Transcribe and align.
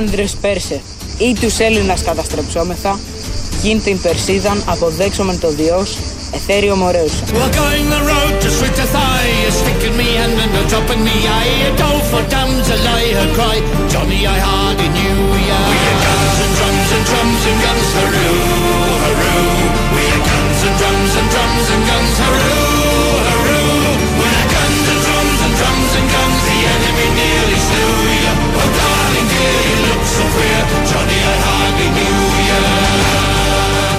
Άνδρες 0.00 0.36
Πέρσε, 0.40 0.80
ή 1.18 1.32
τους 1.40 1.58
Έλληνας 1.58 2.02
καταστρεψόμεθα, 2.02 2.98
γιν 3.62 3.82
την 3.82 4.00
Περσίδαν 4.00 4.62
αποδέξομεν 4.66 5.38
το 5.38 5.50
Διός, 5.50 5.96
Εθέριο 6.34 6.76
Μωρέουσα. 6.76 7.24
We're 7.32 7.50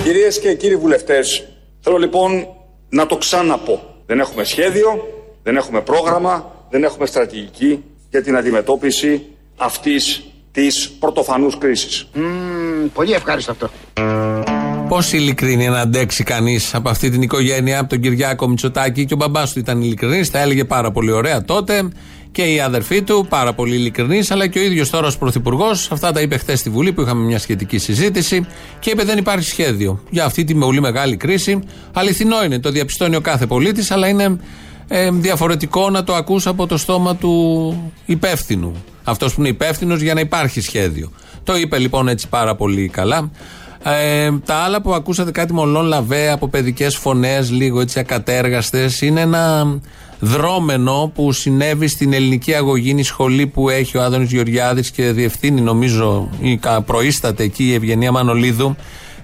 Κυρίες 0.03 0.39
και 0.39 0.53
κύριοι 0.53 0.75
βουλευτές, 0.75 1.47
θέλω 1.81 1.97
λοιπόν 1.97 2.47
να 2.89 3.05
το 3.05 3.17
ξαναπώ. 3.17 4.03
Δεν 4.05 4.19
έχουμε 4.19 4.43
σχέδιο, 4.43 5.07
δεν 5.43 5.55
έχουμε 5.55 5.81
πρόγραμμα, 5.81 6.51
δεν 6.69 6.83
έχουμε 6.83 7.05
στρατηγική 7.05 7.83
για 8.09 8.23
την 8.23 8.37
αντιμετώπιση 8.37 9.25
αυτής 9.57 10.23
της 10.51 10.89
πρωτοφανούς 10.99 11.57
κρίσης. 11.57 12.07
Πολύ 12.93 13.11
ευχάριστο 13.13 13.51
αυτό. 13.51 13.69
Πόση 14.87 15.17
ειλικρίνεια 15.17 15.69
να 15.69 15.79
αντέξει 15.79 16.23
κανείς 16.23 16.75
από 16.75 16.89
αυτή 16.89 17.09
την 17.09 17.21
οικογένεια, 17.21 17.79
από 17.79 17.89
τον 17.89 17.99
Κυριάκο 17.99 18.47
Μητσοτάκη 18.47 19.05
και 19.05 19.13
ο 19.13 19.17
μπαμπάς 19.17 19.53
του 19.53 19.59
ήταν 19.59 19.81
ειλικρινής, 19.81 20.31
τα 20.31 20.39
έλεγε 20.39 20.63
πάρα 20.65 20.91
πολύ 20.91 21.11
ωραία 21.11 21.43
τότε 21.43 21.89
και 22.31 22.43
οι 22.43 22.59
αδερφοί 22.59 23.01
του, 23.01 23.25
πάρα 23.29 23.53
πολύ 23.53 23.75
ειλικρινής, 23.75 24.31
αλλά 24.31 24.47
και 24.47 24.59
ο 24.59 24.61
ίδιος 24.61 24.89
τώρα 24.89 25.07
ως 25.07 25.17
πρωθυπουργός. 25.17 25.91
Αυτά 25.91 26.11
τα 26.11 26.21
είπε 26.21 26.37
χθες 26.37 26.59
στη 26.59 26.69
Βουλή 26.69 26.93
που 26.93 27.01
είχαμε 27.01 27.23
μια 27.25 27.39
σχετική 27.39 27.77
συζήτηση 27.77 28.45
και 28.79 28.89
είπε 28.89 29.03
δεν 29.03 29.17
υπάρχει 29.17 29.49
σχέδιο 29.49 30.03
για 30.09 30.25
αυτή 30.25 30.43
τη 30.43 30.55
πολύ 30.55 30.81
μεγάλη 30.81 31.17
κρίση. 31.17 31.59
Αληθινό 31.93 32.43
είναι, 32.43 32.59
το 32.59 32.71
διαπιστώνει 32.71 33.15
ο 33.15 33.21
κάθε 33.21 33.45
πολίτης, 33.45 33.91
αλλά 33.91 34.07
είναι 34.07 34.39
ε, 34.87 35.09
διαφορετικό 35.11 35.89
να 35.89 36.03
το 36.03 36.15
ακούσει 36.15 36.49
από 36.49 36.67
το 36.67 36.77
στόμα 36.77 37.15
του 37.15 37.91
υπεύθυνου. 38.05 38.83
Αυτός 39.03 39.33
που 39.33 39.39
είναι 39.39 39.49
υπεύθυνος 39.49 40.01
για 40.01 40.13
να 40.13 40.19
υπάρχει 40.19 40.61
σχέδιο. 40.61 41.11
Το 41.43 41.55
είπε 41.55 41.77
λοιπόν 41.77 42.07
έτσι 42.07 42.27
πάρα 42.27 42.55
πολύ 42.55 42.87
καλά. 42.87 43.31
Ε, 43.83 44.31
τα 44.45 44.55
άλλα 44.55 44.81
που 44.81 44.93
ακούσατε 44.93 45.31
κάτι 45.31 45.53
μολόν 45.53 45.85
λαβέ 45.85 46.31
από 46.31 46.47
παιδικές 46.47 46.95
φωνές, 46.95 47.51
λίγο 47.51 47.81
έτσι 47.81 47.99
ακατέργαστες, 47.99 49.01
είναι 49.01 49.21
ένα 49.21 49.67
δρόμενο 50.23 51.11
που 51.15 51.31
συνέβη 51.31 51.87
στην 51.87 52.13
ελληνική 52.13 52.53
αγωγήνη 52.53 53.03
σχολή 53.03 53.47
που 53.47 53.69
έχει 53.69 53.97
ο 53.97 54.03
Άδωνης 54.03 54.31
Γεωργιάδης 54.31 54.91
και 54.91 55.11
διευθύνει, 55.11 55.61
νομίζω, 55.61 56.29
ή 56.41 56.59
προείσταται 56.85 57.43
εκεί 57.43 57.63
η 57.63 57.73
Ευγενία 57.73 58.11
Μανολίδου. 58.11 58.75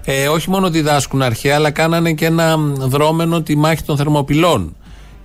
Ε, 0.04 0.28
όχι 0.28 0.50
μόνο 0.50 0.70
διδάσκουν 0.70 1.22
αρχαία, 1.22 1.54
αλλά 1.54 1.70
κάνανε 1.70 2.12
και 2.12 2.26
ένα 2.26 2.56
δρόμενο 2.78 3.42
τη 3.42 3.56
μάχη 3.56 3.82
των 3.82 3.96
Θερμοπυλών. 3.96 4.76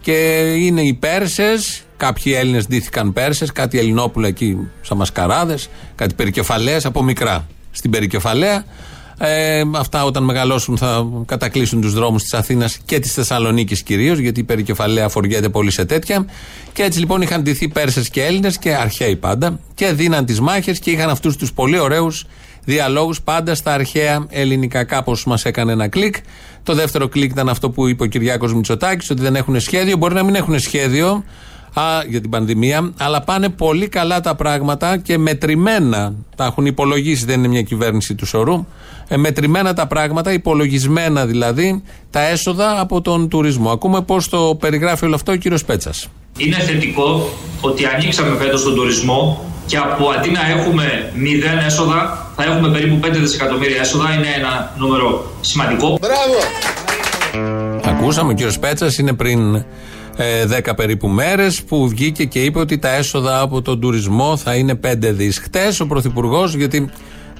Και 0.02 0.12
είναι 0.58 0.82
οι 0.82 0.94
Πέρσες, 0.94 1.84
κάποιοι 1.98 2.34
Έλληνες 2.36 2.68
ντύθηκαν 2.68 3.14
Πέρσες, 3.14 3.52
κάτι 3.52 3.80
Ελληνόπουλα 3.80 4.28
εκεί 4.28 4.58
σαν 4.82 4.98
μασκαράδες, 4.98 5.70
κάτι 5.96 6.14
περικεφαλαίες 6.14 6.86
από 6.86 7.04
μικρά 7.04 7.48
στην 7.72 7.92
περικεφαλαία. 7.92 8.66
Ε, 9.18 9.64
αυτά 9.76 10.04
όταν 10.06 10.24
μεγαλώσουν 10.24 10.78
θα 10.78 11.08
κατακλείσουν 11.26 11.82
τους 11.82 11.94
δρόμους 11.94 12.22
της 12.22 12.34
Αθήνας 12.34 12.78
και 12.86 13.00
της 13.00 13.14
Θεσσαλονίκης 13.14 13.84
κυρίως, 13.84 14.18
γιατί 14.18 14.40
η 14.40 14.44
περικεφαλαία 14.44 15.10
φοριέται 15.10 15.50
πολύ 15.50 15.72
σε 15.72 15.86
τέτοια. 15.86 16.26
Και 16.74 16.84
έτσι 16.84 17.00
λοιπόν 17.00 17.22
είχαν 17.22 17.42
ντυθεί 17.42 17.68
Πέρσες 17.68 18.10
και 18.10 18.24
Έλληνες 18.24 18.58
και 18.58 18.76
αρχαίοι 18.76 19.16
πάντα 19.16 19.60
και 19.76 19.92
δίναν 19.92 20.26
τις 20.26 20.40
μάχες 20.40 20.80
και 20.80 20.92
είχαν 20.92 21.10
αυτούς 21.10 21.36
τους 21.36 21.54
πολύ 21.54 21.80
ωραίους 21.80 22.26
διαλόγους 22.66 23.22
πάντα 23.22 23.56
στα 23.56 23.74
αρχαία 23.74 24.26
ελληνικά. 24.30 24.84
Κάπως 24.84 25.26
μας 25.26 25.46
έκανε 25.46 25.72
ένα 25.72 25.88
κλικ. 25.88 26.16
Το 26.64 26.74
δεύτερο 26.74 27.08
κλικ 27.08 27.32
ήταν 27.32 27.50
αυτό 27.50 27.70
που 27.70 27.88
είπε 27.88 28.04
ο 28.04 28.06
Κυριάκος 28.06 28.54
Μητσοτάκης, 28.54 29.10
ότι 29.10 29.22
δεν 29.22 29.36
έχουν 29.36 29.60
σχέδιο. 29.60 29.98
Μπορεί 29.98 30.14
να 30.14 30.24
μην 30.24 30.36
έχουν 30.36 30.60
σχέδιο 30.60 31.24
α, 31.74 31.84
για 32.10 32.22
την 32.22 32.30
πανδημία, 32.30 32.94
αλλά 32.98 33.22
πάνε 33.22 33.50
πολύ 33.50 33.88
καλά 33.88 34.20
τα 34.20 34.36
πράγματα 34.36 34.98
και 34.98 35.18
μετρημένα. 35.18 36.14
Τα 36.36 36.46
έχουν 36.46 36.66
υπολογίσει, 36.66 37.26
δεν 37.26 37.40
είναι 37.40 37.48
μια 37.48 37.62
κυβέρνηση 37.62 38.16
του 38.16 38.26
σωρού. 38.26 38.66
Ε, 39.08 39.18
μετρημένα 39.18 39.74
τα 39.74 39.88
πράγματα, 39.88 40.34
υπολογισμένα 40.34 41.26
δηλαδή, 41.26 41.84
τα 42.10 42.28
έσοδα 42.28 42.80
από 42.80 43.02
τον 43.02 43.30
τουρισμό. 43.30 43.72
Ακούμε 43.72 44.02
πώς 44.02 44.30
το 44.30 44.58
περιγράφει 44.60 45.06
όλο 45.06 45.16
αυτό 45.16 45.32
ο 45.32 45.36
κύριος 45.36 45.66
Πέτσας. 45.66 46.08
Είναι 46.38 46.56
θετικό 46.56 47.30
ότι 47.62 47.86
ανοίξαμε 47.86 48.38
φέτος 48.38 48.64
τον 48.64 48.76
τουρισμό 48.76 49.46
και 49.66 49.78
από 49.78 50.10
αντί 50.10 50.30
να 50.30 50.42
έχουμε 50.58 51.12
μηδέν 51.16 51.58
έσοδα, 51.58 52.28
θα 52.36 52.44
έχουμε 52.44 52.70
περίπου 52.72 53.00
5 53.08 53.20
δισεκατομμύρια 53.20 53.82
έσοδα. 53.82 54.14
Είναι 54.14 54.28
ένα 54.38 54.74
νούμερο 54.78 55.32
σημαντικό. 55.42 56.00
Ακούσαμε, 57.86 58.32
ο 58.32 58.36
κύριος 58.36 58.60
Πέτσας 58.60 58.98
είναι 58.98 59.14
πριν 59.14 59.56
ε, 59.56 59.66
10 60.18 60.76
περίπου 60.76 61.08
μέρες 61.08 61.64
που 61.64 61.88
βγήκε 61.88 62.26
και 62.26 62.44
είπε 62.44 62.60
ότι 62.60 62.78
τα 62.78 62.90
έσοδα 62.90 63.40
από 63.40 63.62
τον 63.62 63.80
τουρισμό 63.80 64.38
θα 64.38 64.56
είναι 64.56 64.80
5 64.84 64.96
δις. 65.00 65.38
Χτες 65.40 65.80
ο 65.80 65.88
Πρωθυπουργός, 65.88 66.54
γιατί 66.54 66.90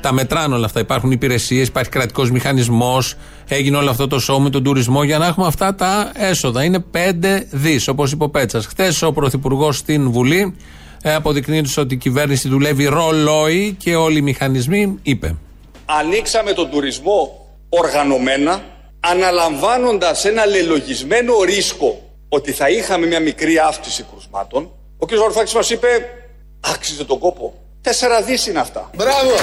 τα 0.02 0.14
μετράνε 0.14 0.56
όλα 0.56 0.66
αυτά. 0.66 0.80
Υπάρχουν 0.80 1.12
υπηρεσίες, 1.12 1.68
υπάρχει 1.68 1.90
κρατικός 1.90 2.32
μηχανισμός. 2.32 3.16
Έγινε 3.48 3.78
όλο 3.78 3.90
αυτό 3.90 4.08
το 4.08 4.20
σώμα 4.20 4.40
με 4.40 4.50
τον 4.50 4.64
τουρισμό 4.64 5.04
για 5.04 5.18
να 5.18 5.26
έχουμε 5.26 5.48
αυτά 5.48 5.76
τα 5.76 6.12
έσοδα. 6.16 6.64
Είναι 6.64 6.80
5 6.92 7.48
δις, 7.50 7.88
όπως 7.88 8.12
είπε 8.12 8.24
ο 8.24 8.30
Πέτσας. 8.30 8.66
Χθε 8.66 9.06
ο 9.06 9.14
Πρωθυπουργός 9.14 9.78
στην 9.78 10.12
Βουλή, 10.12 10.56
ε, 11.02 11.14
αποδεικνύοντα 11.14 11.70
ότι 11.78 11.94
η 11.94 11.98
κυβέρνηση 11.98 12.48
δουλεύει 12.48 12.86
ρολόι 12.86 13.76
και 13.80 13.96
όλοι 13.96 14.18
οι 14.18 14.22
μηχανισμοί, 14.22 15.00
είπε. 15.04 15.36
Ανοίξαμε 15.86 16.52
τον 16.52 16.70
τουρισμό 16.70 17.48
οργανωμένα, 17.70 18.64
αναλαμβάνοντας 19.00 20.26
ένα 20.26 20.46
λελογισμένο 20.46 21.34
ρίσκο 21.46 22.03
ότι 22.36 22.52
θα 22.52 22.70
είχαμε 22.70 23.06
μια 23.06 23.20
μικρή 23.20 23.58
αύξηση 23.58 24.06
κρουσμάτων. 24.12 24.72
Ο 24.98 25.06
κ. 25.06 25.16
Βαρουφάκης 25.16 25.54
μας 25.54 25.70
είπε, 25.70 25.88
άξιζε 26.74 27.04
τον 27.04 27.20
κόπο. 27.20 27.54
Τέσσερα 27.82 28.22
δις 28.22 28.48
είναι 28.48 28.60
αυτά. 28.60 28.90
Μπράβο! 28.96 29.34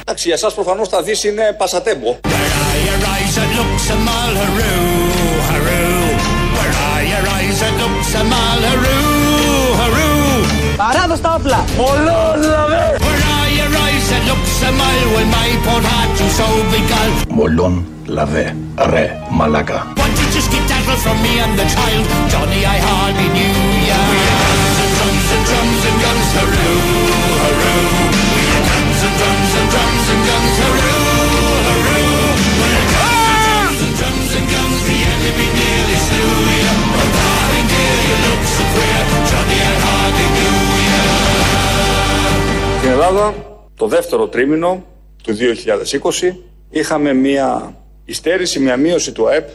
Εντάξει, 0.00 0.26
για 0.26 0.36
εσάς 0.36 0.54
προφανώς 0.54 0.88
τα 0.88 1.02
δις 1.02 1.24
είναι 1.24 1.54
πασατέμπο. 1.58 2.10
Where 2.10 2.52
are 2.66 2.78
your 2.88 3.00
eyes 3.12 3.32
that 3.38 3.50
look 3.58 3.72
so 3.88 3.96
mal, 4.08 4.32
hurroo, 4.40 4.82
hurroo? 5.48 6.04
Where 6.56 6.74
are 6.88 7.04
your 7.12 7.24
eyes 7.36 7.56
that 7.62 7.74
look 7.82 7.96
so 8.12 8.22
mal, 8.32 8.58
hurroo, 8.68 9.66
hurroo? 9.80 10.76
Παράδο 10.76 11.16
στα 11.16 11.34
όπλα! 11.34 11.64
Where 11.76 13.24
are 13.36 13.50
your 13.58 13.72
eyes 13.84 14.04
that 14.10 14.22
look 14.28 14.44
so 14.60 14.68
mal 14.80 15.00
when 15.14 15.28
my 15.36 15.50
poor 15.64 15.82
heart 15.90 16.12
you 16.20 16.28
so 16.38 16.46
beguiled? 16.72 17.28
Μολόν 17.28 17.86
λαβέ, 18.06 18.56
ρε, 18.78 19.16
μαλάκα. 19.30 19.92
What 20.94 21.02
did 21.02 21.02
you 21.02 21.02
skip 21.02 21.02
tattle 21.02 21.02
from 21.02 21.18
me 21.26 21.32
and 21.42 21.58
the 21.58 21.66
child? 21.66 22.06
Johnny, 22.30 22.62
I 22.62 22.78
hardly 22.78 23.28
knew 23.34 23.56
ya. 23.88 23.98
We 24.10 24.18
had 24.22 24.38
guns 24.46 24.78
and 24.84 24.92
drums 24.94 25.28
and 25.34 25.44
drums 25.50 25.82
and 25.88 25.96
guns, 26.04 26.28
hurroo, 26.34 26.78
hurroo. 27.42 27.82
We 28.34 28.42
had 28.52 28.64
guns 28.70 29.00
and 29.06 29.14
drums 29.18 29.52
and 29.58 29.68
drums 29.74 30.06
and 30.12 30.22
guns, 30.28 30.54
hurroo, 30.62 31.02
hurroo. 31.66 32.14
We 32.60 32.68
had 32.74 32.88
guns 32.94 33.78
and 33.84 33.94
drums 33.98 34.30
and 34.38 34.46
guns, 34.54 34.78
the 34.86 34.98
enemy 35.14 35.48
nearly 35.58 35.98
slew 36.06 36.34
ya. 36.62 36.72
Oh, 36.94 37.08
darling 37.18 37.68
dear, 37.72 37.96
you 38.08 38.16
look 38.24 38.42
so 38.54 38.64
queer. 38.74 39.02
Johnny, 39.30 39.58
I 39.58 39.74
hardly 39.84 40.28
knew 40.36 40.58
ya. 40.88 41.02
Στην 42.78 42.90
Ελλάδα, 42.90 43.34
το 43.76 43.86
δεύτερο 43.86 44.28
τρίμηνο 44.28 44.84
του 45.22 45.32
2020, 45.32 46.34
είχαμε 46.70 47.12
μια 47.12 47.76
υστέρηση, 48.04 48.58
μια 48.58 48.76
μείωση 48.76 49.12
του 49.12 49.28
ΑΕΠ 49.28 49.48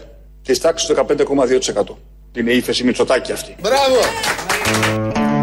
της 0.43 0.59
τάξης 0.59 0.87
του 0.87 0.95
15,2%. 0.95 1.95
Είναι 2.33 2.51
η 2.51 2.57
ύφεση 2.57 2.83
Μητσοτάκη 2.83 3.31
αυτή. 3.31 3.55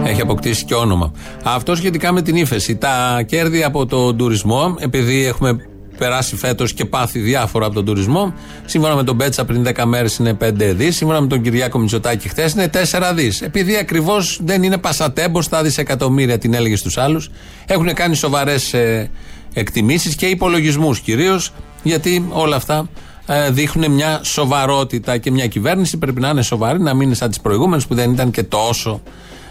Έχει 0.05 0.21
αποκτήσει 0.21 0.65
και 0.65 0.75
όνομα. 0.75 1.13
Αυτό 1.45 1.75
σχετικά 1.75 2.13
με 2.13 2.23
την 2.23 2.37
ύφεση. 2.37 2.77
Τα 2.77 3.23
κέρδη 3.27 3.65
από 3.65 3.87
τον 3.87 4.17
τουρισμό, 4.17 4.75
επειδή 4.79 5.25
έχουμε 5.27 5.57
περάσει 5.99 6.37
φέτος 6.37 6.73
και 6.73 6.85
πάθει 6.85 7.19
διάφορα 7.19 7.67
από 7.67 7.75
τον 7.75 7.85
τουρισμό, 7.85 8.35
σύμφωνα 8.65 8.95
με 8.95 9.05
τον 9.05 9.17
Πέτσα 9.17 9.45
πριν 9.45 9.67
10 9.77 9.85
μέρες 9.85 10.17
είναι 10.17 10.35
5 10.35 10.53
δις, 10.75 10.97
σύμφωνα 10.97 11.21
με 11.21 11.27
τον 11.27 11.43
Κυριάκο 11.43 11.79
Μητσοτάκη 11.79 12.29
χθες 12.29 12.53
είναι 12.53 12.71
4 12.91 13.13
δις. 13.15 13.43
Επειδή 13.43 13.77
ακριβώς 13.77 14.41
δεν 14.43 14.63
είναι 14.63 14.79
πασατέμπος 14.79 15.45
στα 15.45 15.63
δισεκατομμύρια, 15.63 16.39
την 16.39 16.55
έλεγε 16.55 16.77
στους 16.77 16.99
άλλους, 16.99 17.31
έχουν 17.67 17.95
κάνει 17.95 18.15
σοβαρές 18.15 18.75
ε, 18.75 19.11
εκτιμήσεις 19.53 20.15
και 20.15 20.27
υπολογισμούς 20.27 21.01
κυρίως, 21.01 21.53
γιατί 21.83 22.29
όλα 22.31 22.57
αυτά 22.57 22.75
ε, 22.77 23.16
δείχνουν 23.51 23.91
μια 23.91 24.21
σοβαρότητα 24.23 25.19
και 25.19 25.31
μια 25.31 25.47
κυβέρνηση 25.47 25.99
πρέπει 25.99 26.21
να 26.21 26.29
είναι 26.29 26.43
σοβαρή, 26.43 26.81
να 26.81 26.95
μην 26.95 27.07
είναι 27.07 27.15
σαν 27.15 27.29
τις 27.29 27.41
προηγούμενες 27.41 27.87
που 27.87 27.95
δεν 27.95 28.13
ήταν 28.13 28.31
και 28.31 28.43
τόσο 28.43 29.01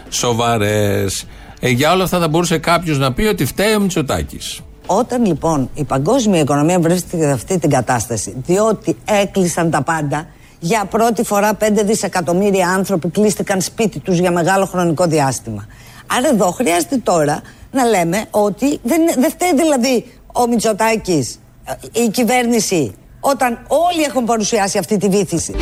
σοβαρές. 0.08 1.26
Ε, 1.60 1.68
για 1.68 1.92
όλα 1.92 2.04
αυτά 2.04 2.18
θα 2.18 2.28
μπορούσε 2.28 2.58
κάποιος 2.58 2.98
να 2.98 3.12
πει 3.12 3.24
ότι 3.24 3.44
φταίει 3.44 3.74
ο 3.74 3.80
Μητσοτάκης. 3.80 4.60
Όταν 4.86 5.24
λοιπόν 5.26 5.70
η 5.74 5.84
παγκόσμια 5.84 6.40
οικονομία 6.40 6.80
βρίσκεται 6.80 7.24
σε 7.24 7.30
αυτή 7.30 7.58
την 7.58 7.70
κατάσταση, 7.70 8.34
διότι 8.46 8.96
έκλεισαν 9.04 9.70
τα 9.70 9.82
πάντα 9.82 10.26
Για 10.60 10.84
πρώτη 10.84 11.24
φορά 11.24 11.56
5 11.60 11.66
δισεκατομμύρια 11.84 12.68
άνθρωποι 12.68 13.08
κλείστηκαν 13.08 13.60
σπίτι 13.60 13.98
τους 13.98 14.18
για 14.18 14.32
μεγάλο 14.32 14.66
χρονικό 14.66 15.06
διάστημα. 15.06 15.66
Άρα 16.06 16.28
εδώ 16.28 16.50
χρειάζεται 16.50 16.96
τώρα 16.96 17.40
να 17.70 17.84
λέμε 17.84 18.24
ότι 18.30 18.78
δεν, 18.82 19.00
δεν 19.18 19.30
φταίει 19.30 19.54
δηλαδή 19.54 20.04
ο 20.32 20.46
Μητσοτάκης, 20.46 21.38
ε, 21.64 22.02
η 22.02 22.08
κυβέρνηση, 22.08 22.94
όταν 23.30 23.58
όλοι 23.66 24.02
έχουν 24.02 24.24
παρουσιάσει 24.24 24.78
αυτή 24.78 24.96
τη 24.96 25.08
βήθηση. 25.08 25.54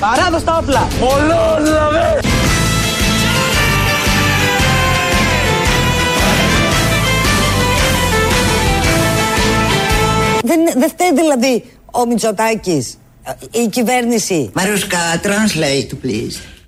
Παράδο 0.00 0.40
τα 0.40 0.56
όπλα! 0.62 0.88
Δεν, 10.42 10.60
δεν 10.76 10.88
φταίει 10.88 11.12
δηλαδή 11.14 11.64
ο 11.92 12.06
Μητσοτάκης, 12.06 12.98
ε, 13.52 13.60
η 13.62 13.68
κυβέρνηση. 13.68 14.50
Μαρούσκα, 14.54 14.98
translate, 15.22 16.06
please. 16.06 16.59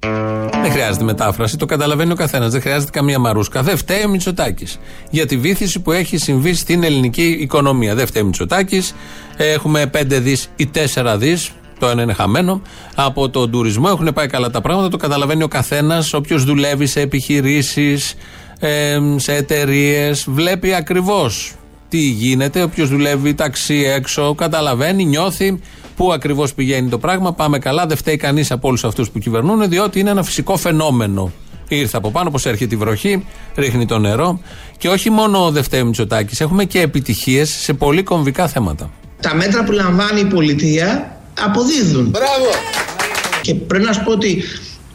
Δεν 0.63 0.71
χρειάζεται 0.71 1.05
μετάφραση, 1.05 1.57
το 1.57 1.67
καταλαβαίνει 1.67 2.13
ο 2.13 2.15
καθένας. 2.15 2.53
Δεν 2.53 2.61
χρειάζεται 2.61 2.91
καμία 2.91 3.19
μαρούσκα. 3.19 3.63
Δεν 3.63 3.77
φταίει 3.77 4.05
ο 4.05 4.09
Μητσοτάκης 4.09 4.79
για 5.11 5.27
τη 5.27 5.37
βήθηση 5.37 5.81
που 5.81 5.93
έχει 5.93 6.17
συμβεί 6.17 6.55
στην 6.55 6.83
ελληνική 6.83 7.37
οικονομία. 7.41 7.95
Δεν 7.95 8.07
φταίει 8.07 8.23
ο 8.23 8.25
Μητσοτάκης. 8.25 8.95
Έχουμε 9.37 9.87
5 9.87 10.21
δις 10.21 10.49
ή 10.57 10.67
4 10.67 11.17
δις. 11.17 11.51
Το 11.79 11.89
ένα 11.89 12.03
είναι 12.03 12.13
χαμένο. 12.13 12.63
Από 12.95 13.29
τον 13.29 13.51
τουρισμό 13.51 13.89
έχουν 13.91 14.13
πάει 14.15 14.27
καλά 14.27 14.51
τα 14.51 14.61
πράγματα. 14.61 14.89
Το 14.89 14.97
καταλαβαίνει 14.97 15.43
ο 15.43 15.49
καθένας. 15.49 16.13
Όποιος 16.13 16.45
δουλεύει 16.45 16.87
σε 16.87 17.01
επιχειρήσεις, 17.01 18.15
σε 19.17 19.35
εταιρείες, 19.35 20.25
βλέπει 20.29 20.75
ακριβώς 20.75 21.55
τι 21.93 21.99
γίνεται. 21.99 22.63
Όποιος 22.63 22.89
δουλεύει 22.89 23.35
ταξί 23.35 23.85
έξω, 23.87 24.35
καταλαβαίνει, 24.35 25.05
νιώθει 25.05 25.61
πού 25.97 26.13
ακριβώς 26.13 26.55
πηγαίνει 26.55 26.89
το 26.89 26.99
πράγμα. 26.99 27.33
Πάμε 27.33 27.59
καλά, 27.59 27.87
δεν 27.87 27.97
φταίει 27.97 28.17
κανείς 28.17 28.51
από 28.51 28.69
όλους 28.69 28.85
αυτούς 28.85 29.11
που 29.11 29.19
κυβερνούν, 29.19 29.69
διότι 29.69 30.01
είναι 30.01 30.11
ένα 30.11 30.23
φυσικό 30.23 30.57
φαινόμενο. 30.57 31.33
Ήρθε 31.69 31.97
από 31.97 32.11
πάνω, 32.11 32.29
όπω 32.29 32.49
έρχεται 32.49 32.75
η 32.75 32.79
βροχή, 32.79 33.25
ρίχνει 33.55 33.87
το 33.87 33.99
νερό. 33.99 34.41
Και 34.79 34.89
όχι 34.89 35.11
μόνο 35.11 35.51
δεν 35.51 35.63
φταίει 35.63 35.81
ο 35.81 35.85
Μητσοτάκης, 35.85 36.41
έχουμε 36.41 36.65
και 36.65 36.81
επιτυχίες 36.81 37.51
σε 37.51 37.73
πολύ 37.73 38.03
κομβικά 38.03 38.49
θέματα. 38.49 38.91
Τα 39.21 39.35
μέτρα 39.35 39.65
που 39.65 39.73
λαμβάνει 39.73 40.21
η 40.21 40.25
πολιτεία 40.25 41.17
αποδίδουν. 41.41 42.09
Μπράβο! 42.09 42.51
Και 43.43 43.55
πρέπει 43.55 43.85
να 43.85 43.93
σου 43.93 44.03
πω 44.05 44.11
ότι 44.11 44.43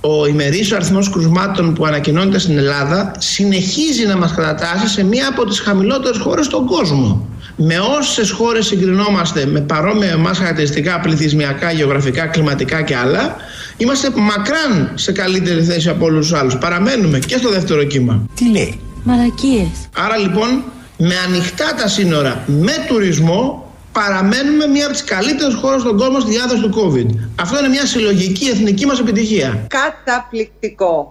ο 0.09 0.25
ημερήσιο 0.27 0.75
αριθμός 0.75 1.09
κρουσμάτων 1.09 1.73
που 1.73 1.85
ανακοινώνεται 1.85 2.39
στην 2.39 2.57
Ελλάδα 2.57 3.11
συνεχίζει 3.17 4.05
να 4.05 4.17
μας 4.17 4.33
κατατάσσει 4.33 4.87
σε 4.87 5.03
μία 5.03 5.27
από 5.27 5.45
τις 5.45 5.59
χαμηλότερες 5.59 6.17
χώρες 6.17 6.45
στον 6.45 6.65
κόσμο. 6.65 7.27
Με 7.55 7.75
όσες 7.99 8.31
χώρες 8.31 8.65
συγκρινόμαστε 8.65 9.45
με 9.45 9.59
παρόμοια 9.61 10.09
εμάς 10.09 10.37
χαρακτηριστικά 10.37 10.99
πληθυσμιακά, 10.99 11.71
γεωγραφικά, 11.71 12.25
κλιματικά 12.27 12.81
και 12.81 12.95
άλλα, 12.95 13.35
είμαστε 13.77 14.11
μακράν 14.15 14.91
σε 14.95 15.11
καλύτερη 15.11 15.63
θέση 15.63 15.89
από 15.89 16.05
όλους 16.05 16.27
τους 16.29 16.39
άλλους. 16.39 16.57
Παραμένουμε 16.57 17.19
και 17.19 17.37
στο 17.37 17.49
δεύτερο 17.49 17.83
κύμα. 17.83 18.25
Τι 18.35 18.49
λέει; 18.51 18.79
Μαλακίες. 19.03 19.67
Άρα 19.95 20.17
λοιπόν, 20.17 20.63
με 20.97 21.13
ανοιχτά 21.27 21.73
τα 21.81 21.87
σύνορα, 21.87 22.43
με 22.45 22.73
τουρισμό, 22.87 23.66
παραμένουμε 23.99 24.67
μία 24.67 24.83
από 24.83 24.93
τις 24.93 25.03
καλύτερες 25.03 25.53
χώρες 25.53 25.81
στον 25.81 25.97
κόσμο 25.97 26.19
στη 26.19 26.31
διάδοση 26.31 26.61
του 26.61 26.73
COVID. 26.79 27.07
Αυτό 27.39 27.59
είναι 27.59 27.67
μια 27.67 27.85
συλλογική 27.85 28.47
εθνική 28.49 28.85
μας 28.85 28.99
επιτυχία. 28.99 29.65
Καταπληκτικό. 29.67 31.07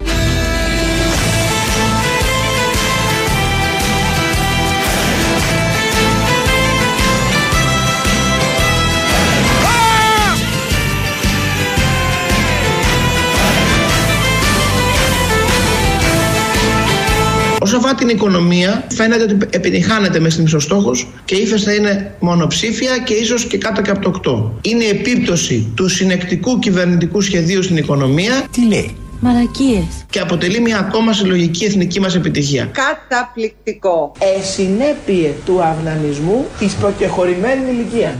Όσο 17.66 17.76
αφορά 17.76 17.94
την 17.94 18.08
οικονομία, 18.08 18.86
φαίνεται 18.92 19.22
ότι 19.22 19.36
επιτυχάνεται 19.50 20.20
μες 20.20 20.32
στην 20.32 20.60
στόχο 20.60 20.90
και 21.24 21.34
η 21.34 21.42
ύφεση 21.42 21.64
θα 21.64 21.72
είναι 21.72 22.14
μονοψήφια 22.20 22.98
και 22.98 23.14
ίσως 23.14 23.44
και 23.44 23.58
κάτω 23.58 23.82
και 23.82 23.90
από 23.90 24.00
το 24.00 24.50
8. 24.62 24.70
Είναι 24.70 24.84
η 24.84 24.88
επίπτωση 24.88 25.72
του 25.76 25.88
συνεκτικού 25.88 26.58
κυβερνητικού 26.58 27.20
σχεδίου 27.20 27.62
στην 27.62 27.76
οικονομία 27.76 28.44
Τι 28.50 28.66
λέει; 28.66 28.96
Μαλακίες. 29.20 29.84
και 30.10 30.20
αποτελεί 30.20 30.60
μια 30.60 30.78
ακόμα 30.78 31.12
συλλογική 31.12 31.64
εθνική 31.64 32.00
μας 32.00 32.14
επιτυχία. 32.14 32.70
Καταπληκτικό. 32.72 34.12
Εσυνέπειε 34.38 35.30
του 35.44 35.62
αυνανισμού 35.62 36.46
της 36.58 36.74
προκεχωρημένης 36.74 37.68
ηλικίας. 37.70 38.14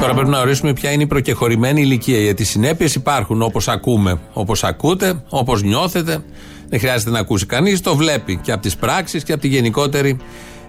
Τώρα 0.00 0.14
πρέπει 0.14 0.30
να 0.30 0.40
ορίσουμε 0.40 0.72
ποια 0.72 0.90
είναι 0.90 1.02
η 1.02 1.06
προκεχωρημένη 1.06 1.80
ηλικία. 1.80 2.18
Γιατί 2.18 2.44
συνέπειες 2.44 2.94
υπάρχουν 2.94 3.42
όπως 3.42 3.68
ακούμε, 3.68 4.20
όπως 4.32 4.64
ακούτε, 4.64 5.22
όπως 5.28 5.62
νιώθετε. 5.62 6.22
Δεν 6.72 6.80
χρειάζεται 6.80 7.10
να 7.10 7.18
ακούσει 7.18 7.46
κανείς, 7.46 7.80
το 7.80 7.96
βλέπει 7.96 8.36
και 8.36 8.52
από 8.52 8.62
τις 8.62 8.76
πράξεις 8.76 9.24
και 9.24 9.32
από 9.32 9.40
τη 9.42 9.48
γενικότερη 9.48 10.16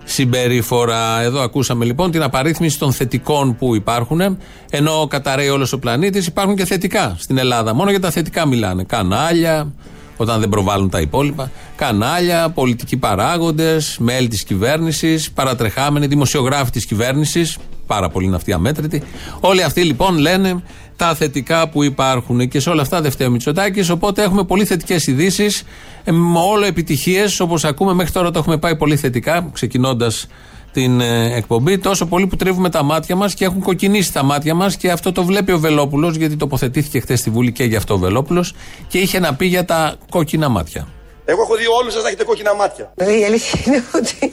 συμπεριφορά. 0.03 1.21
Εδώ 1.21 1.41
ακούσαμε 1.41 1.85
λοιπόν 1.85 2.11
την 2.11 2.21
απαρίθμηση 2.21 2.79
των 2.79 2.91
θετικών 2.91 3.55
που 3.55 3.75
υπάρχουν. 3.75 4.37
Ενώ 4.69 5.07
καταραίει 5.09 5.49
όλος 5.49 5.73
ο 5.73 5.79
πλανήτης, 5.79 6.27
υπάρχουν 6.27 6.55
και 6.55 6.65
θετικά 6.65 7.15
στην 7.19 7.37
Ελλάδα. 7.37 7.73
Μόνο 7.73 7.89
για 7.89 7.99
τα 7.99 8.11
θετικά 8.11 8.45
μιλάνε. 8.45 8.83
Κανάλια, 8.83 9.73
όταν 10.17 10.39
δεν 10.39 10.49
προβάλλουν 10.49 10.89
τα 10.89 11.01
υπόλοιπα. 11.01 11.51
Κανάλια, 11.75 12.49
πολιτικοί 12.49 12.97
παράγοντες, 12.97 13.97
μέλη 13.99 14.27
της 14.27 14.43
κυβέρνησης, 14.43 15.31
παρατρεχάμενοι, 15.31 16.07
δημοσιογράφοι 16.07 16.71
της 16.71 16.85
κυβέρνησης. 16.85 17.57
Πάρα 17.87 18.09
πολλοί 18.09 18.25
είναι 18.25 18.35
αυτοί 18.35 18.53
αμέτρητοι. 18.53 19.03
Όλοι 19.39 19.63
αυτοί 19.63 19.81
λοιπόν 19.81 20.17
λένε 20.17 20.63
τα 20.95 21.15
θετικά 21.15 21.69
που 21.69 21.83
υπάρχουν 21.83 22.47
και 22.47 22.59
σε 22.59 22.69
όλα 22.69 22.81
αυτά 22.81 23.01
δεν 23.01 23.11
φταίει 23.11 23.27
ο 23.27 23.31
Μητσοτάκης, 23.31 23.89
Οπότε 23.89 24.23
έχουμε 24.23 24.43
πολύ 24.43 24.65
θετικές 24.65 25.07
ειδήσεις, 25.07 25.63
ε, 26.03 26.11
με 26.11 26.39
όλο 26.39 26.65
επιτυχίες 26.65 27.39
όπως 27.39 27.63
ακούμε. 27.65 27.93
Μέχρι 27.93 28.11
τώρα 28.11 28.31
το 28.31 28.39
έχουμε 28.39 28.57
πάει 28.57 28.75
πολύ 28.75 28.95
θετικά, 28.95 29.49
ξεκινώντας 29.53 30.27
την 30.71 31.01
ε, 31.01 31.35
εκπομπή. 31.35 31.77
Τόσο 31.77 32.05
πολύ 32.05 32.27
που 32.27 32.35
τρίβουμε 32.35 32.69
τα 32.69 32.83
μάτια 32.83 33.15
μας 33.15 33.33
και 33.33 33.45
έχουν 33.45 33.61
κοκκινήσει 33.61 34.13
τα 34.13 34.23
μάτια 34.23 34.53
μας 34.53 34.75
και 34.75 34.91
αυτό 34.91 35.11
το 35.11 35.23
βλέπει 35.23 35.51
ο 35.51 35.59
Βελόπουλος, 35.59 36.15
γιατί 36.15 36.35
τοποθετήθηκε 36.35 36.99
χθες 36.99 37.19
στη 37.19 37.29
Βουλή 37.29 37.51
και 37.51 37.63
γι' 37.63 37.75
αυτό 37.75 37.93
ο 37.93 37.97
Βελόπουλος 37.97 38.53
και 38.87 38.97
είχε 38.97 39.19
να 39.19 39.33
πει 39.33 39.45
για 39.45 39.65
τα 39.65 39.95
κόκκινα 40.09 40.49
μάτια. 40.49 40.87
Εγώ 41.25 41.41
έχω 41.41 41.55
δει 41.55 41.67
όλους 41.67 41.93
σας 41.93 42.01
να 42.01 42.07
έχετε 42.07 42.23
κόκκινα 42.23 42.53
μάτια. 42.53 42.93
Η 42.97 43.25
αλήθεια 43.25 43.59
είναι 43.65 43.83
ότι 43.95 44.31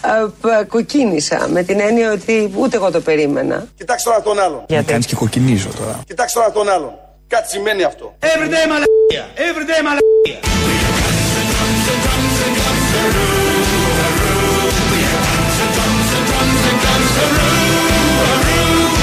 α, 0.00 0.28
π- 0.40 0.68
κοκκίνησα 0.68 1.46
με 1.48 1.62
την 1.62 1.80
έννοια 1.80 2.12
ότι 2.12 2.52
ούτε 2.56 2.76
εγώ 2.76 2.90
το 2.90 3.00
περίμενα. 3.00 3.66
Κοιτάξτε 3.76 4.10
τώρα 4.10 4.22
τον 4.22 4.40
άλλον. 4.40 4.64
Γιατί 4.68 4.98
και 4.98 5.14
κοκκινίζω 5.14 5.68
τώρα. 5.78 6.00
Κοιτάξτε 6.06 6.38
τώρα 6.38 6.52
τον 6.52 6.68
άλλον. 6.68 6.92
Κάτι 7.28 7.48
σημαίνει 7.50 7.82
αυτό. 7.82 8.14
Everyday 8.20 8.66
μαλακία! 8.68 9.26
Everyday 9.36 9.82
μαλακία! 9.84 10.40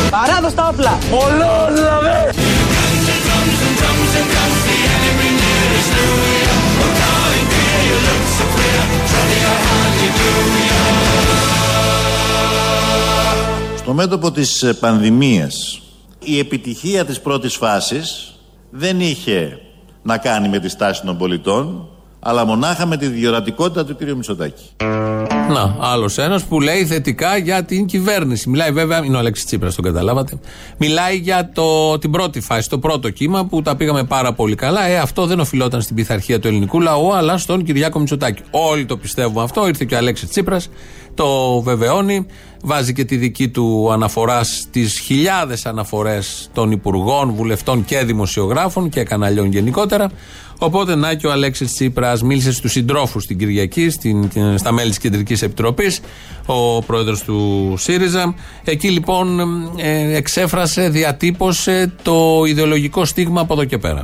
Παράδο 0.10 0.52
τα 0.56 0.68
όπλα! 0.74 0.98
Στο 13.78 13.94
μέτωπο 13.94 14.32
της 14.32 14.64
ε, 14.64 14.74
πανδημίας 14.74 15.82
η 16.24 16.40
επιτυχία 16.40 17.06
της 17.06 17.20
πρώτης 17.22 17.56
φάσης 17.56 18.36
δεν 18.70 19.00
είχε 19.00 19.60
να 20.02 20.18
κάνει 20.18 20.50
με 20.50 20.60
τη 20.60 20.70
στάση 20.70 21.02
των 21.02 21.18
πολιτών 21.18 21.90
αλλά 22.20 22.46
μονάχα 22.46 22.86
με 22.86 22.98
τη 22.98 23.08
διορατικότητα 23.08 23.86
του 23.86 23.96
κ. 23.96 24.02
Μητσοτάκη. 24.02 24.64
Να, 25.50 25.76
άλλος 25.80 26.18
ένας 26.18 26.44
που 26.44 26.62
λέει 26.62 26.86
θετικά 26.86 27.38
για 27.38 27.64
την 27.64 27.86
κυβέρνηση. 27.86 28.50
Μιλάει 28.50 28.72
βέβαια, 28.72 29.04
είναι 29.06 29.16
ο 29.16 29.20
Αλέξης 29.20 29.46
Τσίπρας, 29.46 29.76
το 29.76 29.82
καταλάβατε. 29.82 30.40
Μιλάει 30.78 31.18
για 31.18 31.50
το, 31.54 32.00
την 32.00 32.12
πρώτη 32.12 32.42
φάση, 32.42 32.70
το 32.70 32.80
πρώτο 32.80 33.10
κύμα 33.10 33.46
που 33.46 33.62
τα 33.62 33.76
πήγαμε 33.76 34.04
πάρα 34.04 34.34
πολύ 34.34 34.56
καλά. 34.56 34.86
Ε, 34.86 34.98
αυτό 34.98 35.26
δεν 35.26 35.40
οφειλόταν 35.40 35.82
στην 35.82 35.96
πειθαρχία 35.96 36.40
του 36.40 36.48
ελληνικού 36.48 36.82
λαού, 36.82 37.14
αλλά 37.14 37.38
στον 37.38 37.64
Κυριάκο 37.64 38.00
Μητσοτάκη. 38.00 38.42
Όλοι 38.52 38.86
το 38.86 38.98
πιστεύουμε 38.98 39.44
αυτό. 39.44 39.68
Ήρθε 39.68 39.86
και 39.86 39.96
ο 39.96 39.98
Αλέξης 39.98 40.30
Τσίπρας, 40.30 40.70
το 41.14 41.62
βεβαιώνει. 41.62 42.26
Βάζει 42.64 42.94
και 42.94 43.06
τη 43.06 43.16
δική 43.16 43.50
του 43.50 43.92
αναφορά 43.92 44.44
στις 44.44 45.00
χιλιάδες 45.00 45.66
αναφορές 45.66 46.50
των 46.54 46.72
υπουργών, 46.72 47.34
βουλευτών 47.34 47.86
και 47.86 48.04
δημοσιογράφων 48.04 48.90
και 48.90 49.04
καναλιών 49.04 49.52
γενικότερα. 49.52 50.12
Οπότε 50.62 50.96
να 50.96 51.14
και 51.14 51.28
ο 51.28 51.32
Αλέξης 51.32 51.74
Τσίπρας 51.74 52.22
μίλησε 52.22 52.52
στους 52.52 52.72
συντρόφους 52.72 53.26
την 53.26 53.38
Κυριακή, 53.38 53.90
στην, 53.90 54.30
την- 54.30 54.58
στα 54.58 54.72
μέλη 54.72 54.90
της 54.90 54.98
Κεντρικής 55.00 55.42
Επιτροπής, 55.42 56.00
ο 56.46 56.82
πρόεδρος 56.84 57.22
του 57.24 57.74
ΣΥΡΙΖΑ. 57.78 58.36
Εκεί 58.64 58.90
λοιπόν 58.90 59.40
ε, 59.78 60.16
εξέφρασε, 60.16 60.90
διατύπωσε 60.90 61.94
το 62.02 62.44
ιδεολογικό 62.48 63.06
στίγμα 63.06 63.42
από 63.42 63.54
εδώ 63.54 63.64
και 63.66 63.78
πέρα. 63.78 64.04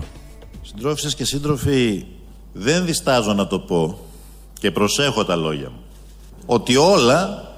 Συντρόφισσες 0.62 1.16
και 1.16 1.26
σύντροφοι, 1.26 2.06
δεν 2.54 2.86
διστάζω 2.86 3.34
να 3.34 3.48
το 3.48 3.60
πω 3.60 4.00
και 4.60 4.72
προσέχω 4.72 5.26
τα 5.26 5.36
λόγια 5.36 5.70
μου, 5.70 5.80
ότι 6.46 6.76
όλα 6.78 7.52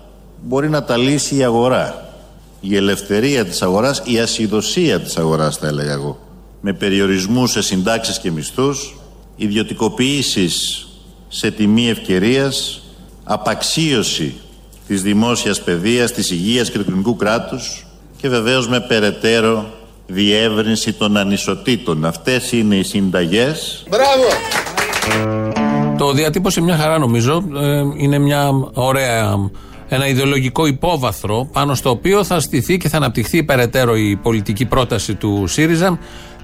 μπορεί 0.43 0.69
να 0.69 0.83
τα 0.83 0.97
λύσει 0.97 1.35
η 1.35 1.43
αγορά. 1.43 2.05
Η 2.61 2.75
ελευθερία 2.75 3.45
της 3.45 3.61
αγοράς, 3.61 4.01
η 4.05 4.19
ασυδοσία 4.19 4.99
της 5.01 5.17
αγοράς 5.17 5.57
θα 5.57 5.67
έλεγα 5.67 5.91
εγώ. 5.91 6.19
Με 6.61 6.73
περιορισμούς 6.73 7.51
σε 7.51 7.61
συντάξεις 7.61 8.19
και 8.19 8.31
μισθούς, 8.31 8.97
ιδιωτικοποιήσεις 9.35 10.87
σε 11.27 11.51
τιμή 11.51 11.89
ευκαιρίας, 11.89 12.81
απαξίωση 13.23 14.35
της 14.87 15.01
δημόσιας 15.01 15.63
παιδείας, 15.63 16.11
της 16.11 16.31
υγείας 16.31 16.71
και 16.71 16.77
του 16.77 16.83
κοινωνικού 16.83 17.15
κράτους 17.15 17.85
και 18.17 18.29
βεβαίως 18.29 18.67
με 18.67 18.79
περαιτέρω 18.79 19.73
διεύρυνση 20.07 20.93
των 20.93 21.17
ανισοτήτων. 21.17 22.05
Αυτές 22.05 22.51
είναι 22.51 22.75
οι 22.75 22.83
συνταγές. 22.83 23.85
Μπράβο! 23.89 24.27
Το 25.97 26.11
διατύπωσε 26.11 26.61
μια 26.61 26.77
χαρά 26.77 26.97
νομίζω. 26.97 27.43
Ε, 27.57 27.81
είναι 27.97 28.17
μια 28.17 28.49
ωραία, 28.73 29.35
ένα 29.87 30.07
ιδεολογικό 30.07 30.65
υπόβαθρο 30.65 31.49
πάνω 31.53 31.75
στο 31.75 31.89
οποίο 31.89 32.23
θα 32.23 32.39
στηθεί 32.39 32.77
και 32.77 32.89
θα 32.89 32.97
αναπτυχθεί 32.97 33.43
περαιτέρω 33.43 33.95
η 33.95 34.15
πολιτική 34.15 34.65
πρόταση 34.65 35.15
του 35.15 35.47
ΣΥΡΙΖΑ. 35.47 35.99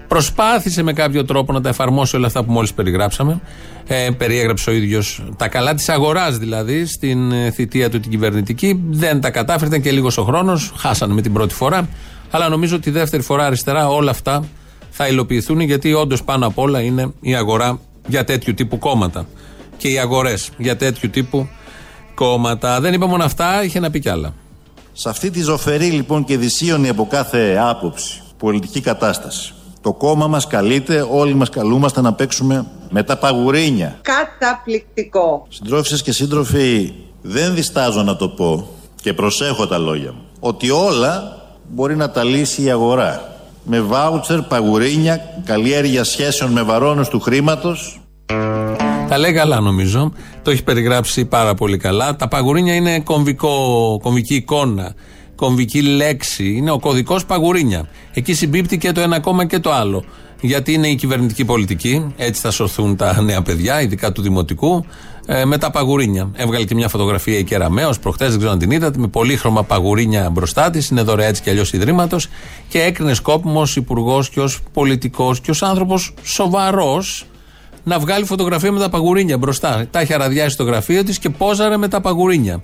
Προσπάθησε 0.07 0.83
με 0.83 0.93
κάποιο 0.93 1.25
τρόπο 1.25 1.53
να 1.53 1.61
τα 1.61 1.69
εφαρμόσει 1.69 2.15
όλα 2.15 2.27
αυτά 2.27 2.43
που 2.43 2.51
μόλις 2.51 2.73
περιγράψαμε. 2.73 3.41
Ε, 3.87 4.09
περιέγραψε 4.17 4.69
ο 4.69 4.73
ίδιος 4.73 5.23
τα 5.37 5.47
καλά 5.47 5.73
της 5.73 5.89
αγοράς 5.89 6.37
δηλαδή 6.37 6.85
στην 6.85 7.31
ε, 7.31 7.51
θητεία 7.51 7.89
του 7.89 7.99
την 7.99 8.11
κυβερνητική. 8.11 8.81
Δεν 8.89 9.21
τα 9.21 9.29
κατάφερε, 9.29 9.65
ήταν 9.65 9.81
και 9.81 9.91
λίγος 9.91 10.17
ο 10.17 10.23
χρόνος. 10.23 10.73
Χάσανε 10.77 11.13
με 11.13 11.21
την 11.21 11.33
πρώτη 11.33 11.53
φορά. 11.53 11.87
Αλλά 12.31 12.49
νομίζω 12.49 12.75
ότι 12.75 12.91
δεύτερη 12.91 13.23
φορά 13.23 13.45
αριστερά 13.45 13.87
όλα 13.87 14.11
αυτά 14.11 14.43
θα 14.89 15.07
υλοποιηθούν 15.07 15.59
γιατί 15.59 15.93
όντως 15.93 16.23
πάνω 16.23 16.47
απ' 16.47 16.57
όλα 16.57 16.81
είναι 16.81 17.13
η 17.21 17.35
αγορά 17.35 17.79
για 18.07 18.23
τέτοιου 18.23 18.53
τύπου 18.53 18.77
κόμματα. 18.77 19.25
Και 19.77 19.87
οι 19.87 19.99
αγορές 19.99 20.49
για 20.57 20.77
τέτοιου 20.77 21.09
τύπου 21.09 21.47
κόμματα. 22.13 22.79
Δεν 22.79 22.93
είπε 22.93 23.05
μόνο 23.05 23.23
αυτά, 23.23 23.63
είχε 23.63 23.79
να 23.79 23.91
πει 23.91 23.99
κι 23.99 24.09
άλλα. 24.09 24.33
Σε 24.93 25.09
αυτή 25.09 25.29
τη 25.29 25.41
ζωφερή 25.41 25.85
λοιπόν 25.85 26.23
και 26.23 26.37
δυσίωνη 26.37 26.89
από 26.89 27.07
κάθε 27.07 27.57
άποψη 27.59 28.21
πολιτική 28.37 28.81
κατάσταση 28.81 29.53
το 29.83 29.93
κόμμα 29.93 30.27
μας 30.27 30.47
καλείται, 30.47 31.07
όλοι 31.11 31.33
μας 31.33 31.49
καλούμαστε 31.49 32.01
να 32.01 32.13
παίξουμε 32.13 32.65
με 32.89 33.03
τα 33.03 33.17
παγουρίνια. 33.17 33.99
Καταπληκτικό. 34.01 35.45
Συντρόφισσες 35.49 36.01
και 36.01 36.11
σύντροφοι, 36.11 36.93
δεν 37.21 37.55
διστάζω 37.55 38.03
να 38.03 38.15
το 38.15 38.29
πω 38.29 38.67
και 39.01 39.13
προσέχω 39.13 39.67
τα 39.67 39.77
λόγια 39.77 40.11
μου. 40.11 40.21
Ότι 40.39 40.69
όλα 40.69 41.41
μπορεί 41.69 41.95
να 41.95 42.11
τα 42.11 42.23
λύσει 42.23 42.63
η 42.63 42.69
αγορά. 42.69 43.37
Με 43.63 43.81
βάουτσερ, 43.81 44.41
παγουρίνια, 44.41 45.19
καλλιέργεια 45.45 46.03
σχέσεων 46.03 46.51
με 46.51 46.61
βαρώνες 46.61 47.07
του 47.07 47.19
χρήματος. 47.19 48.01
Τα 49.07 49.17
λέει 49.17 49.33
καλά 49.33 49.59
νομίζω. 49.59 50.13
Το 50.43 50.51
έχει 50.51 50.63
περιγράψει 50.63 51.25
πάρα 51.25 51.53
πολύ 51.53 51.77
καλά. 51.77 52.15
Τα 52.15 52.27
παγουρίνια 52.27 52.75
είναι 52.75 52.99
κομβικό, 52.99 53.99
κομβική 54.01 54.35
εικόνα 54.35 54.93
κομβική 55.35 55.81
λέξη. 55.81 56.53
Είναι 56.53 56.71
ο 56.71 56.79
κωδικός 56.79 57.25
Παγουρίνια. 57.25 57.89
Εκεί 58.13 58.33
συμπίπτει 58.33 58.77
και 58.77 58.91
το 58.91 59.01
ένα 59.01 59.19
κόμμα 59.19 59.45
και 59.45 59.59
το 59.59 59.71
άλλο. 59.71 60.03
Γιατί 60.41 60.73
είναι 60.73 60.87
η 60.87 60.95
κυβερνητική 60.95 61.45
πολιτική, 61.45 62.13
έτσι 62.17 62.41
θα 62.41 62.51
σωθούν 62.51 62.95
τα 62.95 63.21
νέα 63.21 63.41
παιδιά, 63.41 63.81
ειδικά 63.81 64.11
του 64.11 64.21
δημοτικού, 64.21 64.85
ε, 65.25 65.45
με 65.45 65.57
τα 65.57 65.71
παγουρίνια. 65.71 66.31
Έβγαλε 66.35 66.65
και 66.65 66.75
μια 66.75 66.87
φωτογραφία 66.87 67.37
η 67.37 67.43
Κεραμαίο 67.43 67.93
προχτές, 68.01 68.29
δεν 68.29 68.37
ξέρω 68.37 68.51
αν 68.51 68.59
την 68.59 68.71
είδατε, 68.71 68.99
με 68.99 69.07
πολύχρωμα 69.07 69.63
παγουρίνια 69.63 70.29
μπροστά 70.29 70.69
της, 70.69 70.89
είναι 70.89 71.01
δωρεά 71.01 71.27
έτσι 71.27 71.41
κι 71.41 71.49
αλλιώς 71.49 71.73
ιδρύματος 71.73 72.27
και 72.67 72.81
έκρινε 72.81 73.13
σκόπιμος 73.13 73.77
ω 73.77 73.79
υπουργός 73.79 74.29
και 74.29 74.39
ως 74.39 74.59
πολιτικός 74.73 75.39
και 75.39 75.51
ως 75.51 75.63
άνθρωπος 75.63 76.13
σοβαρός 76.23 77.25
να 77.83 77.99
βγάλει 77.99 78.25
φωτογραφία 78.25 78.71
με 78.71 78.79
τα 78.79 78.89
παγουρίνια 78.89 79.37
μπροστά. 79.37 79.85
Τα 79.91 80.01
είχε 80.01 80.13
αραδιάσει 80.13 80.57
το 80.57 80.63
γραφείο 80.63 81.03
της 81.03 81.19
και 81.19 81.29
πόζαρε 81.29 81.77
με 81.77 81.87
τα 81.87 82.01
παγουρίνια. 82.01 82.63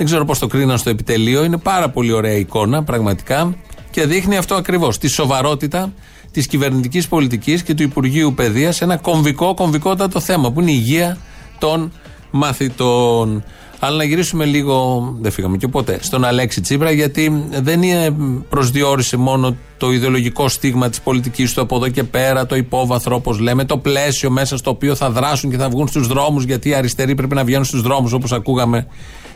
Δεν 0.00 0.08
ξέρω 0.08 0.24
πώς 0.24 0.38
το 0.38 0.46
κρίναν 0.46 0.78
στο 0.78 0.90
επιτελείο. 0.90 1.44
Είναι 1.44 1.56
πάρα 1.56 1.88
πολύ 1.88 2.12
ωραία 2.12 2.32
εικόνα, 2.32 2.82
πραγματικά. 2.82 3.54
Και 3.90 4.06
δείχνει 4.06 4.36
αυτό 4.36 4.54
ακριβώς. 4.54 4.98
Τη 4.98 5.08
σοβαρότητα 5.08 5.92
της 6.30 6.46
κυβερνητικής 6.46 7.08
πολιτικής 7.08 7.62
και 7.62 7.74
του 7.74 7.82
Υπουργείου 7.82 8.34
Παιδείας 8.34 8.76
σε 8.76 8.84
ένα 8.84 8.96
κομβικό, 8.96 9.54
κομβικότατο 9.54 10.20
θέμα 10.20 10.52
που 10.52 10.60
είναι 10.60 10.70
η 10.70 10.76
υγεία 10.78 11.18
των 11.58 11.92
μαθητών. 12.30 13.44
Αλλά 13.78 13.96
να 13.96 14.04
γυρίσουμε 14.04 14.44
λίγο, 14.44 15.08
δεν 15.20 15.32
φύγαμε 15.32 15.56
και 15.56 15.68
ποτέ, 15.68 15.98
στον 16.02 16.24
Αλέξη 16.24 16.60
Τσίπρα, 16.60 16.90
γιατί 16.90 17.44
δεν 17.62 17.82
είναι 17.82 18.16
προσδιορίσε 18.48 19.16
μόνο 19.16 19.56
το 19.78 19.92
ιδεολογικό 19.92 20.48
στίγμα 20.48 20.88
της 20.88 21.00
πολιτικής 21.00 21.52
του 21.52 21.60
από 21.60 21.76
εδώ 21.76 21.88
και 21.88 22.04
πέρα, 22.04 22.46
το 22.46 22.56
υπόβαθρο, 22.56 23.16
όπως 23.16 23.38
λέμε, 23.38 23.64
το 23.64 23.78
πλαίσιο 23.78 24.30
μέσα 24.30 24.56
στο 24.56 24.70
οποίο 24.70 24.94
θα 24.94 25.10
δράσουν 25.10 25.50
και 25.50 25.56
θα 25.56 25.68
βγουν 25.68 25.88
στους 25.88 26.06
δρόμους, 26.06 26.44
γιατί 26.44 26.68
οι 26.68 26.74
αριστεροί 26.74 27.14
πρέπει 27.14 27.34
να 27.34 27.44
βγαίνουν 27.44 27.64
στους 27.64 27.82
δρόμους, 27.82 28.12
όπως 28.12 28.32
ακούγαμε 28.32 28.86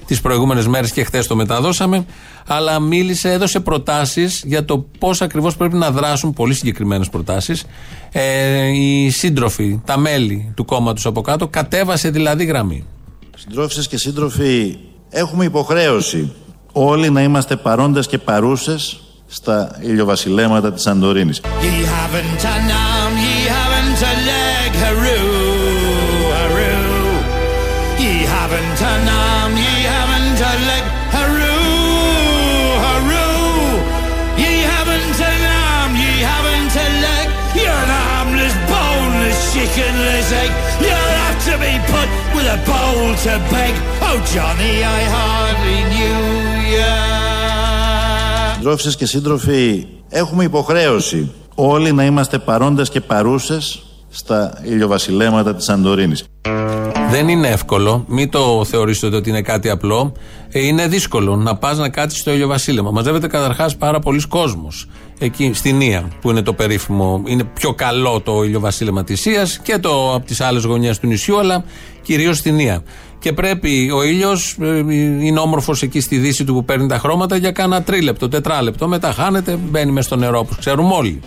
τις 0.06 0.20
προηγούμενες 0.20 0.66
μέρες 0.66 0.92
και 0.92 1.04
χθες 1.04 1.26
το 1.26 1.36
μεταδώσαμε. 1.36 2.04
Αλλά 2.46 2.80
μίλησε, 2.80 3.32
έδωσε 3.32 3.60
προτάσεις 3.60 4.42
για 4.46 4.64
το 4.64 4.86
πώς 4.98 5.22
ακριβώς 5.22 5.56
πρέπει 5.56 5.76
να 5.76 5.90
δράσουν, 5.90 6.32
πολύ 6.32 6.54
συγκεκριμένες 6.54 7.08
προτάσεις, 7.08 7.64
ε, 8.12 8.66
οι 8.66 9.10
σύντροφοι, 9.10 9.80
τα 9.84 9.98
μέλη 9.98 10.52
του 10.56 10.64
κόμματος 10.64 11.06
από 11.06 11.20
κάτω. 11.20 11.48
Κατέβασε 11.48 12.10
δηλαδή 12.10 12.44
γραμμή. 12.44 12.84
Συντρόφισσες 13.36 13.88
και 13.88 13.98
σύντροφοι, 13.98 14.78
έχουμε 15.10 15.44
υποχρέωση 15.44 16.32
όλοι 16.72 17.10
να 17.10 17.22
είμαστε 17.22 17.56
παρόντες 17.56 18.06
και 18.06 18.18
παρούσες 18.18 19.00
στα 19.26 19.78
ηλιοβασιλέματα 19.80 20.72
της 20.72 20.82
Σαντορίνης. 20.82 21.40
A 43.14 43.16
bowl 43.16 43.22
to 43.22 43.38
beg. 43.50 43.74
Oh, 44.02 44.18
Johnny, 44.34 44.74
I 44.82 45.02
hardly 45.14 45.80
knew 45.92 46.18
ya. 46.76 46.94
Συντρόφισσες 48.54 48.96
και 48.96 49.06
σύντροφοι, 49.06 49.86
έχουμε 50.08 50.44
υποχρέωση 50.44 51.32
όλοι 51.54 51.92
να 51.92 52.04
είμαστε 52.04 52.38
παρόντες 52.38 52.90
και 52.90 53.00
παρούσες 53.00 53.82
στα 54.10 54.52
ηλιοβασιλέματα 54.62 55.54
της 55.54 55.64
Σαντορίνης. 55.64 56.24
Δεν 57.14 57.28
είναι 57.28 57.48
εύκολο, 57.48 58.04
μην 58.08 58.30
το 58.30 58.64
θεωρήσετε 58.64 59.16
ότι 59.16 59.28
είναι 59.30 59.42
κάτι 59.42 59.70
απλό. 59.70 60.12
Ε, 60.48 60.66
είναι 60.66 60.86
δύσκολο 60.86 61.36
να 61.36 61.56
πας 61.56 61.78
να 61.78 61.88
κάτσεις 61.88 62.20
στο 62.20 62.32
ηλιοβασίλεμα. 62.32 62.90
Μαζεύεται 62.90 63.26
καταρχάς 63.26 63.76
πάρα 63.76 63.98
πολλοί 63.98 64.26
κόσμος. 64.28 64.86
Εκεί 65.18 65.50
στην 65.54 65.80
Ία, 65.80 66.08
που 66.20 66.30
είναι 66.30 66.42
το 66.42 66.52
περίφημο, 66.52 67.22
είναι 67.26 67.44
πιο 67.44 67.74
καλό 67.74 68.20
το 68.20 68.42
ηλιοβασίλεμα 68.42 69.04
της 69.04 69.26
Ίας 69.26 69.58
και 69.58 69.78
το 69.78 70.14
από 70.14 70.26
τις 70.26 70.40
άλλες 70.40 70.64
γωνιές 70.64 70.98
του 70.98 71.06
νησιού, 71.06 71.38
αλλά 71.38 71.64
κυρίως 72.02 72.36
στην 72.36 72.58
Ία. 72.58 72.82
Και 73.18 73.32
πρέπει 73.32 73.90
ο 73.90 74.02
ήλιος, 74.02 74.56
ε, 74.60 74.78
είναι 75.24 75.38
όμορφος 75.38 75.82
εκεί 75.82 76.00
στη 76.00 76.16
δύση 76.16 76.44
του 76.44 76.54
που 76.54 76.64
παίρνει 76.64 76.86
τα 76.86 76.98
χρώματα 76.98 77.36
για 77.36 77.50
κάνα 77.50 77.82
τρίλεπτο, 77.82 78.28
τετράλεπτο. 78.28 78.88
Μετά 78.88 79.12
χάνεται, 79.12 79.58
μπαίνει 79.70 79.92
μες 79.92 80.04
στο 80.04 80.16
νερό, 80.16 80.38
όπως 80.38 80.56
ξέρουμε 80.58 80.94
όλοι. 80.94 81.20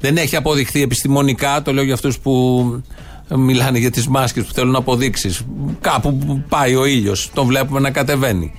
Δεν 0.00 0.16
έχει 0.16 0.36
αποδειχθεί 0.36 0.82
επιστημονικά, 0.82 1.62
το 1.62 1.72
λέω 1.72 1.84
για 1.84 1.94
αυτούς 1.94 2.18
που 2.18 2.64
μιλάνε 3.36 3.78
για 3.78 3.90
τις 3.90 4.08
μάσκες 4.08 4.44
που 4.44 4.52
θέλουν 4.52 4.76
αποδείξεις. 4.76 5.42
Κάπου 5.80 6.42
πάει 6.48 6.74
ο 6.74 6.86
ήλιος, 6.86 7.30
τον 7.34 7.46
βλέπουμε 7.46 7.80
να 7.80 7.90
κατεβαίνει. 7.90 8.52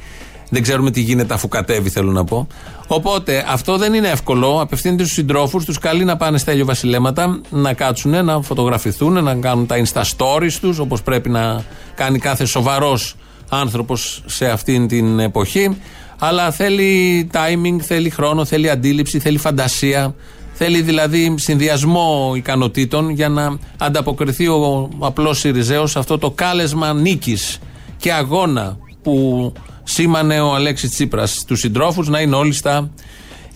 Δεν 0.49 0.61
ξέρουμε 0.61 0.91
τι 0.91 1.01
γίνεται 1.01 1.33
αφού 1.33 1.47
κατέβει, 1.47 1.89
θέλω 1.89 2.11
να 2.11 2.23
πω. 2.23 2.47
Οπότε 2.87 3.45
αυτό 3.47 3.77
δεν 3.77 3.93
είναι 3.93 4.07
εύκολο. 4.07 4.61
Απευθύνεται 4.61 5.03
στους 5.03 5.15
συντρόφους, 5.15 5.65
τους 5.65 5.77
καλεί 5.77 6.03
να 6.03 6.17
πάνε 6.17 6.37
στα 6.37 6.53
βασιλέματα, 6.65 7.41
να 7.49 7.73
κάτσουν, 7.73 8.25
να 8.25 8.41
φωτογραφηθούν, 8.41 9.23
να 9.23 9.35
κάνουν 9.35 9.65
τα 9.65 9.75
insta 9.83 10.01
stories 10.01 10.53
τους, 10.61 10.79
όπως 10.79 11.01
πρέπει 11.01 11.29
να 11.29 11.63
κάνει 11.95 12.19
κάθε 12.19 12.45
σοβαρός 12.45 13.15
άνθρωπος 13.49 14.23
σε 14.25 14.49
αυτήν 14.49 14.87
την 14.87 15.19
εποχή. 15.19 15.77
Αλλά 16.19 16.51
θέλει 16.51 17.29
timing, 17.33 17.81
θέλει 17.81 18.09
χρόνο, 18.09 18.45
θέλει 18.45 18.69
αντίληψη, 18.69 19.19
θέλει 19.19 19.37
φαντασία. 19.37 20.15
Θέλει 20.63 20.81
δηλαδή 20.81 21.35
συνδυασμό 21.37 22.33
ικανοτήτων 22.35 23.09
για 23.09 23.29
να 23.29 23.57
ανταποκριθεί 23.77 24.47
ο 24.47 24.89
απλός 24.99 25.39
Σιριζέος 25.39 25.91
σε 25.91 25.99
αυτό 25.99 26.17
το 26.17 26.31
κάλεσμα 26.31 26.93
νίκης 26.93 27.59
και 27.97 28.13
αγώνα 28.13 28.77
που 29.01 29.53
σήμανε 29.83 30.41
ο 30.41 30.53
Αλέξης 30.53 30.89
Τσίπρας 30.89 31.43
του 31.47 31.55
συντρόφους 31.55 32.07
να 32.07 32.19
είναι 32.19 32.35
όλοι 32.35 32.53
στα 32.53 32.91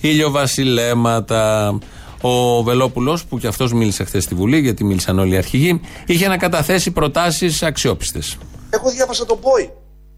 ηλιοβασιλέματα. 0.02 1.78
Ο 2.22 2.64
Βελόπουλος, 2.64 3.26
που 3.26 3.40
και 3.40 3.48
αυτός 3.48 3.74
μίλησε 3.74 4.04
χθες 4.04 4.24
στη 4.24 4.36
Βουλή, 4.36 4.60
γιατί 4.60 4.84
μίλησαν 4.84 5.20
όλοι 5.20 5.34
οι 5.34 5.38
αρχηγοί, 5.38 5.82
είχε 6.06 6.28
να 6.28 6.38
καταθέσει 6.38 6.92
προτάσεις 6.92 7.64
αξιόπιστες. 7.64 8.38
Εγώ 8.70 8.90
διάβασα 8.90 9.26
τον 9.26 9.40
Πόη. 9.40 9.72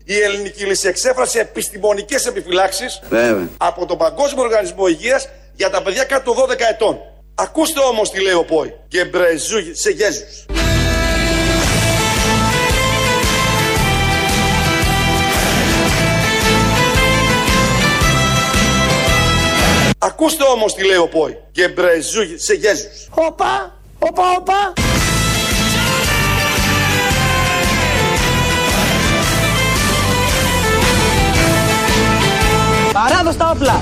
Η 0.05 0.15
ελληνική 0.15 0.63
λύση 0.65 0.87
εξέφρασε 0.87 1.39
επιστημονικές 1.39 2.25
επιφυλάξεις 2.25 2.99
από 3.57 3.85
τον 3.85 3.97
Παγκόσμιο 3.97 4.43
Οργανισμό 4.43 4.87
Υγείας 4.87 5.27
για 5.57 5.69
τα 5.69 5.81
παιδιά 5.81 6.03
κάτω 6.03 6.33
12 6.33 6.59
ετών. 6.69 6.97
Ακούστε 7.35 7.79
όμως 7.79 8.11
τι 8.11 8.21
λέει 8.21 8.33
ο 8.33 8.43
Πόη. 8.43 8.73
Γεμπρεζού 8.87 9.75
σε 9.75 9.89
Γέζους. 9.89 10.45
Ακούστε 19.97 20.43
όμως 20.43 20.73
τι 20.73 20.85
λέει 20.85 20.97
ο 20.97 21.07
Πόη. 21.07 21.37
Γεμπρεζού 21.51 22.39
σε 22.39 22.53
Γέζους. 22.53 23.07
Οπα, 23.09 23.79
οπα, 23.99 24.23
οπα. 24.37 24.73
Παράδοση 33.03 33.37
τα 33.37 33.49
όπλα! 33.55 33.81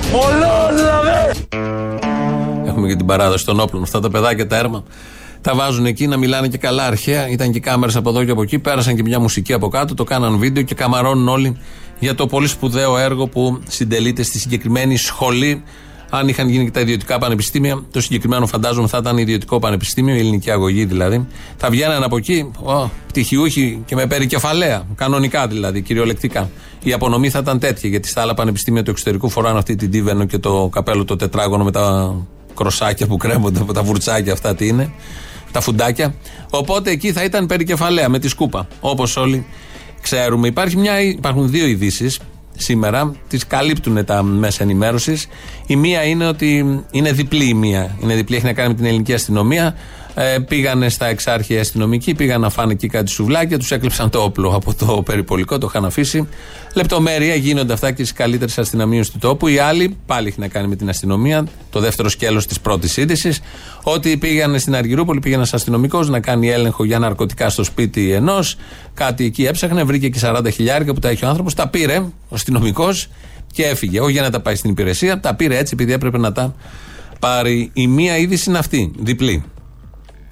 Έχουμε 2.66 2.88
και 2.88 2.96
την 2.96 3.06
παράδοση 3.06 3.44
των 3.44 3.60
όπλων. 3.60 3.82
Αυτά 3.82 4.00
τα 4.00 4.10
παιδάκια 4.10 4.46
τα 4.46 4.56
έρμα 4.56 4.84
τα 5.40 5.54
βάζουν 5.54 5.86
εκεί 5.86 6.06
να 6.06 6.16
μιλάνε 6.16 6.48
και 6.48 6.58
καλά 6.58 6.86
αρχαία. 6.86 7.28
Ήταν 7.28 7.52
και 7.52 7.60
κάμερες 7.60 7.96
από 7.96 8.08
εδώ 8.08 8.24
και 8.24 8.30
από 8.30 8.42
εκεί. 8.42 8.58
Πέρασαν 8.58 8.96
και 8.96 9.02
μια 9.02 9.20
μουσική 9.20 9.52
από 9.52 9.68
κάτω. 9.68 9.94
Το 9.94 10.04
κάναν 10.04 10.38
βίντεο 10.38 10.62
και 10.62 10.74
καμαρώνουν 10.74 11.28
όλοι 11.28 11.56
για 11.98 12.14
το 12.14 12.26
πολύ 12.26 12.46
σπουδαίο 12.46 12.98
έργο 12.98 13.26
που 13.26 13.60
συντελείται 13.68 14.22
στη 14.22 14.38
συγκεκριμένη 14.38 14.96
σχολή. 14.96 15.62
Αν 16.10 16.28
είχαν 16.28 16.48
γίνει 16.48 16.64
και 16.64 16.70
τα 16.70 16.80
ιδιωτικά 16.80 17.18
πανεπιστήμια, 17.18 17.84
το 17.90 18.00
συγκεκριμένο 18.00 18.46
φαντάζομαι 18.46 18.88
θα 18.88 18.98
ήταν 18.98 19.18
ιδιωτικό 19.18 19.58
πανεπιστήμιο, 19.58 20.14
η 20.14 20.18
ελληνική 20.18 20.50
αγωγή 20.50 20.84
δηλαδή. 20.84 21.26
Θα 21.56 21.70
βγαίναν 21.70 22.02
από 22.02 22.16
εκεί 22.16 22.50
ο, 22.64 22.90
πτυχιούχοι 23.06 23.82
και 23.86 23.94
με 23.94 24.06
περικεφαλαία, 24.06 24.86
κανονικά 24.94 25.46
δηλαδή, 25.46 25.82
κυριολεκτικά. 25.82 26.50
Η 26.82 26.92
απονομή 26.92 27.30
θα 27.30 27.38
ήταν 27.38 27.58
τέτοια, 27.58 27.88
γιατί 27.88 28.08
στα 28.08 28.20
άλλα 28.20 28.34
πανεπιστήμια 28.34 28.82
του 28.82 28.90
εξωτερικού 28.90 29.28
φοράνε 29.28 29.58
αυτή 29.58 29.76
την 29.76 29.90
τίβενο 29.90 30.24
και 30.24 30.38
το 30.38 30.68
καπέλο 30.72 31.04
το 31.04 31.16
τετράγωνο 31.16 31.64
με 31.64 31.70
τα 31.70 32.14
κροσάκια 32.54 33.06
που 33.06 33.16
κρέμονται, 33.16 33.60
τα 33.74 33.82
βουρτσάκια 33.82 34.32
αυτά 34.32 34.54
τι 34.54 34.66
είναι, 34.66 34.92
τα 35.52 35.60
φουντάκια. 35.60 36.14
Οπότε 36.50 36.90
εκεί 36.90 37.12
θα 37.12 37.24
ήταν 37.24 37.46
περικεφαλαία 37.46 38.08
με 38.08 38.18
τη 38.18 38.28
σκούπα, 38.28 38.68
όπως 38.80 39.16
όλοι 39.16 39.46
ξέρουμε. 40.02 40.48
Υπάρχει 40.48 40.76
μια, 40.76 41.00
υπάρχουν 41.00 41.50
δύο 41.50 41.66
ειδήσεις 41.66 42.20
σήμερα, 42.56 43.14
τις 43.28 43.46
καλύπτουν 43.46 44.04
τα 44.04 44.22
μέσα 44.22 44.62
ενημέρωσης. 44.62 45.26
Η 45.66 45.76
μία 45.76 46.04
είναι 46.04 46.26
ότι 46.26 46.80
είναι 46.90 47.12
διπλή 47.12 47.48
η 47.48 47.54
μία. 47.54 47.96
Είναι 48.02 48.14
διπλή, 48.14 48.36
έχει 48.36 48.44
να 48.44 48.52
κάνει 48.52 48.68
με 48.68 48.74
την 48.74 48.84
ελληνική 48.84 49.14
αστυνομία. 49.14 49.74
Ε, 50.18 50.38
πήγανε 50.38 50.88
στα 50.88 51.06
εξάρχεια 51.06 51.60
αστυνομικοί, 51.60 52.14
πήγαν 52.14 52.40
να 52.40 52.50
φάνε 52.50 52.72
εκεί 52.72 52.88
κάτι 52.88 53.10
σουβλάκια, 53.10 53.58
τους 53.58 53.70
έκλεψαν 53.70 54.10
το 54.10 54.22
όπλο 54.22 54.54
από 54.54 54.74
το 54.74 55.02
περιπολικό, 55.04 55.58
το 55.58 55.66
είχαν 55.70 55.84
αφήσει. 55.84 56.28
Λεπτομέρεια 56.74 57.34
γίνονται 57.34 57.72
αυτά 57.72 57.90
και 57.90 58.02
στις 58.02 58.12
καλύτερες 58.12 58.58
αστυνομίες 58.58 59.10
του 59.10 59.18
τόπου. 59.18 59.48
Η 59.48 59.58
άλλη, 59.58 59.96
πάλι 60.06 60.28
έχει 60.28 60.40
να 60.40 60.48
κάνει 60.48 60.68
με 60.68 60.76
την 60.76 60.88
αστυνομία, 60.88 61.46
το 61.70 61.80
δεύτερο 61.80 62.08
σκέλος 62.08 62.46
της 62.46 62.60
πρώτης 62.60 62.96
είδησης, 62.96 63.40
ότι 63.82 64.16
πήγαν 64.16 64.58
στην 64.58 64.74
Αργυρούπολη, 64.74 65.20
πήγε 65.20 65.34
ένας 65.34 65.54
αστυνομικός 65.54 66.08
να 66.08 66.20
κάνει 66.20 66.50
έλεγχο 66.50 66.84
για 66.84 66.98
ναρκωτικά 66.98 67.48
στο 67.48 67.64
σπίτι 67.64 68.12
ενός. 68.12 68.56
Κάτι 68.94 69.24
εκεί 69.24 69.44
έψαχνε, 69.44 69.84
βρήκε 69.84 70.08
και 70.08 70.18
40 70.22 70.52
χιλιάρια 70.52 70.94
που 70.94 71.00
τα 71.00 71.08
έχει 71.08 71.24
ο 71.24 71.28
άνθρωπος, 71.28 71.54
τα 71.54 71.68
πήρε 71.68 71.98
ο 71.98 72.34
αστυνομικός 72.34 73.08
και 73.52 73.64
έφυγε. 73.64 74.00
Όχι 74.00 74.12
για 74.12 74.22
να 74.22 74.30
τα 74.30 74.40
πάει 74.40 74.54
στην 74.54 74.70
υπηρεσία, 74.70 75.20
τα 75.20 75.34
πήρε 75.34 75.58
έτσι 75.58 75.70
επειδή 75.74 75.92
έπρεπε 75.92 76.18
να 76.18 76.32
τα 76.32 76.54
πάρει. 77.18 77.70
Η 77.72 77.86
μία 77.86 78.16
είδηση 78.16 78.48
είναι 78.48 78.58
αυτή, 78.58 78.92
διπλή. 78.98 79.44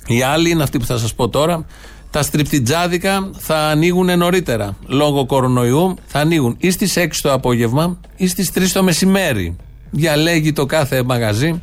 Η 0.06 0.22
άλλη 0.22 0.50
είναι 0.50 0.62
αυτή 0.62 0.78
που 0.78 0.84
θα 0.84 0.98
σας 0.98 1.14
πω 1.14 1.28
τώρα. 1.28 1.64
Τα 2.10 2.22
στριπτιτζάδικα 2.22 3.30
θα 3.38 3.56
ανοίγουν 3.56 4.18
νωρίτερα. 4.18 4.76
Λόγω 4.86 5.26
κορονοϊού 5.26 5.94
θα 6.06 6.20
ανοίγουν 6.20 6.56
ή 6.58 6.70
στις 6.70 6.96
6 6.96 7.06
το 7.22 7.32
απόγευμα 7.32 8.00
ή 8.16 8.26
στις 8.26 8.50
3 8.54 8.72
το 8.72 8.82
μεσημέρι. 8.82 9.56
Διαλέγει 9.90 10.52
το 10.52 10.66
κάθε 10.66 11.02
μαγαζί 11.02 11.62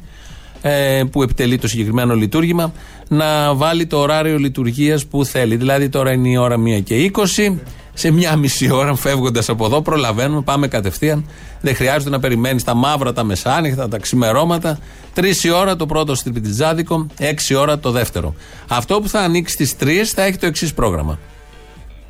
ε, 0.62 1.04
που 1.12 1.24
επιτελεί 1.24 1.58
το 1.58 1.68
συγκεκριμένο 1.68 2.16
λειτουργήμα 2.16 2.74
να 3.08 3.54
βάλει 3.54 3.86
το 3.86 3.98
ωράριο 3.98 4.38
λειτουργίας 4.38 5.06
που 5.06 5.26
θέλει. 5.26 5.56
Δηλαδή 5.56 5.90
τώρα 5.90 6.12
είναι 6.12 6.30
η 6.30 6.38
ώρα 6.38 6.56
1 6.56 6.84
και 6.84 7.12
20 7.14 7.56
σε 7.94 8.12
μια 8.12 8.36
μισή 8.36 8.72
ώρα 8.72 8.96
φεύγοντας 8.96 9.50
από 9.50 9.66
εδώ, 9.66 9.82
προλαβαίνουμε, 9.82 10.42
πάμε 10.42 10.68
κατευθείαν. 10.68 11.26
Δεν 11.62 11.76
χρειάζεται 11.76 12.10
να 12.10 12.20
περιμένεις 12.20 12.64
τα 12.64 12.74
μαύρα, 12.74 13.14
τα 13.14 13.24
μεσάνυχτα, 13.24 13.88
τα 13.88 13.98
ξημερώματα. 13.98 14.80
Τρεις 15.14 15.44
η 15.44 15.50
ώρα 15.50 15.76
το 15.76 15.86
πρώτο 15.86 16.16
στριπιτιτζάδικο, 16.16 17.08
έξι 17.18 17.54
ώρα 17.56 17.80
το 17.80 17.92
δεύτερο. 17.92 18.36
Αυτό 18.68 19.02
που 19.02 19.10
θα 19.10 19.20
ανοίξει 19.20 19.54
στις 19.54 19.78
τρεις 19.78 20.12
θα 20.12 20.24
έχει 20.24 20.38
το 20.38 20.46
εξής 20.46 20.74
πρόγραμμα. 20.74 21.20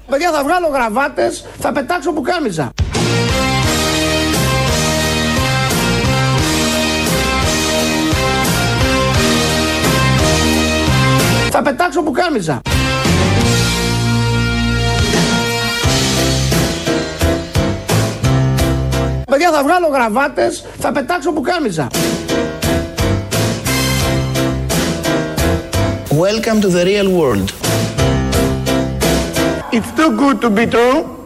Παιδιά, 0.10 0.32
θα 0.32 0.44
βγάλω 0.44 0.68
γραβάτες, 0.68 1.46
θα 1.60 1.72
πετάξω 1.72 2.14
πουκάμιζα. 2.14 2.72
Θα 11.63 11.69
πετάξω 11.69 12.02
πουκάμιζα. 12.04 12.62
Παιδιά 19.26 19.52
θα 19.52 19.63
βγάλω 19.63 19.88
γραβάτες, 19.88 20.65
θα 20.80 20.91
πετάξω 20.91 21.32
πουκάμιζα. 21.32 21.88
Welcome 26.10 26.62
to 26.62 26.69
the 26.69 26.84
real 26.86 27.10
world. 27.19 27.54
It's 29.71 29.91
too 29.95 30.12
good 30.17 30.41
to 30.41 30.50
be 30.50 30.65
true. 30.65 31.21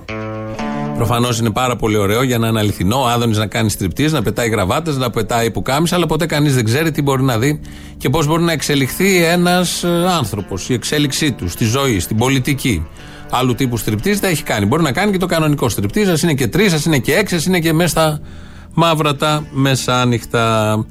Προφανώς 0.95 1.39
είναι 1.39 1.51
πάρα 1.51 1.75
πολύ 1.75 1.97
ωραίο 1.97 2.23
για 2.23 2.38
να 2.38 2.47
είναι 2.47 2.60
αληθινό. 2.60 3.01
Ο 3.01 3.08
Άδωνης 3.08 3.38
να 3.38 3.47
κάνει 3.47 3.69
στριπτή, 3.69 4.03
να 4.03 4.21
πετάει 4.21 4.49
γραβάτες, 4.49 4.97
να 4.97 5.10
πετάει 5.10 5.51
πουκάμισα, 5.51 5.95
αλλά 5.95 6.05
ποτέ 6.05 6.25
κανείς 6.25 6.55
δεν 6.55 6.65
ξέρει 6.65 6.91
τι 6.91 7.01
μπορεί 7.01 7.23
να 7.23 7.38
δει 7.38 7.60
και 7.97 8.10
πώς 8.10 8.27
μπορεί 8.27 8.43
να 8.43 8.51
εξελιχθεί 8.51 9.23
ένας 9.23 9.84
ε, 9.84 10.05
άνθρωπος, 10.17 10.69
η 10.69 10.73
εξέλιξή 10.73 11.31
του 11.31 11.49
στη 11.49 11.65
ζωή, 11.65 11.99
στην 11.99 12.17
πολιτική 12.17 12.88
άλλου 13.29 13.55
τύπου 13.55 13.77
στριπτή 13.77 14.13
δεν 14.13 14.31
έχει 14.31 14.43
κάνει. 14.43 14.65
Μπορεί 14.65 14.84
να 14.84 14.91
κάνει 14.91 15.12
και 15.12 15.17
το 15.17 15.25
κανονικό 15.25 15.69
στριπτή, 15.69 16.03
ας 16.03 16.21
είναι 16.21 16.34
και 16.34 16.47
τρεις, 16.47 16.73
ας 16.73 16.86
είναι 16.86 16.99
και 16.99 17.13
έξι, 17.13 17.36
ας 17.36 17.45
είναι 17.45 17.60
και 17.60 17.73
μέσα 17.73 17.89
στα 17.89 18.19
μαύρα 18.73 19.15
τα 19.15 19.45
μεσάνυχτα. 19.51 20.86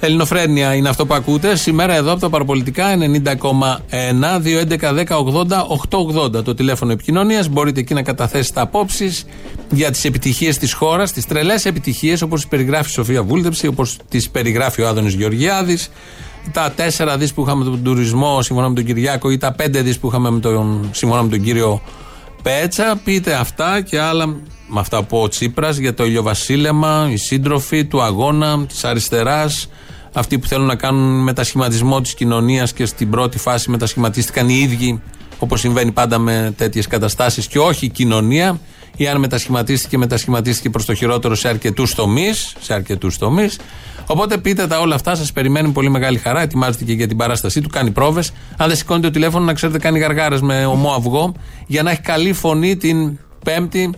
Ελληνοφρένια 0.00 0.74
είναι 0.74 0.88
αυτό 0.88 1.06
που 1.06 1.14
ακούτε. 1.14 1.56
Σήμερα 1.56 1.94
εδώ 1.94 2.12
από 2.12 2.20
τα 2.20 2.30
παραπολιτικά 2.30 2.86
90,1 2.98 4.40
211 4.40 4.92
10 4.92 6.38
80 6.38 6.44
Το 6.44 6.54
τηλέφωνο 6.54 6.92
επικοινωνίας. 6.92 7.48
Μπορείτε 7.48 7.80
εκεί 7.80 7.94
να 7.94 8.02
καταθέσετε 8.02 8.60
απόψεις 8.60 9.26
για 9.70 9.90
τις 9.90 10.04
επιτυχίες 10.04 10.58
της 10.58 10.72
χώρας, 10.72 11.12
τις 11.12 11.26
τρελές 11.26 11.64
επιτυχίες 11.64 12.22
όπως 12.22 12.40
τις 12.40 12.48
περιγράφει 12.48 12.88
η 12.88 12.92
Σοφία 12.92 13.22
Βούλτεψη, 13.22 13.66
όπως 13.66 13.96
τις 14.08 14.30
περιγράφει 14.30 14.82
ο 14.82 14.88
Άδωνης 14.88 15.14
Γεωργιάδης, 15.14 15.90
τα 16.52 16.74
4 16.76 17.16
δις 17.18 17.32
που 17.32 17.42
είχαμε 17.42 17.64
με 17.64 17.70
τον 17.70 17.82
τουρισμό 17.82 18.42
σύμφωνα 18.42 18.68
με 18.68 18.74
τον 18.74 18.84
Κυριάκο 18.84 19.30
ή 19.30 19.38
τα 19.38 19.54
5 19.58 19.82
δις 19.82 19.98
που 19.98 20.08
είχαμε 20.08 20.30
με 20.30 20.40
τον, 20.40 20.88
σύμφωνα 20.92 21.22
με 21.22 21.28
τον 21.28 21.42
κύριο 21.42 21.82
Πέτσα. 22.42 23.00
Πείτε 23.04 23.34
αυτά 23.34 23.80
και 23.80 24.00
άλλα 24.00 24.26
με 24.66 24.80
αυτά 24.80 25.02
που 25.02 25.18
ο 25.18 25.28
Τσίπρας 25.28 25.76
για 25.76 25.94
το 25.94 26.04
ηλιοβασίλεμα, 26.04 27.08
οι 27.10 27.16
σύντροφοι 27.16 27.84
του 27.84 28.02
αγώνα, 28.02 28.66
της 28.66 28.84
αριστεράς, 28.84 29.68
αυτοί 30.14 30.38
που 30.38 30.46
θέλουν 30.46 30.66
να 30.66 30.74
κάνουν 30.74 31.22
μετασχηματισμό 31.22 32.00
της 32.00 32.14
κοινωνίας 32.14 32.72
και 32.72 32.86
στην 32.86 33.10
πρώτη 33.10 33.38
φάση 33.38 33.70
μετασχηματίστηκαν 33.70 34.48
οι 34.48 34.58
ίδιοι, 34.62 35.02
όπως 35.38 35.60
συμβαίνει 35.60 35.92
πάντα 35.92 36.18
με 36.18 36.54
τέτοιες 36.56 36.86
καταστάσεις, 36.86 37.46
και 37.46 37.58
όχι 37.58 37.84
η 37.84 37.88
κοινωνία. 37.88 38.60
Ή 38.96 39.08
αν 39.08 39.18
μετασχηματίστηκε, 39.18 39.98
μετασχηματίστηκε 39.98 40.70
προς 40.70 40.84
το 40.84 40.94
χειρότερο 40.94 41.34
σε 41.34 41.48
αρκετούς 41.48 41.94
τομείς. 41.94 42.54
Σε 42.60 42.74
αρκετούς 42.74 43.18
τομείς. 43.18 43.58
Οπότε 44.06 44.38
πείτε 44.38 44.66
τα 44.66 44.80
όλα 44.80 44.94
αυτά, 44.94 45.14
σας 45.14 45.32
περιμένει 45.32 45.68
πολύ 45.68 45.90
μεγάλη 45.90 46.18
χαρά. 46.18 46.40
Ετοιμάζεται 46.40 46.84
και 46.84 46.92
για 46.92 47.08
την 47.08 47.16
παράστασή 47.16 47.60
του, 47.60 47.68
κάνει 47.68 47.90
πρόβες. 47.90 48.32
Αν 48.56 48.68
δεν 48.68 48.76
σηκώνετε 48.76 49.06
το 49.06 49.12
τηλέφωνο, 49.12 49.44
να 49.44 49.52
ξέρετε, 49.52 49.78
κάνει 49.78 49.98
γαργάρες 49.98 50.40
με 50.40 50.66
ομό 50.66 50.92
αυγό 50.92 51.34
για 51.66 51.82
να 51.82 51.90
έχει 51.90 52.00
καλή 52.00 52.32
φωνή 52.32 52.76
την 52.76 53.18
Πέμπτη 53.44 53.90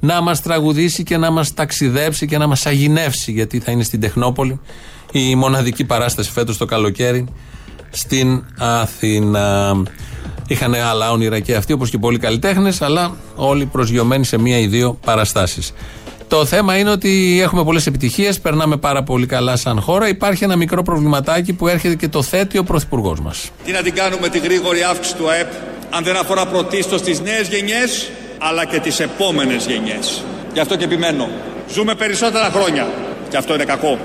να 0.00 0.20
μας 0.20 0.42
τραγουδήσει 0.42 1.02
και 1.02 1.16
να 1.16 1.30
μας 1.30 1.54
ταξιδέψει 1.54 2.26
και 2.26 2.38
να 2.38 2.46
μας 2.46 2.66
αγινεύσει. 2.66 3.32
Γιατί 3.32 3.60
θα 3.60 3.72
είναι 3.72 3.82
στην 3.82 4.00
Τεχνόπολη 4.00 4.60
η 5.12 5.34
μοναδική 5.34 5.84
παράσταση 5.84 6.30
φέτος 6.30 6.56
το 6.56 6.64
καλοκαίρι 6.64 7.26
στην 7.90 8.44
Αθήνα. 8.58 9.76
Είχαν 10.46 10.74
άλλα 10.74 11.10
όνειρα 11.10 11.40
και 11.40 11.54
αυτοί, 11.54 11.72
όπως 11.72 11.90
και 11.90 11.98
πολλοί 11.98 12.18
καλλιτέχνες, 12.18 12.82
αλλά 12.82 13.16
όλοι 13.34 13.66
προσγειωμένοι 13.66 14.24
σε 14.24 14.38
μία 14.38 14.58
ή 14.58 14.66
δύο 14.66 14.98
παραστάσεις. 15.04 15.72
Το 16.28 16.44
θέμα 16.44 16.78
είναι 16.78 16.90
ότι 16.90 17.40
έχουμε 17.42 17.64
πολλές 17.64 17.86
επιτυχίες, 17.86 18.40
περνάμε 18.40 18.76
πάρα 18.76 19.02
πολύ 19.02 19.26
καλά 19.26 19.56
σαν 19.56 19.80
χώρα. 19.80 20.08
Υπάρχει 20.08 20.44
ένα 20.44 20.56
μικρό 20.56 20.82
προβληματάκι 20.82 21.52
που 21.52 21.68
έρχεται 21.68 21.94
και 21.94 22.08
το 22.08 22.22
θέτει 22.22 22.58
ο 22.58 22.64
Πρωθυπουργός 22.64 23.20
μας. 23.20 23.50
Τι 23.64 23.72
να 23.72 23.82
την 23.82 23.94
κάνουμε 23.94 24.28
τη 24.28 24.38
γρήγορη 24.38 24.82
αύξηση 24.82 25.16
του 25.16 25.30
ΑΕΠ, 25.30 25.50
αν 25.90 26.04
δεν 26.04 26.16
αφορά 26.16 26.46
πρωτίστως 26.46 27.02
τις 27.02 27.20
νέες 27.20 27.48
γενιές, 27.48 28.10
αλλά 28.38 28.64
και 28.64 28.80
τις 28.80 29.00
επόμενες 29.00 29.66
γενιές. 29.66 30.22
Γι' 30.52 30.60
αυτό 30.60 30.76
και 30.76 30.84
επιμένω. 30.84 31.28
Ζούμε 31.72 31.94
περισσότερα 31.94 32.50
χρόνια. 32.50 32.88
Και 33.30 33.36
αυτό 33.36 33.54
είναι 33.54 33.64
κακό. 33.64 33.98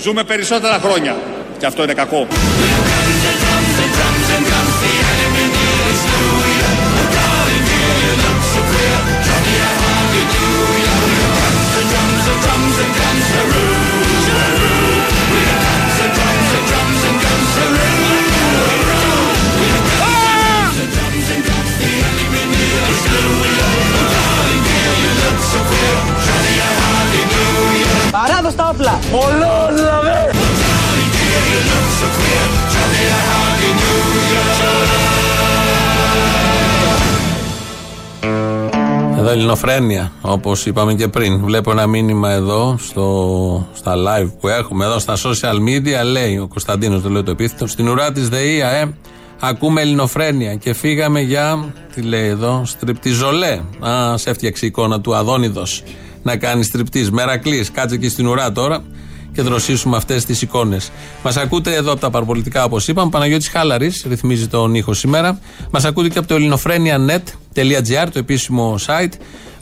Ζούμε 0.00 0.24
περισσότερα 0.24 0.78
χρόνια. 0.78 1.16
Και 1.58 1.66
αυτό 1.66 1.82
είναι 1.82 1.94
κακό. 1.94 2.26
Εδώ 39.18 39.30
Ελληνοφρένια, 39.30 40.12
όπως 40.20 40.66
είπαμε 40.66 40.94
και 40.94 41.08
πριν. 41.08 41.44
Βλέπω 41.44 41.70
ένα 41.70 41.86
μήνυμα 41.86 42.30
εδώ 42.30 42.76
στο, 42.78 43.68
στα 43.74 43.94
live 43.96 44.30
που 44.40 44.48
έχουμε 44.48 44.84
εδώ 44.84 44.98
στα 44.98 45.16
social 45.16 45.54
media. 45.54 46.04
Λέει 46.04 46.38
ο 46.38 46.48
Κωνσταντίνος, 46.48 47.02
το 47.02 47.08
λέω 47.08 47.22
το 47.22 47.30
επίθετο. 47.30 47.66
Στην 47.66 47.88
ουρά 47.88 48.12
της 48.12 48.28
ΔΕΗ, 48.28 48.60
ε, 48.60 48.84
ακούμε 49.40 49.80
Ελληνοφρένια 49.80 50.54
και 50.54 50.72
φύγαμε 50.72 51.20
για. 51.20 51.74
Τι 51.94 52.02
λέει 52.02 52.26
εδώ, 52.26 52.62
στριπτιζολέ. 52.64 53.60
Α, 53.80 54.16
σε 54.16 54.30
έφτιαξε 54.30 54.64
η 54.64 54.68
εικόνα 54.68 55.00
του 55.00 55.14
Αδόνιδος 55.14 55.82
να 56.22 56.36
κάνει 56.36 56.62
στριπτής. 56.62 57.10
Μερακλής, 57.10 57.70
κάτσε 57.70 57.94
εκεί 57.94 58.08
στην 58.08 58.26
ουρά 58.26 58.52
τώρα 58.52 58.82
και 59.32 59.42
δροσίσουμε 59.42 59.96
αυτές 59.96 60.24
τις 60.24 60.42
εικόνες. 60.42 60.90
Μας 61.22 61.36
ακούτε 61.36 61.74
εδώ 61.74 61.92
από 61.92 62.00
τα 62.00 62.10
παραπολιτικά, 62.10 62.64
όπως 62.64 62.88
είπαμε. 62.88 63.10
Παναγιώτης 63.10 63.48
Χάλαρης 63.48 64.04
ρυθμίζει 64.08 64.48
τον 64.48 64.74
ήχο 64.74 64.94
σήμερα. 64.94 65.38
Μας 65.70 65.84
ακούτε 65.84 66.08
και 66.08 66.18
από 66.18 66.28
το 66.28 66.34
ελληνοφρένια.net.gr, 66.34 68.08
το 68.12 68.18
επίσημο 68.18 68.78
site. 68.86 69.12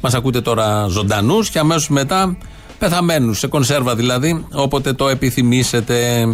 Μας 0.00 0.14
ακούτε 0.14 0.40
τώρα 0.40 0.86
ζωντανούς 0.88 1.50
και 1.50 1.58
αμέσως 1.58 1.88
μετά 1.88 2.36
πεθαμένους, 2.78 3.38
σε 3.38 3.46
κονσέρβα 3.46 3.94
δηλαδή, 3.96 4.44
όποτε 4.52 4.92
το 4.92 5.08
επιθυμήσετε. 5.08 6.26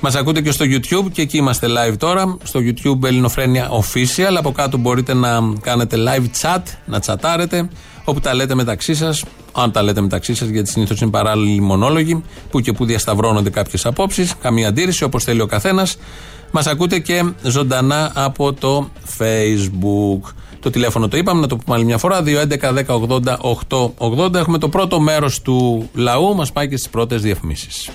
Μας 0.00 0.14
ακούτε 0.14 0.40
και 0.40 0.50
στο 0.50 0.64
YouTube 0.68 1.10
και 1.12 1.22
εκεί 1.22 1.36
είμαστε 1.36 1.66
live 1.66 1.94
τώρα. 1.98 2.36
Στο 2.42 2.60
YouTube 2.60 3.04
Ελληνοφρένια 3.04 3.68
Official. 3.70 4.34
Από 4.36 4.52
κάτω 4.52 4.76
μπορείτε 4.76 5.14
να 5.14 5.38
κάνετε 5.60 5.96
live 5.96 6.24
chat, 6.42 6.62
να 6.84 7.00
τσατάρετε, 7.00 7.68
όπου 8.04 8.20
τα 8.20 8.34
λέτε 8.34 8.54
μεταξύ 8.54 8.94
σας. 8.94 9.24
Αν 9.52 9.72
τα 9.72 9.82
λέτε 9.82 10.00
μεταξύ 10.00 10.34
σας, 10.34 10.48
γιατί 10.48 10.70
συνήθως 10.70 11.00
είναι 11.00 11.10
παράλληλοι 11.10 11.60
μονόλογοι, 11.60 12.22
που 12.50 12.60
και 12.60 12.72
που 12.72 12.84
διασταυρώνονται 12.84 13.50
κάποιες 13.50 13.86
απόψεις. 13.86 14.34
Καμία 14.40 14.68
αντίρρηση, 14.68 15.04
όπως 15.04 15.24
θέλει 15.24 15.40
ο 15.40 15.46
καθένας. 15.46 15.96
Μας 16.50 16.66
ακούτε 16.66 16.98
και 16.98 17.32
ζωντανά 17.42 18.12
από 18.14 18.52
το 18.52 18.88
Facebook. 19.18 20.20
Το 20.60 20.70
τηλέφωνο 20.70 21.08
το 21.08 21.16
είπαμε, 21.16 21.40
να 21.40 21.46
το 21.46 21.56
πούμε 21.56 21.76
άλλη 21.76 21.84
μια 21.84 21.98
φορά. 21.98 22.22
2.11.10.80.880. 22.22 24.34
Έχουμε 24.34 24.58
το 24.58 24.68
πρώτο 24.68 25.00
μέρος 25.00 25.42
του 25.42 25.88
λαού. 25.94 26.34
Μας 26.34 26.52
πάει 26.52 26.68
και 26.68 26.76
στις 26.76 26.90
πρώτες 26.90 27.22
διαφημίσεις. 27.22 27.90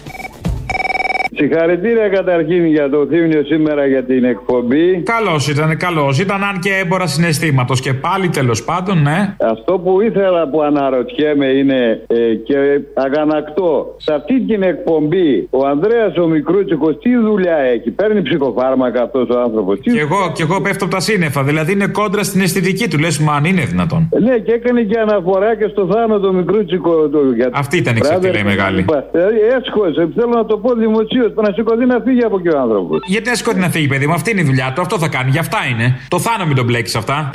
Συγχαρητήρια 1.37 2.07
καταρχήν 2.09 2.65
για 2.65 2.89
το 2.89 3.05
θύμιο 3.09 3.43
σήμερα 3.43 3.85
για 3.85 4.03
την 4.03 4.23
εκπομπή. 4.23 5.01
Καλό 5.03 5.35
ήταν, 5.49 5.77
καλό 5.77 6.15
ήταν, 6.19 6.43
αν 6.43 6.59
και 6.59 6.69
έμπορας 6.83 7.11
συναισθήματος. 7.13 7.81
Και 7.81 7.93
πάλι 7.93 8.29
τέλος 8.29 8.63
πάντων, 8.63 9.01
ναι. 9.01 9.35
Αυτό 9.53 9.79
που 9.79 10.01
ήθελα 10.01 10.47
που 10.49 10.61
αναρωτιέμαι 10.61 11.45
είναι 11.45 12.01
ε, 12.07 12.33
και 12.47 12.55
αγανακτώ. 12.93 13.95
Σε 13.97 14.13
αυτή 14.13 14.41
την 14.41 14.63
εκπομπή 14.63 15.47
ο 15.49 15.65
Ανδρέας 15.65 16.17
ο 16.17 16.27
Μικρούτσικος 16.27 16.97
τι 16.99 17.15
δουλειά 17.17 17.57
έχει; 17.57 17.91
Παίρνει 17.91 18.21
ψυχοφάρμακα 18.21 19.01
αυτός 19.01 19.29
ο 19.29 19.39
άνθρωπος; 19.39 19.79
Και 19.79 19.99
εγώ, 19.99 20.31
και 20.33 20.43
εγώ 20.43 20.61
πέφτω 20.61 20.85
από 20.85 20.93
τα 20.93 20.99
σύννεφα. 20.99 21.43
Δηλαδή 21.43 21.71
είναι 21.71 21.87
κόντρα 21.87 22.23
στην 22.23 22.41
αισθητική 22.41 22.89
του. 22.89 22.99
Λες, 22.99 23.19
μα 23.19 23.33
αν 23.33 23.45
είναι 23.45 23.61
δυνατόν. 23.61 24.09
Ναι, 24.19 24.37
και 24.37 24.51
έκανε 24.51 24.81
και 24.81 24.99
αναφορά 24.99 25.55
και 25.55 25.67
στο 25.67 25.87
θάνατο 25.91 26.19
το 26.19 26.33
Μικρούτσικο. 26.33 27.09
Το, 27.09 27.19
για 27.35 27.49
Αυτή 27.53 27.77
ήταν 27.77 27.95
η 27.95 27.99
ξεφτυλή 27.99 28.43
μεγάλη. 28.43 28.85
Ε, 29.11 29.57
έσχος, 29.57 29.93
θέλω 30.15 30.33
να 30.33 30.45
το 30.45 30.57
πω 30.57 30.73
δημοσίως. 30.73 31.24
Να 31.35 31.51
σηκωθεί 31.53 31.85
να 31.85 31.99
φύγει 32.05 32.23
από 32.23 32.37
εκεί 32.37 32.49
ο 32.49 32.59
άνθρωπος. 32.59 32.99
Γιατί 33.05 33.29
να 33.29 33.35
σηκωθεί 33.35 33.59
να 33.59 33.69
φύγει, 33.69 33.87
παιδί 33.87 34.07
μου, 34.07 34.13
αυτή 34.13 34.31
είναι 34.31 34.41
η 34.41 34.43
δουλειά 34.43 34.71
του, 34.75 34.81
αυτό 34.81 34.99
θα 34.99 35.07
κάνει, 35.07 35.29
γι' 35.29 35.39
αυτά 35.39 35.57
είναι. 35.71 35.99
Το 36.07 36.19
θάνο 36.19 36.45
μην 36.45 36.55
τον 36.55 36.65
μπλέξει 36.65 36.97
αυτά. 36.97 37.29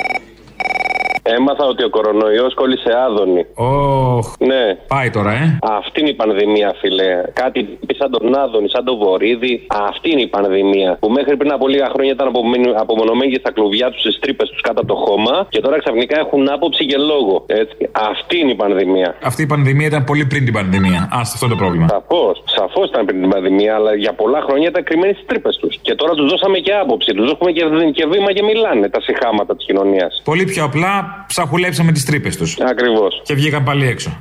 Έμαθα 1.23 1.65
ότι 1.65 1.83
ο 1.83 1.89
κορονοϊός 1.89 2.53
κόλλησε 2.53 2.91
άδωνη. 3.05 3.45
Ωχ. 3.55 4.33
Ναι. 4.39 4.63
Πάει 4.87 5.09
τώρα, 5.09 5.31
ε. 5.31 5.59
Αυτή 5.61 5.99
είναι 5.99 6.09
η 6.09 6.13
πανδημία, 6.13 6.73
φίλε. 6.79 7.21
Κάτι 7.33 7.79
σαν 7.97 8.11
τον 8.11 8.37
Άδωνη, 8.37 8.69
σαν 8.69 8.83
τον 8.85 8.97
Βορύδη. 8.97 9.65
Αυτή 9.89 10.11
είναι 10.11 10.21
η 10.21 10.27
πανδημία. 10.27 10.97
Που 10.99 11.09
μέχρι 11.09 11.37
πριν 11.37 11.51
από 11.51 11.67
λίγα 11.67 11.89
χρόνια 11.93 12.11
ήταν 12.11 12.31
απομονωμένοι 12.77 13.35
στα 13.35 13.51
κλουβιά 13.51 13.91
τους, 13.91 13.99
στις 13.99 14.19
τρύπες 14.19 14.49
τους 14.49 14.61
κάτω 14.61 14.79
από 14.81 14.93
το 14.93 14.95
χώμα. 15.05 15.45
Και 15.49 15.59
τώρα 15.59 15.79
ξαφνικά 15.79 16.19
έχουν 16.19 16.49
άποψη 16.49 16.85
και 16.85 16.97
λόγο. 16.97 17.43
Έτσι. 17.47 17.89
Αυτή 17.91 18.39
είναι 18.39 18.51
η 18.51 18.55
πανδημία. 18.55 19.15
Αυτή 19.23 19.41
η 19.41 19.45
πανδημία 19.45 19.87
ήταν 19.87 20.03
πολύ 20.03 20.25
πριν 20.25 20.45
την 20.45 20.53
πανδημία. 20.53 21.09
Α, 21.15 21.19
αυτό 21.21 21.45
είναι 21.45 21.55
το 21.55 21.59
πρόβλημα. 21.63 21.87
Σαφώς. 21.89 22.43
Σαφώς 22.45 22.87
ήταν 22.89 23.05
πριν 23.05 23.21
την 23.21 23.29
πανδημία, 23.29 23.75
αλλά 23.75 23.95
για 23.95 24.13
πολλά 24.13 24.41
χρόνια 24.41 24.67
ήταν 24.67 24.83
κρυμμένοι 24.83 25.13
στις 25.13 25.25
τρύπες 25.25 25.55
τους. 25.57 25.77
Και 25.81 25.95
τώρα 25.95 26.13
τους 26.13 26.29
δώσαμε 26.29 26.57
και 26.57 26.73
άποψη. 26.73 27.13
Τους 27.13 27.25
δώσαμε 27.29 27.51
και, 27.51 27.63
και 27.93 28.05
βήμα 28.05 28.31
και 28.33 28.43
μιλάνε 28.43 28.89
τα 28.89 29.01
σιχάματα 29.01 29.55
της 29.55 29.65
κοινωνίας. 29.65 30.21
Πολύ 30.23 30.43
πιο 30.45 30.63
απλά 30.63 31.20
ψαχουλέψαμε 31.27 31.91
τις 31.91 32.05
τρύπες 32.05 32.37
τους. 32.37 32.59
Ακριβώς. 32.59 33.21
Και 33.23 33.33
βγήκαν 33.33 33.63
πάλι 33.63 33.87
έξω. 33.87 34.19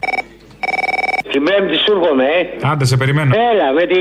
Την 1.33 1.43
Πέμπτη 1.49 1.77
σου 1.85 1.91
έρχομαι, 1.97 2.25
ε; 2.39 2.41
Άντε, 2.71 2.85
σε 2.91 2.97
περιμένω. 3.03 3.31
Έλα, 3.53 3.67
με 3.79 3.85
τη 3.93 4.01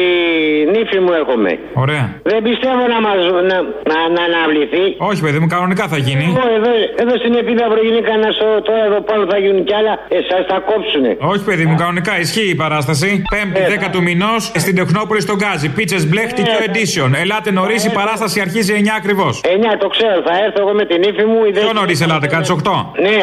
νύφη 0.76 1.00
μου 1.06 1.12
έρχομαι. 1.22 1.52
Ωραία. 1.84 2.04
Δεν 2.32 2.40
πιστεύω 2.48 2.84
να 2.94 3.00
μα 3.06 3.12
να, 3.52 3.58
να, 3.92 3.98
να 4.18 4.22
αναβληθεί. 4.30 4.86
Όχι, 5.10 5.20
παιδί 5.26 5.40
μου, 5.42 5.48
κανονικά 5.56 5.86
θα 5.94 5.98
γίνει. 6.08 6.26
Εγώ, 6.36 6.44
εδώ, 6.60 6.72
εδώ 7.04 7.14
στην 7.22 7.34
Επίδαυρο 7.42 7.82
γίνει 7.88 8.02
κανένα 8.10 8.32
σο- 8.40 8.62
τώρα 8.68 8.84
εδώ 8.90 9.00
πάνω 9.10 9.22
θα 9.32 9.38
γίνουν 9.44 9.64
κι 9.68 9.74
άλλα. 9.80 9.94
Εσάς 10.20 10.42
θα 10.52 10.58
κόψουνε. 10.70 11.12
Όχι, 11.32 11.44
παιδί 11.50 11.66
μου, 11.70 11.76
κανονικά 11.84 12.14
ισχύει 12.24 12.50
η 12.56 12.58
παράσταση. 12.64 13.10
Πέμπτη, 13.36 13.62
10 13.86 13.90
του 13.94 14.02
μηνός 14.08 14.42
στην 14.64 14.76
Τεχνόπολη 14.80 15.22
στον 15.28 15.36
Γκάζι. 15.42 15.68
Πίτσες 15.78 16.04
μπλεχ, 16.10 16.30
TQ 16.38 16.52
edition. 16.68 17.10
Ελάτε 17.24 17.50
νωρίς, 17.60 17.82
η 17.90 17.92
παράσταση 18.00 18.38
αρχίζει 18.48 18.72
9 18.74 18.96
ακριβώς. 19.02 19.34
9 19.46 19.78
το 19.84 19.88
ξέρω, 19.96 20.18
θα 20.28 20.34
έρθω 20.46 20.60
εγώ 20.66 20.74
με 20.80 20.86
την 20.92 21.00
ύφη 21.10 21.24
μου. 21.32 21.38
η 21.40 21.52
Πιο 21.52 21.54
δεύτερη- 21.56 21.78
νωρίς, 21.80 21.98
ελάτε, 22.06 22.28
κάτι 22.34 22.44
στις 22.46 22.56
8. 22.60 22.76
Ναι, 23.06 23.16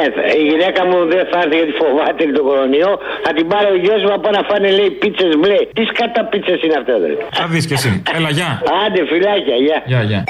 η 0.42 0.44
γυναίκα 0.50 0.80
μου 0.88 0.96
δεν 1.12 1.22
θα 1.30 1.38
έρθει 1.44 1.56
γιατί 1.60 1.72
φοβάται 1.82 2.22
τον 2.36 2.44
κορονοϊό. 2.48 2.92
Θα 3.24 3.30
την 3.36 3.46
πάρει 3.52 3.68
ο 3.76 3.78
γιο 3.98 4.08
μου 4.08 4.14
από 4.14 4.30
να 4.30 4.42
φάνε 4.48 4.70
λέει 4.70 4.90
πίτσες 4.90 5.36
μπλε. 5.40 5.58
Τι 5.74 5.82
σκάτα 5.84 6.24
πίτσες 6.24 6.62
είναι 6.62 6.76
αυτέ, 6.80 6.92
ρε. 7.06 7.16
Θα 7.32 7.46
δεις 7.46 7.66
κι 7.66 7.72
εσύ. 7.72 8.02
Έλα, 8.16 8.30
γεια. 8.30 8.50
Άντε, 8.86 9.00
φυλάκια, 9.10 9.56
γεια. 9.66 9.82
Γεια, 9.86 10.02
γεια. 10.02 10.24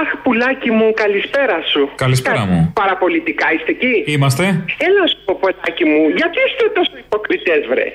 Αχ, 0.00 0.08
πουλάκι 0.24 0.70
μου, 0.78 0.86
καλησπέρα 1.02 1.58
σου. 1.72 1.82
Καλησπέρα 2.04 2.42
μου. 2.50 2.58
Παραπολιτικά 2.80 3.46
είστε 3.54 3.70
εκεί; 3.76 3.94
Είμαστε. 4.14 4.44
Έλα 4.88 5.04
σου 5.10 5.18
πω, 5.24 5.32
πουλάκι 5.40 5.84
μου, 5.92 6.02
γιατί 6.20 6.38
είστε 6.46 6.64
τόσο 6.78 6.94
υποκριτές, 7.04 7.60
βρε; 7.70 7.86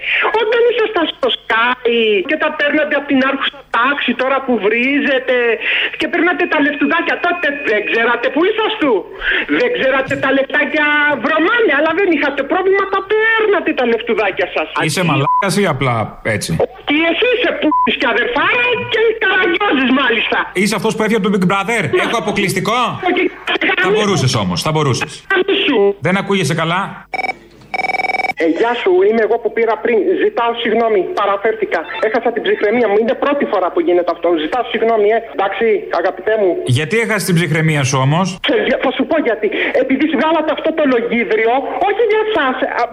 Όταν 0.42 0.62
ήσασταν 0.72 1.06
στο 1.14 1.30
Sky 1.40 1.96
και 2.30 2.38
τα 2.44 2.50
παίρνατε 2.58 2.94
από 3.00 3.08
την 3.12 3.20
άρχουσα 3.30 3.60
τάξη 3.78 4.12
τώρα 4.22 4.38
που 4.46 4.54
βρίζετε 4.66 5.38
και 6.00 6.06
παίρνατε 6.12 6.44
τα 6.54 6.58
λεφτουδάκια 6.66 7.16
τότε, 7.26 7.46
δεν 7.70 7.82
ξέρατε 7.90 8.26
που 8.34 8.42
ήσασταν. 8.50 8.70
Δεν 9.60 9.70
ξέρατε 9.78 10.14
τα 10.24 10.30
λεφτάκια 10.38 10.86
βρωμάνε, 11.24 11.72
αλλά 11.80 11.92
δεν 12.00 12.08
είχατε 12.16 12.42
πρόβλημα, 12.52 12.84
τα 12.96 13.02
παίρνατε 13.12 13.70
τα 13.80 13.86
λεφτουδάκια 13.92 14.48
σας. 14.56 14.68
Είσαι 14.86 15.04
μαλάκας 15.10 15.54
ή 15.62 15.64
απλά 15.74 15.96
έτσι; 16.36 16.50
Και 16.90 16.98
εσύ 17.12 17.28
είσαι 17.36 17.52
που 17.60 17.68
και 18.02 18.08
αδερφάρα 18.16 18.66
και 18.94 19.02
καραγκιόζης 19.24 19.92
μάλιστα. 20.02 20.38
Είσαι 20.62 20.76
αυτός 20.80 20.92
που 20.96 21.02
έφυγε 21.04 21.20
από 21.22 21.26
το 21.30 21.34
Big 21.36 21.46
Brother; 21.52 21.81
Έχω 21.84 22.18
αποκλειστικό; 22.18 23.00
Θα 23.82 23.90
μπορούσες 23.90 24.36
όμως, 24.36 24.62
θα 24.62 24.72
μπορούσες. 24.72 25.26
Δεν 26.00 26.18
ακούγεσαι 26.18 26.54
καλά; 26.54 27.08
Ε, 28.42 28.46
γεια 28.60 28.74
σου, 28.82 28.92
είμαι 29.08 29.22
εγώ 29.28 29.36
που 29.44 29.50
πήρα 29.58 29.76
πριν. 29.84 29.98
Ζητάω 30.24 30.52
συγγνώμη, 30.64 31.02
παραφέρθηκα. 31.22 31.80
Έχασα 32.08 32.30
την 32.36 32.42
ψυχραιμία 32.46 32.88
μου. 32.92 32.98
Είναι 33.04 33.16
πρώτη 33.24 33.44
φορά 33.52 33.68
που 33.74 33.80
γίνεται 33.88 34.12
αυτό. 34.16 34.28
Ζητάω 34.44 34.64
συγγνώμη, 34.74 35.08
ε. 35.16 35.20
Εντάξει, 35.36 35.66
αγαπητέ 36.02 36.34
μου. 36.42 36.50
Γιατί 36.80 36.96
έχασες 37.04 37.26
την 37.30 37.36
ψυχραιμία 37.40 37.82
σου 37.90 37.98
όμως; 38.08 38.28
Ξέρεις, 38.48 38.66
για- 38.70 38.80
θα 38.86 38.92
σου 38.98 39.04
πω 39.10 39.16
γιατί. 39.28 39.48
Επειδή 39.84 40.06
βγάλατε 40.16 40.50
αυτό 40.58 40.70
το 40.78 40.84
λογίδριο, 40.96 41.54
όχι 41.88 42.04
για 42.14 42.22
εσά, 42.30 42.46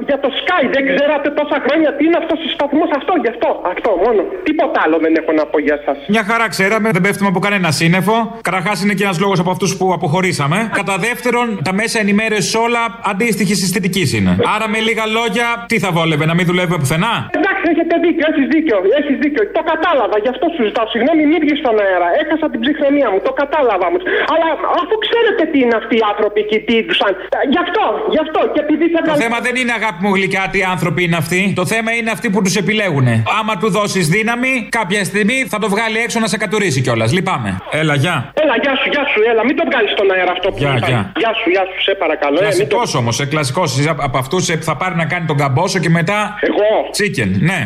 για 0.09 0.19
το 0.25 0.29
Sky. 0.41 0.63
Δεν 0.75 0.83
ξέρατε 0.91 1.29
τόσα 1.41 1.59
χρόνια 1.67 1.89
τι 1.97 2.03
είναι 2.09 2.19
αυτός 2.23 2.39
ο 2.47 2.49
σταθμός. 2.57 2.89
Αυτό, 2.99 3.13
γι' 3.25 3.31
αυτό. 3.35 3.49
Αυτό 3.73 3.89
μόνο. 4.05 4.21
Τίποτα 4.49 4.79
άλλο 4.85 4.97
δεν 5.05 5.13
έχω 5.21 5.33
να 5.41 5.45
πω 5.51 5.57
για 5.67 5.77
εσά. 5.81 5.93
Μια 6.15 6.25
χαρά 6.31 6.47
ξέραμε, 6.55 6.89
δεν 6.97 7.03
πέφτουμε 7.07 7.29
από 7.33 7.41
κανένα 7.47 7.71
σύννεφο. 7.81 8.17
Καταρχάς 8.49 8.77
είναι 8.83 8.95
και 8.99 9.05
ένας 9.09 9.19
λόγος 9.25 9.39
από 9.43 9.51
αυτούς 9.55 9.71
που 9.79 9.87
αποχωρήσαμε. 9.99 10.59
Κατά 10.81 10.97
δεύτερον, 11.09 11.47
τα 11.69 11.73
μέσα 11.81 11.97
ενημέρωσης 12.05 12.55
όλα 12.67 12.83
αντίστοιχη 13.13 13.53
αισθητική 13.53 14.05
είναι. 14.17 14.33
Άρα 14.55 14.67
με 14.75 14.79
λίγα 14.89 15.05
λόγια, 15.19 15.38
τι 15.71 15.77
θα 15.85 15.91
βόλευε, 15.97 16.25
να 16.31 16.35
μην 16.39 16.45
δουλεύουμε 16.51 16.79
πουθενά; 16.83 17.13
Εντάξει, 17.39 17.65
έχετε 17.73 17.95
δίκιο, 18.07 18.25
έχεις 18.33 18.47
δίκιο, 18.55 18.77
έχεις 19.01 19.17
δίκιο. 19.23 19.43
Το 19.59 19.63
κατάλαβα, 19.73 20.17
γι' 20.25 20.31
αυτό 20.35 20.45
σου 20.55 20.61
ζητάω 20.69 20.87
συγγνώμη, 20.95 21.23
μην 21.33 21.39
βγεις 21.45 21.59
στον 21.63 21.77
αέρα. 21.85 22.09
Έχασα 22.23 22.47
την 22.53 22.61
ψυχραιμία 22.65 23.09
μου, 23.13 23.19
το 23.29 23.33
κατάλαβα 23.43 23.85
όμως. 23.91 24.03
Αλλά 24.33 24.47
αφού 24.83 24.95
ξέρετε 25.07 25.43
τι 25.53 25.59
είναι 25.65 25.77
αυτοί 25.81 25.95
οι 26.01 26.05
άνθρωποι 26.13 26.41
και 26.51 26.59
τι 26.67 26.73
είδουσαν. 26.81 27.11
Γι' 27.55 27.61
αυτό, 27.67 27.85
γι' 28.15 28.23
αυτό. 28.27 28.41
Και 28.53 28.61
επειδή 28.65 28.85
θα 28.95 28.99
Το 29.13 29.17
θέμα 29.25 29.39
δεν 29.47 29.55
είναι 29.61 29.73
αγάπη 29.81 29.99
μου 30.05 30.11
γλυκά 30.19 30.43
τι 30.55 30.61
άνθρωποι 30.75 31.01
είναι 31.07 31.19
αυτοί. 31.25 31.41
Το 31.61 31.65
θέμα 31.73 31.91
είναι 31.99 32.11
αυτοί 32.17 32.27
που 32.33 32.41
τους 32.45 32.55
επιλέγουν. 32.63 33.07
Άμα 33.39 33.53
του 33.61 33.69
δώσεις 33.77 34.05
δύναμη, 34.17 34.53
κάποια 34.79 35.01
στιγμή 35.11 35.39
θα 35.53 35.59
το 35.63 35.69
βγάλει 35.75 35.99
έξω 36.07 36.19
να 36.25 36.29
σε 36.33 36.37
κατουρίσει 36.43 36.81
κιόλας. 36.85 37.09
Λυπάμαι. 37.17 37.51
Έλα, 37.81 37.95
γεια. 38.05 38.17
Έλα, 38.43 38.55
γεια 38.63 38.75
σου, 38.81 38.87
γεια 38.95 39.05
σου, 39.13 39.19
έλα, 39.31 39.43
μην 39.49 39.57
το 39.61 39.65
βγάλεις 39.71 39.91
στον 39.97 40.07
αέρα 40.15 40.33
αυτό 40.37 40.49
που 40.53 40.59
Γεια, 40.63 40.75
είπα. 40.77 40.87
γεια. 40.91 41.13
Γεια 41.23 41.33
σου, 41.39 41.47
γεια 41.55 41.65
σου, 41.71 41.83
σε 41.87 41.93
παρακαλώ. 42.03 42.37
ε, 42.39 42.41
μην 42.41 42.49
το- 42.51 42.57
Κλασικός 42.57 42.95
όμως, 43.01 43.21
ε, 43.21 43.25
κλασικός. 43.27 43.69
Από 44.09 44.19
αυτούς 44.19 44.43
που 44.59 44.63
θα 44.71 44.77
πάρει 44.77 44.95
να 45.03 45.05
κάνει 45.13 45.27
τον 45.31 45.37
καμπόσο 45.43 45.79
και 45.85 45.91
μετά. 45.99 46.19
Εγώ. 46.49 46.71
Chicken, 46.99 47.31
ναι. 47.51 47.61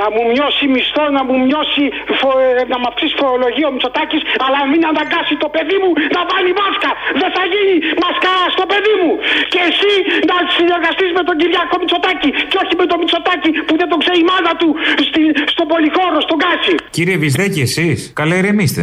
να 0.00 0.06
μου 0.14 0.22
μειώσει 0.32 0.64
μισθό, 0.74 1.04
να 1.16 1.22
μου 1.26 1.34
μειώσει, 1.46 1.84
φο- 2.20 2.40
ε, 2.46 2.50
να 2.72 2.76
μου 2.80 2.86
αυξήσει 2.90 3.14
φορολογία 3.22 3.66
ο 3.70 3.72
Μητσοτάκης, 3.74 4.22
αλλά 4.44 4.60
μην 4.70 4.82
αναγκάσει 4.90 5.34
το 5.44 5.48
παιδί 5.54 5.76
μου 5.82 5.90
να 6.16 6.20
βάλει 6.30 6.50
μάσκα. 6.60 6.90
Δεν 7.20 7.30
θα 7.36 7.42
γίνει 7.52 7.76
μασκά 8.04 8.34
στο 8.56 8.64
παιδί 8.70 8.94
μου. 9.00 9.10
Και 9.52 9.60
εσύ 9.70 9.92
να 10.30 10.36
συνεργαστείς 10.56 11.10
με 11.18 11.22
τον 11.28 11.34
Κυριάκο 11.40 11.74
Μητσοτάκη 11.82 12.30
και 12.50 12.58
όχι 12.62 12.74
με 12.80 12.86
τον 12.90 12.98
Μητσοτάκη 13.02 13.50
που 13.66 13.74
δεν 13.80 13.88
τον 13.92 13.98
ξέρει 14.02 14.18
η 14.24 14.26
μάνα 14.30 14.52
του 14.60 14.68
στη, 15.06 15.22
στον 15.54 15.66
πολυχώρο, 15.72 16.18
στον 16.26 16.38
Κάση. 16.44 16.74
Κύριε 16.96 17.16
Βυσδέκη, 17.22 17.60
εσείς. 17.68 17.98
Καλά, 18.18 18.34
ηρεμήστε. 18.40 18.82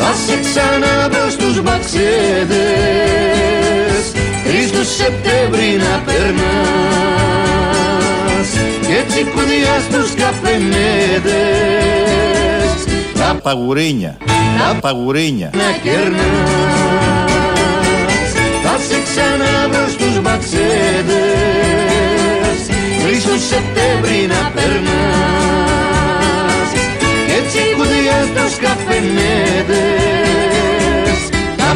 Θα 0.00 0.10
σε 0.24 0.34
ξαναδώ 0.46 1.24
στους 1.36 1.56
μπαξέδες 1.64 2.70
Τρεις 2.92 3.10
του 3.10 3.19
Σεπτέμβρη 4.98 5.70
να 5.86 5.94
περνάς. 6.06 6.50
Και 8.86 8.94
έτσι 9.02 9.20
κουδιά 9.24 9.74
στους 9.88 10.10
καφενέδες. 10.14 11.30
Τα 13.14 13.30
παγουρίνια. 13.42 14.16
Τα 14.58 14.78
παγουρίνια. 14.80 15.50
να 15.52 15.70
κερνάς. 15.82 16.20
Θα 18.62 18.74
σε 18.88 18.98
ξαναδώ 19.06 19.84
στους 19.88 20.20
μπαξέδες. 20.22 21.40
Τρεις 23.02 23.22
του 23.24 23.38
Σεπτέμβρη 23.50 24.20
να 24.26 24.50
περνάς. 24.54 25.90
Και 27.26 27.34
έτσι 27.40 27.60
κουδιά 27.76 28.18
στους 28.30 28.54
καφενέδες. 28.64 30.20
Τα 30.24 30.29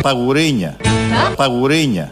παγουρίνια. 0.05 0.77
Τα 0.81 1.35
παγουρίνια. 1.37 2.11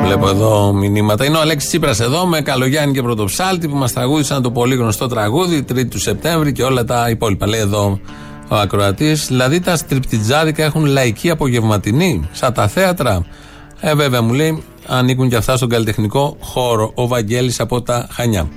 να 0.00 0.04
Βλέπω 0.04 0.28
εδώ 0.28 0.72
μηνύματα. 0.72 1.24
Είναι 1.24 1.36
ο 1.36 1.40
Αλέξης 1.40 1.68
Τσίπρας 1.68 2.00
εδώ 2.00 2.26
με 2.26 2.40
Καλογιάννη 2.40 2.94
και 2.94 3.02
Πρωτοψάλτη 3.02 3.68
που 3.68 3.76
μας 3.76 3.92
τραγούδισαν 3.92 4.42
το 4.42 4.50
πολύ 4.50 4.74
γνωστό 4.74 5.06
τραγούδι 5.06 5.64
3η 5.72 5.88
του 5.88 6.00
Σεπτέμβρη 6.00 6.52
και 6.52 6.62
όλα 6.62 6.84
τα 6.84 7.10
υπόλοιπα. 7.10 7.46
Λέει 7.46 7.60
εδώ 7.60 8.00
ο 8.48 8.56
ακροατής. 8.56 9.26
Δηλαδή 9.26 9.60
τα 9.60 9.76
στριπτιτζάδικα 9.76 10.64
έχουν 10.64 10.84
λαϊκή 10.84 11.30
απογευματινή, 11.30 12.28
σαν 12.32 12.52
τα 12.52 12.68
θέατρα. 12.68 13.26
Ε, 13.80 13.94
βέβαια 13.94 14.22
μου 14.22 14.32
λέει, 14.32 14.62
ανήκουν 14.86 15.28
και 15.28 15.36
αυτά 15.36 15.56
στον 15.56 15.68
καλλιτεχνικό 15.68 16.36
χώρο. 16.40 16.92
Ο 16.94 17.06
Βαγγέλης 17.06 17.60
από 17.60 17.82
τα 17.82 18.08
Χανιά. 18.10 18.48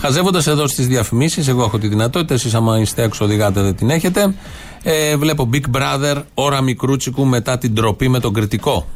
Χαζεύοντας 0.00 0.46
εδώ 0.46 0.66
στις 0.66 0.86
διαφημίσεις, 0.86 1.48
εγώ 1.48 1.62
έχω 1.62 1.78
τη 1.78 1.88
δυνατότητα, 1.88 2.34
εσείς 2.34 2.54
άμα 2.54 2.78
είστε 2.80 3.02
έξω 3.02 3.24
οδηγάτε 3.24 3.60
δεν 3.60 3.74
την 3.74 3.90
έχετε. 3.90 4.34
Ε, 4.82 5.16
βλέπω 5.16 5.48
Big 5.52 5.76
Brother, 5.76 6.22
ώρα 6.34 6.60
μικρούτσικου 6.60 7.24
μετά 7.24 7.58
την 7.58 7.74
τροπή 7.74 8.08
με 8.08 8.20
τον 8.20 8.32
κριτικό. 8.32 8.86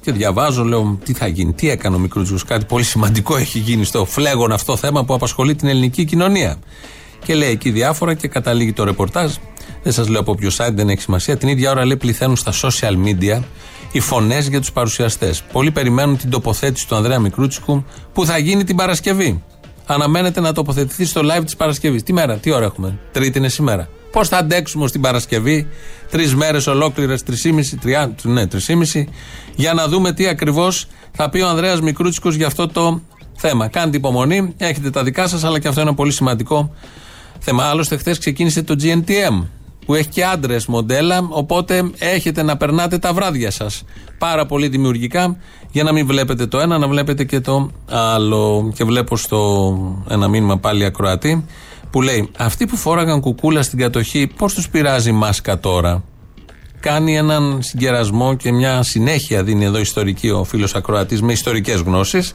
Και 0.00 0.12
διαβάζω, 0.12 0.64
λέω, 0.64 0.98
τι 1.04 1.12
θα 1.12 1.26
γίνει, 1.26 1.52
τι 1.52 1.70
έκανε 1.70 1.96
ο 1.96 1.98
Μικρούτσικος. 1.98 2.44
Κάτι 2.44 2.64
πολύ 2.64 2.84
σημαντικό 2.84 3.36
έχει 3.36 3.58
γίνει 3.58 3.84
στο 3.84 4.04
φλέγον 4.04 4.52
αυτό 4.52 4.76
θέμα 4.76 5.04
που 5.04 5.14
απασχολεί 5.14 5.54
την 5.54 5.68
ελληνική 5.68 6.04
κοινωνία. 6.04 6.56
Και 7.24 7.34
λέει 7.34 7.50
εκεί 7.50 7.70
διάφορα 7.70 8.14
και 8.14 8.28
καταλήγει 8.28 8.72
το 8.72 8.84
ρεπορτάζ. 8.84 9.32
Δεν 9.82 9.92
σας 9.92 10.08
λέω 10.08 10.20
από 10.20 10.34
ποιο 10.34 10.50
site, 10.56 10.72
δεν 10.74 10.88
έχει 10.88 11.00
σημασία. 11.00 11.36
Την 11.36 11.48
ίδια 11.48 11.70
ώρα 11.70 11.84
λέει 11.84 11.96
πληθαίνουν 11.96 12.36
στα 12.36 12.52
social 12.52 12.94
media 13.06 13.40
οι 13.92 14.00
φωνές 14.00 14.48
για 14.48 14.60
τους 14.60 14.72
παρουσιαστές. 14.72 15.42
Πολλοί 15.52 15.70
περιμένουν 15.70 16.16
την 16.16 16.30
τοποθέτηση 16.30 16.88
του 16.88 16.96
Ανδρέα 16.96 17.18
Μικρούτσικου 17.18 17.84
που 18.12 18.26
θα 18.26 18.38
γίνει 18.38 18.64
την 18.64 18.76
Παρασκευή. 18.76 19.42
Αναμένεται 19.86 20.40
να 20.40 20.52
τοποθετηθεί 20.52 21.04
στο 21.04 21.20
live 21.24 21.44
της 21.44 21.56
Παρασκευής. 21.56 22.02
Τι 22.02 22.12
μέρα, 22.12 22.36
τι 22.36 22.50
ώρα 22.50 22.64
έχουμε; 22.64 22.98
Τρίτη 23.12 23.38
είναι 23.38 23.48
σήμερα. 23.48 23.88
Πώς 24.12 24.28
θα 24.28 24.36
αντέξουμε 24.36 24.86
στην 24.86 25.00
Παρασκευή, 25.00 25.66
τρεις 26.10 26.34
μέρες 26.34 26.66
ολόκληρες, 26.66 27.22
τρισήμιση, 27.22 27.76
τριά, 27.76 28.14
ναι, 28.22 28.46
τρισήμιση, 28.46 29.08
για 29.54 29.72
να 29.74 29.88
δούμε 29.88 30.12
τι 30.12 30.26
ακριβώς 30.26 30.86
θα 31.12 31.30
πει 31.30 31.40
ο 31.40 31.48
Ανδρέας 31.48 31.80
Μικρούτσικος 31.80 32.34
για 32.34 32.46
αυτό 32.46 32.66
το 32.66 33.00
θέμα. 33.36 33.68
Κάντε 33.68 33.96
υπομονή, 33.96 34.54
έχετε 34.56 34.90
τα 34.90 35.02
δικά 35.02 35.28
σας, 35.28 35.44
αλλά 35.44 35.58
και 35.58 35.68
αυτό 35.68 35.80
είναι 35.80 35.88
ένα 35.88 35.98
πολύ 35.98 36.12
σημαντικό 36.12 36.74
θέμα. 37.38 37.64
Άλλωστε, 37.64 37.96
χθες 37.96 38.18
ξεκίνησε 38.18 38.62
το 38.62 38.76
GNTM, 38.82 39.42
που 39.86 39.94
έχει 39.94 40.08
και 40.08 40.24
άντρες 40.24 40.66
μοντέλα, 40.66 41.26
οπότε 41.28 41.90
έχετε 41.98 42.42
να 42.42 42.56
περνάτε 42.56 42.98
τα 42.98 43.12
βράδια 43.12 43.50
σας. 43.50 43.84
Πάρα 44.18 44.46
πολύ 44.46 44.68
δημιουργικά, 44.68 45.36
για 45.70 45.82
να 45.82 45.92
μην 45.92 46.06
βλέπετε 46.06 46.46
το 46.46 46.60
ένα, 46.60 46.78
να 46.78 46.88
βλέπετε 46.88 47.24
και 47.24 47.40
το 47.40 47.70
άλλο. 47.90 48.72
Και 48.74 48.84
βλέπω 48.84 49.16
στο 49.16 49.72
ένα 50.08 50.28
μήνυμα 50.28 50.58
πάλι 50.58 50.84
ακροατή, 50.84 51.44
που 51.90 52.02
λέει: 52.02 52.30
Αυτοί 52.36 52.66
που 52.66 52.76
φόραγαν 52.76 53.20
κουκούλα 53.20 53.62
στην 53.62 53.78
κατοχή, 53.78 54.26
πώς 54.36 54.54
τους 54.54 54.68
πειράζει 54.68 55.08
η 55.08 55.12
μάσκα 55.12 55.60
τώρα; 55.60 56.02
Κάνει 56.82 57.16
έναν 57.16 57.58
συγκερασμό 57.62 58.34
και 58.34 58.52
μια 58.52 58.82
συνέχεια 58.82 59.42
δίνει 59.42 59.64
εδώ 59.64 59.78
ιστορική 59.78 60.30
ο 60.30 60.44
φίλος 60.44 60.74
Ακροατής 60.74 61.22
με 61.22 61.32
ιστορικές 61.32 61.80
γνώσεις 61.80 62.34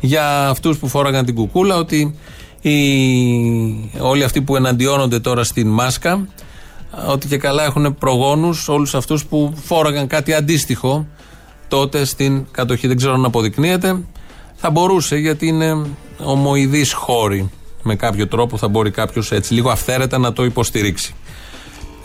για 0.00 0.48
αυτούς 0.48 0.78
που 0.78 0.88
φόραγαν 0.88 1.24
την 1.24 1.34
κουκούλα 1.34 1.76
ότι 1.76 2.14
οι, 2.60 2.74
όλοι 3.98 4.24
αυτοί 4.24 4.42
που 4.42 4.56
εναντιώνονται 4.56 5.20
τώρα 5.20 5.44
στην 5.44 5.68
μάσκα 5.68 6.28
ότι 7.08 7.26
και 7.26 7.36
καλά 7.36 7.64
έχουν 7.64 7.94
προγόνους 7.94 8.68
όλους 8.68 8.94
αυτούς 8.94 9.24
που 9.24 9.54
φόραγαν 9.64 10.06
κάτι 10.06 10.32
αντίστοιχο 10.32 11.06
τότε 11.68 12.04
στην 12.04 12.46
κατοχή. 12.50 12.86
Δεν 12.86 12.96
ξέρω 12.96 13.12
αν 13.12 13.24
αποδεικνύεται. 13.24 13.98
Θα 14.54 14.70
μπορούσε 14.70 15.16
γιατί 15.16 15.46
είναι 15.46 15.86
ομοειδείς 16.24 16.92
χώροι. 16.92 17.50
Με 17.82 17.96
κάποιο 17.96 18.28
τρόπο 18.28 18.56
θα 18.56 18.68
μπορεί 18.68 18.90
κάποιος 18.90 19.32
έτσι 19.32 19.54
λίγο 19.54 19.70
αυθαίρετα 19.70 20.18
να 20.18 20.32
το 20.32 20.44
υποστηρίξει. 20.44 21.14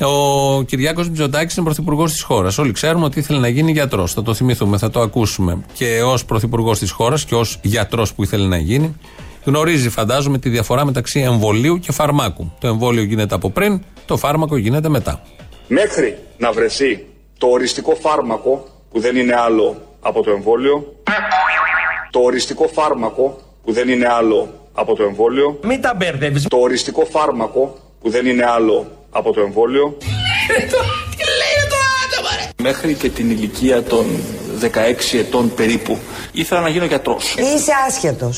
Ο 0.02 0.64
Κυριάκος 0.64 1.10
Μητσοτάκης 1.10 1.56
είναι 1.56 1.66
πρωθυπουργός 1.66 2.12
της 2.12 2.22
χώρας. 2.22 2.58
Όλοι 2.58 2.72
ξέρουμε 2.72 3.06
ότι 3.06 3.20
ήθελε 3.20 3.40
να 3.40 3.48
γίνει 3.48 3.72
γιατρός. 3.72 4.14
Θα 4.14 4.22
το 4.22 4.34
θυμηθούμε, 4.34 4.78
θα 4.78 4.90
το 4.90 5.02
ακούσουμε. 5.02 5.64
Και 5.74 6.02
ως 6.06 6.26
πρωθυπουργός 6.26 6.80
της 6.80 6.92
χώρας 6.92 7.26
και 7.26 7.36
ως 7.36 7.60
γιατρός 7.62 8.14
που 8.14 8.24
ήθελε 8.24 8.48
να 8.48 8.58
γίνει, 8.58 8.96
γνωρίζει, 9.44 9.90
φαντάζομαι, 9.90 10.38
τη 10.38 10.50
διαφορά 10.50 10.86
μεταξύ 10.86 11.20
εμβολίου 11.20 11.80
και 11.80 11.92
φαρμάκου. 11.92 12.52
Το 12.60 12.68
εμβόλιο 12.68 13.04
γίνεται 13.04 13.36
από 13.36 13.50
πριν, 13.50 13.82
το 14.10 14.18
φάρμακο 14.18 14.58
γίνεται 14.58 14.90
μετά. 14.90 15.22
Μέχρι 15.68 16.18
να 16.38 16.52
βρεθεί 16.52 17.06
το 17.38 17.48
οριστικό 17.48 17.96
φάρμακο 17.96 18.68
που 18.92 19.00
δεν 19.00 19.16
είναι 19.16 19.36
άλλο 19.36 19.82
από 20.02 20.24
το 20.24 20.32
εμβόλιο, 20.32 20.94
το 22.10 22.20
οριστικό 22.20 22.68
φάρμακο 22.68 23.38
που 23.64 23.72
δεν 23.74 23.90
είναι 23.90 24.08
άλλο 24.08 24.54
από 24.74 24.96
το 24.96 25.04
εμβόλιο, 25.04 25.60
Μην 25.64 25.82
τα 25.82 25.94
μπέρδευεις. 25.98 26.44
το 26.48 26.58
οριστικό 26.58 27.06
φάρμακο 27.06 27.78
που 28.02 28.10
δεν 28.10 28.26
είναι 28.26 28.46
άλλο 28.46 28.92
από 29.10 29.32
το 29.34 29.42
εμβόλιο, 29.42 29.98
Μέχρι 32.62 32.94
και 32.94 33.10
την 33.10 33.30
ηλικία 33.30 33.84
των 33.84 34.06
16 34.62 35.18
ετών 35.18 35.54
περίπου 35.54 35.98
ήθελα 36.32 36.62
να 36.62 36.70
γίνω 36.70 36.86
γιατρός. 36.86 37.34
Είσαι 37.36 37.72
άσχετος. 37.88 38.38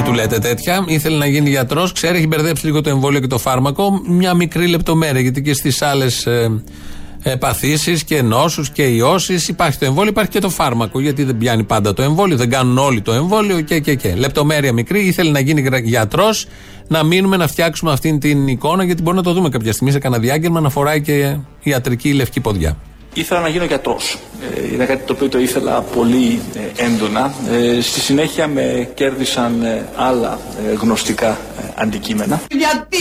Μην 0.00 0.08
του 0.08 0.14
λέτε 0.14 0.38
τέτοια. 0.38 0.84
Ήθελε 0.86 1.16
να 1.16 1.26
γίνει 1.26 1.48
γιατρός. 1.48 1.92
Ξέρει, 1.92 2.16
έχει 2.16 2.26
μπερδέψει 2.26 2.66
λίγο 2.66 2.80
το 2.80 2.90
εμβόλιο 2.90 3.20
και 3.20 3.26
το 3.26 3.38
φάρμακο. 3.38 4.02
Μια 4.06 4.34
μικρή 4.34 4.66
λεπτομέρεια. 4.66 5.20
Γιατί 5.20 5.42
και 5.42 5.54
στις 5.54 5.82
άλλες 5.82 6.26
ε, 6.26 7.36
παθήσεις 7.38 8.04
και 8.04 8.22
νόσους 8.22 8.70
και 8.70 8.82
ιώσεις 8.82 9.48
υπάρχει 9.48 9.78
το 9.78 9.84
εμβόλιο, 9.84 10.10
υπάρχει 10.10 10.30
και 10.30 10.38
το 10.38 10.48
φάρμακο. 10.50 11.00
Γιατί 11.00 11.24
δεν 11.24 11.38
πιάνει 11.38 11.64
πάντα 11.64 11.94
το 11.94 12.02
εμβόλιο, 12.02 12.36
δεν 12.36 12.50
κάνουν 12.50 12.78
όλοι 12.78 13.00
το 13.00 13.12
εμβόλιο 13.12 13.60
και, 13.60 13.80
και, 13.80 13.94
και. 13.94 14.14
Λεπτομέρεια 14.14 14.72
μικρή. 14.72 15.00
Ήθελε 15.00 15.30
να 15.30 15.40
γίνει 15.40 15.80
γιατρός, 15.82 16.46
να 16.88 17.02
μείνουμε 17.02 17.36
να 17.36 17.46
φτιάξουμε 17.46 17.92
αυτή 17.92 18.18
την 18.18 18.48
εικόνα. 18.48 18.84
Γιατί 18.84 19.02
μπορεί 19.02 19.16
να 19.16 19.22
το 19.22 19.32
δούμε 19.32 19.48
κάποια 19.48 19.72
στιγμή 19.72 19.92
σε 19.92 19.98
κανένα 19.98 20.22
διάγγελμα 20.22 20.60
να 20.60 20.70
φοράει 20.70 21.00
και 21.00 21.36
ιατρική 21.62 22.12
λευκή 22.12 22.40
ποδιά. 22.40 22.76
Ήθελα 23.14 23.40
να 23.40 23.48
γίνω 23.48 23.64
γιατρός. 23.64 24.18
Ε, 24.56 24.72
είναι 24.74 24.84
κάτι 24.84 25.02
το 25.06 25.12
οποίο 25.12 25.28
το 25.28 25.38
ήθελα 25.38 25.80
πολύ 25.80 26.40
ε, 26.78 26.84
έντονα. 26.84 27.34
Ε, 27.50 27.80
στη 27.80 28.00
συνέχεια 28.00 28.46
με 28.46 28.90
κέρδισαν 28.94 29.62
ε, 29.62 29.88
άλλα 29.96 30.38
ε, 30.70 30.72
γνωστικά 30.74 31.28
ε, 31.28 31.62
αντικείμενα 31.74 32.40
Γιατί; 32.50 32.98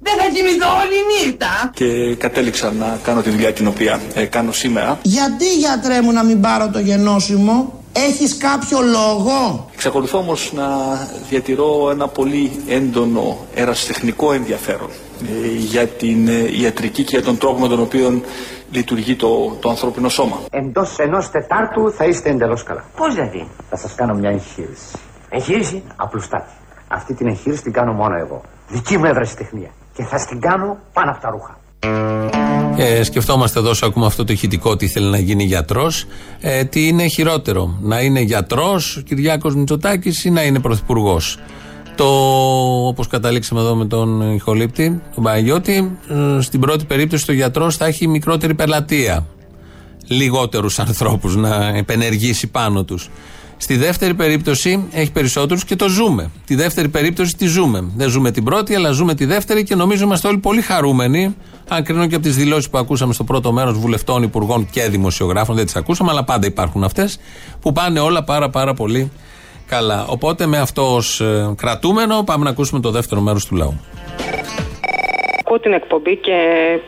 Δεν 0.00 0.12
θα 0.18 0.24
κοιμηθώ 0.34 0.68
όλη 0.68 1.26
νύχτα. 1.26 1.70
και 1.74 2.14
κατέληξα 2.14 2.72
να 2.72 2.98
κάνω 3.04 3.20
τη 3.22 3.30
δουλειά 3.30 3.52
την 3.52 3.66
οποία 3.66 4.00
ε, 4.14 4.24
κάνω 4.24 4.52
σήμερα. 4.52 4.98
Γιατί 5.02 5.44
γιατρέ 5.58 6.00
μου 6.00 6.12
να 6.12 6.22
μην 6.24 6.40
πάρω 6.40 6.68
το 6.72 6.78
γενώσιμο, 6.78 7.82
έχεις 7.92 8.36
κάποιο 8.36 8.80
λόγο; 8.80 9.68
Εξακολουθώ 9.74 10.18
όμως 10.18 10.52
να 10.54 10.66
διατηρώ 11.28 11.88
ένα 11.90 12.08
πολύ 12.08 12.52
έντονο 12.68 13.46
ερασιτεχνικό 13.54 14.32
ενδιαφέρον 14.32 14.88
ε, 15.22 15.46
για 15.58 15.86
την 15.86 16.28
ε, 16.28 16.60
ιατρική 16.62 17.02
και 17.02 17.10
για 17.16 17.22
τον 17.22 17.38
τρόπο 17.38 17.60
με 17.60 17.68
τον 17.68 17.80
οποίο 17.80 18.22
λειτουργεί 18.72 19.16
το, 19.16 19.56
το 19.60 19.68
ανθρώπινο 19.68 20.08
σώμα. 20.08 20.36
Εντός 20.50 20.98
ενός 20.98 21.30
Τετάρτου 21.30 21.92
θα 21.92 22.04
είστε 22.04 22.30
εντελώς 22.30 22.62
καλά. 22.62 22.84
Πώς 22.96 23.14
δηλαδή; 23.14 23.48
Θα 23.70 23.76
σας 23.76 23.94
κάνω 23.94 24.14
μια 24.14 24.30
εγχείρηση. 24.30 24.96
Εγχείρηση; 25.28 25.82
Απλουστάτη. 25.96 26.50
Αυτή 26.88 27.14
την 27.14 27.26
εγχείρηση 27.26 27.62
την 27.62 27.72
κάνω 27.72 27.92
μόνο 27.92 28.16
εγώ. 28.16 28.40
Δική 28.68 28.98
μου 28.98 29.04
ευρεσιτεχνία. 29.04 29.70
Και 29.94 30.04
θα 30.04 30.18
στην 30.18 30.40
κάνω 30.40 30.78
πάνω 30.92 31.10
από 31.10 31.20
τα 31.20 31.30
ρούχα. 31.30 31.60
Και 32.76 33.04
σκεφτόμαστε 33.04 33.58
εδώ, 33.58 33.70
όσο 33.70 33.86
ακούμε 33.86 34.06
αυτό 34.06 34.24
το 34.24 34.32
ηχητικό, 34.32 34.70
ότι 34.70 34.84
ήθελε 34.84 35.10
να 35.10 35.18
γίνει 35.18 35.44
γιατρός. 35.44 36.06
Ε, 36.40 36.64
τι 36.64 36.86
είναι 36.86 37.06
χειρότερο, 37.06 37.78
να 37.80 38.00
είναι 38.00 38.20
γιατρός 38.20 38.96
ο 38.96 39.00
Κυριάκος 39.00 39.54
Μητσοτάκης 39.54 40.24
ή 40.24 40.30
να 40.30 40.42
είναι 40.42 40.60
πρωθυπουργός; 40.60 41.38
Το, 41.96 42.06
όπως 42.86 43.06
καταλήξαμε 43.06 43.60
εδώ 43.60 43.74
με 43.74 43.84
τον 43.84 44.34
ηχολήπτη, 44.34 45.02
τον 45.14 45.24
Παναγιώτη, 45.24 45.98
ε, 46.08 46.40
στην 46.40 46.60
πρώτη 46.60 46.84
περίπτωση 46.84 47.26
το 47.26 47.32
γιατρός 47.32 47.76
θα 47.76 47.86
έχει 47.86 48.08
μικρότερη 48.08 48.54
πελατεία. 48.54 49.26
Λιγότερους 50.06 50.78
ανθρώπους 50.78 51.36
να 51.36 51.66
επενεργήσει 51.76 52.46
πάνω 52.46 52.84
τους. 52.84 53.10
Στη 53.56 53.76
δεύτερη 53.76 54.14
περίπτωση 54.14 54.88
έχει 54.92 55.12
περισσότερους 55.12 55.64
και 55.64 55.76
το 55.76 55.88
ζούμε. 55.88 56.30
Τη 56.46 56.54
δεύτερη 56.54 56.88
περίπτωση 56.88 57.36
τη 57.36 57.46
ζούμε. 57.46 57.84
Δεν 57.96 58.08
ζούμε 58.08 58.30
την 58.30 58.44
πρώτη, 58.44 58.74
αλλά 58.74 58.90
ζούμε 58.90 59.14
τη 59.14 59.24
δεύτερη 59.24 59.62
και 59.64 59.74
νομίζω 59.74 60.04
είμαστε 60.04 60.28
όλοι 60.28 60.38
πολύ 60.38 60.60
χαρούμενοι. 60.60 61.36
Αν 61.68 61.84
κρίνω 61.84 62.06
και 62.06 62.14
από 62.14 62.24
τις 62.24 62.36
δηλώσεις 62.36 62.70
που 62.70 62.78
ακούσαμε 62.78 63.12
στο 63.12 63.24
πρώτο 63.24 63.52
μέρος 63.52 63.78
βουλευτών, 63.78 64.22
υπουργών 64.22 64.68
και 64.70 64.88
δημοσιογράφων, 64.88 65.56
δεν 65.56 65.64
τις 65.64 65.76
ακούσαμε, 65.76 66.10
αλλά 66.10 66.24
πάντα 66.24 66.46
υπάρχουν 66.46 66.84
αυτές, 66.84 67.18
που 67.60 67.72
πάνε 67.72 68.00
όλα 68.00 68.24
πάρα 68.24 68.50
πάρα 68.50 68.74
πολύ 68.74 69.10
καλά. 69.72 70.04
Οπότε 70.06 70.46
με 70.46 70.58
αυτό 70.58 70.94
ως 70.94 71.22
κρατούμενο 71.56 72.22
πάμε 72.22 72.44
να 72.44 72.50
ακούσουμε 72.50 72.80
το 72.80 72.90
δεύτερο 72.90 73.20
μέρος 73.20 73.46
του 73.46 73.54
λαού 73.54 73.80
ακούω 75.52 75.64
την 75.64 75.80
εκπομπή 75.82 76.16
και 76.16 76.38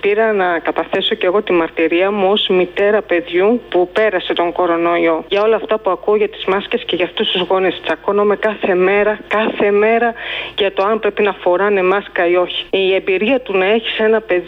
πήρα 0.00 0.32
να 0.32 0.58
καταθέσω 0.58 1.14
και 1.14 1.26
εγώ 1.26 1.42
τη 1.42 1.52
μαρτυρία 1.52 2.10
μου 2.10 2.28
ως 2.30 2.46
μητέρα 2.48 3.02
παιδιού 3.02 3.60
που 3.68 3.88
πέρασε 3.92 4.32
τον 4.32 4.52
κορονοϊό. 4.52 5.24
Για 5.28 5.42
όλα 5.42 5.56
αυτά 5.56 5.78
που 5.78 5.90
ακούω 5.90 6.16
για 6.16 6.28
τις 6.28 6.44
μάσκες 6.44 6.84
και 6.84 6.96
για 6.96 7.04
αυτούς 7.04 7.30
τους 7.30 7.40
γονείς. 7.40 7.80
Τσακώνομαι 7.84 8.36
κάθε 8.36 8.74
μέρα, 8.74 9.18
κάθε 9.28 9.70
μέρα 9.70 10.14
για 10.58 10.72
το 10.72 10.84
αν 10.84 10.98
πρέπει 10.98 11.22
να 11.22 11.32
φοράνε 11.32 11.82
μάσκα 11.82 12.26
ή 12.26 12.36
όχι. 12.36 12.66
Η 12.70 12.94
εμπειρία 12.94 13.40
του 13.40 13.56
να 13.56 13.64
έχεις 13.64 13.92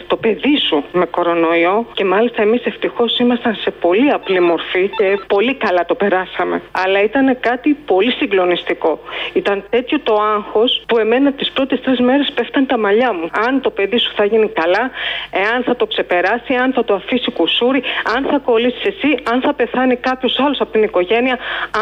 το 0.07 0.15
παιδί 0.15 0.57
σου 0.67 0.83
με 0.91 1.05
κορονοϊό 1.05 1.85
και 1.93 2.05
μάλιστα 2.05 2.41
εμείς 2.41 2.65
ευτυχώς 2.65 3.19
ήμασταν 3.19 3.55
σε 3.55 3.71
πολύ 3.71 4.09
απλή 4.09 4.39
μορφή 4.39 4.89
και 4.97 5.19
πολύ 5.27 5.53
καλά 5.53 5.85
το 5.85 5.95
περάσαμε. 5.95 6.61
Αλλά 6.71 7.03
ήταν 7.03 7.37
κάτι 7.39 7.77
πολύ 7.85 8.11
συγκλονιστικό. 8.11 8.99
Ήταν 9.33 9.63
τέτοιο 9.69 9.99
το 9.99 10.13
άγχος 10.35 10.83
που 10.87 10.97
εμένα 10.97 11.31
τις 11.31 11.51
πρώτες 11.51 11.81
τρεις 11.81 11.99
μέρες 11.99 12.31
πέφταν 12.35 12.65
τα 12.65 12.77
μαλλιά 12.77 13.13
μου. 13.13 13.29
Αν 13.47 13.61
το 13.61 13.69
παιδί 13.69 13.97
σου 13.97 14.06
θα 14.15 14.25
γίνει 14.25 14.47
καλά, 14.47 14.91
εάν 15.31 15.63
θα 15.63 15.75
το 15.75 15.85
ξεπεράσει, 15.85 16.53
αν 16.53 16.73
θα 16.73 16.83
το 16.83 16.93
αφήσει 16.93 17.31
κουσούρι, 17.31 17.83
αν 18.15 18.25
θα 18.31 18.37
κολλήσεις 18.37 18.83
εσύ, 18.85 19.17
αν 19.31 19.41
θα 19.41 19.53
πεθάνει 19.53 19.95
κάποιος 19.95 20.39
άλλος 20.39 20.59
από 20.61 20.71
την 20.71 20.83
οικογένεια, 20.83 21.37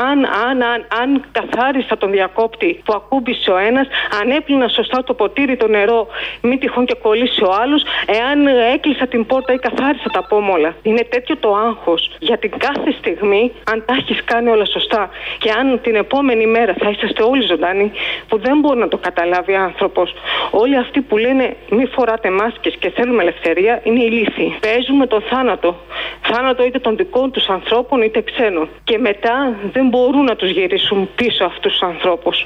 αν, 0.10 0.26
αν, 0.26 0.62
αν, 0.62 0.86
αν 1.02 1.24
καθάρισα 1.32 1.98
τον 1.98 2.12
διακόπτη 2.12 2.82
που 2.86 2.94
ακούμπησε 2.96 3.52
ο 3.52 3.58
ένας, 3.58 3.88
αν 4.22 4.30
έπλυνα 4.30 4.68
σωστά 4.68 5.04
το 5.04 5.14
ποτήρι 5.14 5.58
το 5.58 5.68
νερό, 5.68 6.08
μην 6.42 6.60
τυχόν 6.60 6.86
και 6.86 6.96
κολλήσει 7.02 7.44
ο 7.44 7.52
άλλος, 7.62 7.84
εάν 8.06 8.48
έκλεισα 8.74 9.08
την 9.08 9.26
πόρτα 9.26 9.54
ή 9.54 9.58
καθάρισα 9.58 10.10
τα 10.12 10.24
πόμολα. 10.28 10.76
Είναι 10.82 11.04
τέτοιο 11.10 11.38
το 11.38 11.56
άγχος 11.56 12.12
για 12.20 12.38
την 12.38 12.52
κάθε 12.58 12.92
στιγμή, 12.92 13.52
αν 13.72 13.84
τα 13.86 13.94
έχεις 13.94 14.24
κάνει 14.24 14.50
όλα 14.50 14.66
σωστά 14.66 15.10
και 15.38 15.52
αν 15.52 15.82
την 15.82 15.96
επόμενη 15.96 16.48
μέρα 16.48 16.76
θα 16.80 16.90
είσαστε 16.90 17.24
όλοι 17.24 17.42
ζωντανοί, 17.42 17.92
που 18.28 18.38
δεν 18.40 18.60
μπορεί 18.60 18.80
να 18.80 18.88
το 18.88 18.98
καταλάβει 18.98 19.56
άνθρωπος. 19.56 20.14
Όλοι 20.52 20.78
αυτοί 20.78 21.02
που 21.02 21.18
λένε 21.18 21.56
μη 21.70 21.86
φοράς 21.86 22.15
φοράτε 22.16 22.44
μάσκες 22.44 22.76
και 22.80 22.90
θέλουμε 22.90 23.22
ελευθερία 23.22 23.82
είναι 23.84 24.04
ηλίθιοι. 24.04 24.58
Παίζουμε 24.60 25.08
τον 25.08 25.22
θάνατο. 25.22 25.76
Θάνατο 26.22 26.66
είτε 26.66 26.80
των 26.80 26.96
δικών 26.96 27.32
τους 27.32 27.48
ανθρώπων 27.50 28.02
είτε 28.02 28.22
ξένων. 28.22 28.70
Και 28.84 28.98
μετά 28.98 29.56
δεν 29.72 29.88
μπορούν 29.88 30.24
να 30.24 30.36
τους 30.36 30.50
γυρίσουν 30.50 31.10
πίσω 31.16 31.44
αυτούς 31.46 31.72
τους 31.72 31.82
ανθρώπους. 31.82 32.46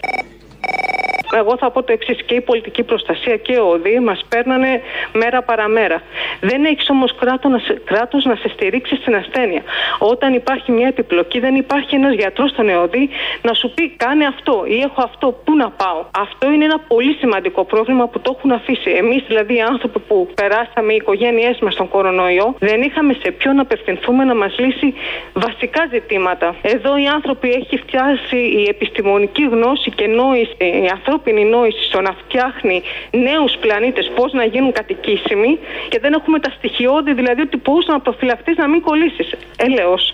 Εγώ 1.35 1.57
θα 1.57 1.71
πω 1.71 1.83
το 1.83 1.91
εξής: 1.91 2.23
και 2.23 2.35
η 2.35 2.41
πολιτική 2.41 2.83
προστασία 2.83 3.37
και 3.37 3.57
ο 3.57 3.69
ΟΔΗ 3.69 3.99
μας 3.99 4.25
παίρνανε 4.29 4.81
μέρα 5.13 5.41
παραμέρα. 5.41 6.01
Δεν 6.41 6.65
έχεις 6.65 6.89
όμως 6.89 7.15
κράτο 7.85 8.17
να 8.23 8.35
σε 8.35 8.49
στηρίξει 8.49 8.95
στην 8.95 9.15
ασθένεια. 9.15 9.61
Όταν 9.99 10.33
υπάρχει 10.33 10.71
μια 10.71 10.87
επιπλοκή, 10.87 11.39
δεν 11.39 11.55
υπάρχει 11.55 11.95
ένας 11.95 12.13
γιατρός 12.13 12.49
στον 12.49 12.69
ΕΟΔΗ 12.69 13.09
να 13.41 13.53
σου 13.53 13.71
πει 13.73 13.89
κάνε 13.89 14.25
αυτό 14.25 14.63
ή 14.67 14.79
έχω 14.79 15.01
αυτό, 15.03 15.41
πού 15.43 15.55
να 15.55 15.69
πάω. 15.69 16.05
Αυτό 16.19 16.51
είναι 16.51 16.65
ένα 16.65 16.79
πολύ 16.79 17.13
σημαντικό 17.13 17.63
πρόβλημα 17.63 18.07
που 18.07 18.19
το 18.19 18.35
έχουν 18.37 18.51
αφήσει. 18.51 18.89
Εμείς 18.91 19.23
δηλαδή 19.27 19.55
οι 19.55 19.61
άνθρωποι 19.61 19.99
που 19.99 20.27
περάσαμε, 20.35 20.93
οι 20.93 20.95
οικογένειές 20.95 21.59
μας 21.59 21.73
στον 21.73 21.87
κορονοϊό, 21.89 22.55
δεν 22.59 22.81
είχαμε 22.81 23.13
σε 23.13 23.31
ποιον 23.31 23.59
απευθυνθούμε 23.59 24.23
να 24.23 24.35
μας 24.35 24.55
λύσει 24.59 24.93
βασικά 25.33 25.87
ζητήματα. 25.91 26.55
Εδώ 26.61 26.97
οι 26.97 27.07
άνθρωποι 27.07 27.49
έχει 27.49 27.77
φτιάσει 27.77 28.37
η 28.37 28.65
επιστημονική 28.69 29.43
γνώση 29.43 29.91
και 29.91 30.07
νόηση, 30.07 30.55
η 30.57 30.89
ανθρώπινη 31.19 31.49
νόηση 31.49 31.83
στο 31.83 32.01
να 32.01 32.11
φτιάχνει 32.11 32.81
νέους 33.11 33.57
πλανήτες 33.61 34.11
πώς 34.15 34.33
να 34.33 34.43
γίνουν 34.45 34.71
κατοικήσιμοι 34.71 35.59
και 35.89 35.99
δεν 35.99 36.13
έχουμε 36.13 36.39
τα 36.39 36.49
στοιχειώδη, 36.49 37.13
δηλαδή 37.13 37.41
ότι 37.41 37.57
πώ 37.57 37.73
να 37.87 37.99
προφυλαχθεί 37.99 38.53
να 38.57 38.67
μην 38.67 38.81
κολλήσει. 38.81 39.25
Έλεος 39.57 40.13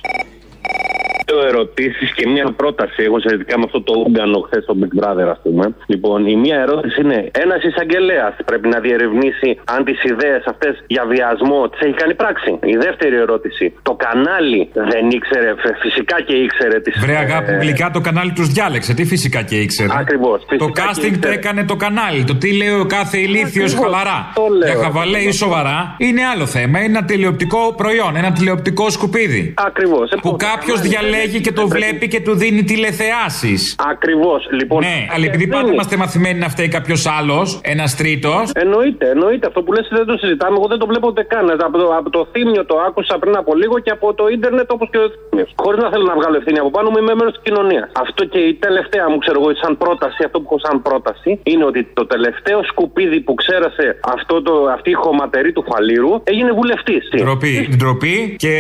δύο 1.25 1.39
ερωτήσεις 1.49 2.09
και 2.17 2.27
μία 2.27 2.45
πρόταση. 2.61 2.99
Εγώ 3.07 3.17
σχετικά 3.19 3.57
με 3.57 3.63
αυτό 3.67 3.79
το 3.81 3.93
Ούγκανο 4.05 4.39
χθες 4.47 4.63
στο 4.63 4.73
Big 4.81 4.93
Brother, 4.99 5.27
ας 5.35 5.39
πούμε. 5.43 5.65
Λοιπόν, 5.85 6.19
η 6.33 6.35
μία 6.43 6.57
ερώτηση 6.65 7.01
είναι: 7.01 7.19
Ένας 7.43 7.61
εισαγγελέας 7.63 8.33
πρέπει 8.45 8.67
να 8.67 8.79
διερευνήσει 8.79 9.49
αν 9.73 9.79
τις 9.87 10.03
ιδέες 10.03 10.43
αυτές 10.51 10.73
για 10.87 11.03
βιασμό 11.13 11.69
τις 11.69 11.79
έχει 11.85 11.93
κάνει 12.01 12.13
πράξη. 12.21 12.51
Η 12.73 12.75
δεύτερη 12.85 13.15
ερώτηση: 13.15 13.73
Το 13.81 13.93
κανάλι 14.05 14.61
δεν 14.91 15.03
ήξερε, 15.17 15.49
φυσικά 15.81 16.21
και 16.27 16.35
ήξερε 16.45 16.79
τις. 16.79 16.93
Βρε 16.99 17.15
αγάπη, 17.25 17.51
ε... 17.51 17.57
γλυκά 17.63 17.91
το 17.91 18.01
κανάλι 18.07 18.31
τους 18.31 18.47
διάλεξε. 18.47 18.93
Τι 18.93 19.05
φυσικά 19.05 19.41
και 19.41 19.55
ήξερε; 19.55 19.89
Ακριβώς. 20.03 20.39
Το 20.57 20.69
casting 20.79 21.15
το 21.19 21.27
έκανε 21.27 21.63
το 21.63 21.75
κανάλι. 21.75 22.23
Το 22.23 22.35
τι 22.35 22.49
λέει 22.57 22.73
ο 22.83 22.85
κάθε 22.85 23.17
ηλίθιος 23.17 23.73
χαλαρά. 23.73 24.19
Για 24.65 24.75
χαβαλέ 24.83 25.19
ή 25.19 25.31
σοβαρά 25.31 25.95
είναι 25.97 26.21
άλλο 26.33 26.45
θέμα. 26.45 26.79
Είναι 26.79 26.97
ένα 26.97 27.03
τηλεοπτικό 27.05 27.73
προϊόν, 27.77 28.15
ένα 28.15 28.31
τηλεοπτικό 28.31 28.89
σκουπίδι. 28.89 29.53
Ακριβώς. 29.57 30.09
Που 30.21 30.35
κάποιος 30.35 30.81
διαλέγει 30.81 31.14
διαλέγει 31.15 31.41
και 31.41 31.51
το 31.51 31.67
βλέπει 31.67 32.07
και 32.07 32.21
του 32.21 32.33
δίνει 32.35 32.63
τηλεθεάσεις. 32.63 33.75
Ακριβώς. 33.93 34.47
Λοιπόν, 34.59 34.79
ναι, 34.83 34.97
αλλά 35.13 35.25
επειδή 35.25 35.47
πάντα 35.47 35.71
είμαστε 35.71 35.97
μαθημένοι 35.97 36.39
να 36.39 36.49
φταίει 36.49 36.67
κάποιος 36.67 37.05
άλλος, 37.17 37.59
ένας 37.63 37.95
τρίτος. 37.95 38.51
Εννοείται, 38.53 39.05
εννοείται. 39.09 39.47
Αυτό 39.47 39.61
που 39.63 39.71
λες 39.73 39.87
δεν 39.91 40.05
το 40.05 40.17
συζητάμε. 40.17 40.55
Εγώ 40.59 40.67
δεν 40.67 40.79
το 40.81 40.85
βλέπω 40.85 41.07
ούτε 41.07 41.23
καν. 41.23 41.45
Από 41.67 41.77
το, 41.77 41.87
από 41.99 42.09
το 42.09 42.27
θύμιο 42.31 42.65
το 42.65 42.75
άκουσα 42.87 43.15
πριν 43.19 43.35
από 43.41 43.55
λίγο 43.55 43.79
και 43.79 43.91
από 43.97 44.13
το 44.13 44.27
ίντερνετ 44.27 44.71
όπως 44.71 44.87
και 44.91 44.97
το 44.97 45.09
θύμιος. 45.15 45.49
Χωρίς 45.63 45.79
να 45.83 45.89
θέλω 45.89 46.05
να 46.11 46.15
βγάλω 46.19 46.35
ευθύνη 46.41 46.59
από 46.59 46.71
πάνω 46.75 46.89
μου, 46.89 46.97
είμαι 47.01 47.15
μέρο 47.19 47.31
της 47.35 47.41
κοινωνίας. 47.47 47.87
Αυτό 48.03 48.21
και 48.25 48.39
η 48.39 48.53
τελευταία 48.65 49.05
μου, 49.09 49.17
ξέρω 49.17 49.37
εγώ, 49.41 49.49
σαν 49.63 49.77
πρόταση, 49.77 50.19
αυτό 50.27 50.37
που 50.41 50.47
έχω 50.49 50.59
σαν 50.67 50.81
πρόταση, 50.87 51.31
είναι 51.51 51.65
ότι 51.71 51.81
το 51.93 52.05
τελευταίο 52.13 52.59
σκουπίδι 52.71 53.19
που 53.25 53.33
ξέρασε 53.41 53.85
αυτό 54.15 54.41
το, 54.41 54.53
αυτή 54.75 54.89
η 54.89 54.97
χωματερή 55.03 55.51
του 55.51 55.63
φαλήρου 55.69 56.11
έγινε 56.23 56.51
βουλευτής. 56.59 57.03
Ντροπή, 57.17 57.53
ντροπή 57.77 58.35
και 58.43 58.53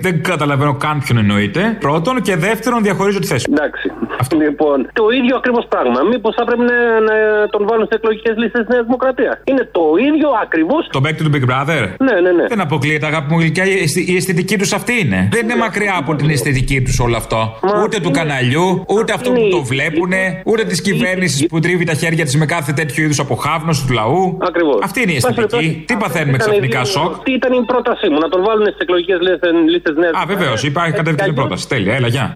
δεν 0.00 0.22
καταλαβαίνω 0.22 0.74
καν 0.84 0.96
ποιον 1.04 1.18
εννοείται. 1.18 1.77
Πρώτον 1.86 2.22
και 2.22 2.36
δεύτερον, 2.36 2.82
διαχωρίζω 2.82 3.18
τη 3.18 3.26
θέση. 3.26 3.46
Εντάξει. 3.52 3.92
Αυτό. 4.20 4.36
Λοιπόν, 4.36 4.76
το 4.92 5.04
ίδιο 5.18 5.36
ακριβώς 5.36 5.64
πράγμα. 5.68 6.00
Μήπως 6.12 6.34
θα 6.38 6.44
πρέπει 6.44 6.64
να, 6.72 6.78
να 7.08 7.16
τον 7.54 7.62
βάλουν 7.68 7.86
σε 7.90 7.94
εκλογικές 7.94 8.34
λίστες 8.36 8.66
τη 8.66 8.72
Νέα 8.72 8.82
Δημοκρατία. 8.82 9.32
Είναι 9.44 9.68
το 9.72 9.84
ίδιο 10.08 10.28
ακριβώς. 10.44 10.82
Το 10.90 11.00
back 11.04 11.14
to 11.18 11.22
the 11.26 11.32
Big 11.36 11.44
Brother. 11.50 11.82
Ναι, 12.06 12.16
ναι, 12.24 12.30
ναι. 12.38 12.44
Δεν 12.48 12.60
αποκλείεται, 12.60 13.06
αγάπη 13.06 13.32
μου 13.32 13.38
γλυκιά, 13.40 13.64
η 14.12 14.16
αισθητική 14.16 14.58
τους 14.58 14.72
αυτή 14.72 14.94
είναι. 15.02 15.28
Δεν 15.32 15.42
είναι 15.44 15.56
μακριά 15.56 15.94
από 15.98 16.14
την 16.14 16.30
αισθητική 16.30 16.82
τους 16.82 16.98
όλο 17.00 17.16
αυτό. 17.16 17.58
Μα 17.62 17.82
ούτε 17.82 18.00
του 18.00 18.10
καναλιού, 18.10 18.84
ούτε 18.88 19.12
αυτό 19.12 19.30
που 19.30 19.48
το 19.50 19.62
βλέπουν, 19.62 20.12
ούτε 20.44 20.64
της 20.64 20.80
κυβέρνησης 20.80 21.46
που 21.46 21.58
τρίβει 21.60 21.84
τα 21.84 21.94
χέρια 21.94 22.24
της 22.24 22.36
με 22.36 22.46
κάθε 22.46 22.72
τέτοιο 22.72 23.04
είδους 23.04 23.18
αποχάβνωση 23.18 23.86
του 23.86 23.92
λαού. 23.92 24.38
Ακριβώς. 24.40 24.78
Αυτή 24.82 25.02
είναι 25.02 25.12
η 25.12 25.16
αισθητική. 25.16 25.84
Τι 25.86 25.96
παθαίνουμε 25.96 26.38
ξαφνικά 26.38 26.84
σοκ; 26.84 27.22
Τι 27.22 27.32
ήταν 27.32 27.52
η 27.52 27.64
πρότασή 27.64 28.08
μου, 28.08 28.18
να 28.18 28.28
τον 28.28 28.44
βάλουν 28.44 28.66
στις 28.66 28.78
εκλογικές 28.78 29.18
λίστε 29.20 29.92
Νέας 29.92 30.12
Α, 30.12 30.24
βεβαίως, 30.26 30.62
υπάρχει 30.62 30.92
κατευθυντική 30.92 31.32
πρόταση. 31.32 31.67
Τέλεια, 31.68 31.94
έλα, 31.94 32.08
γεια. 32.08 32.32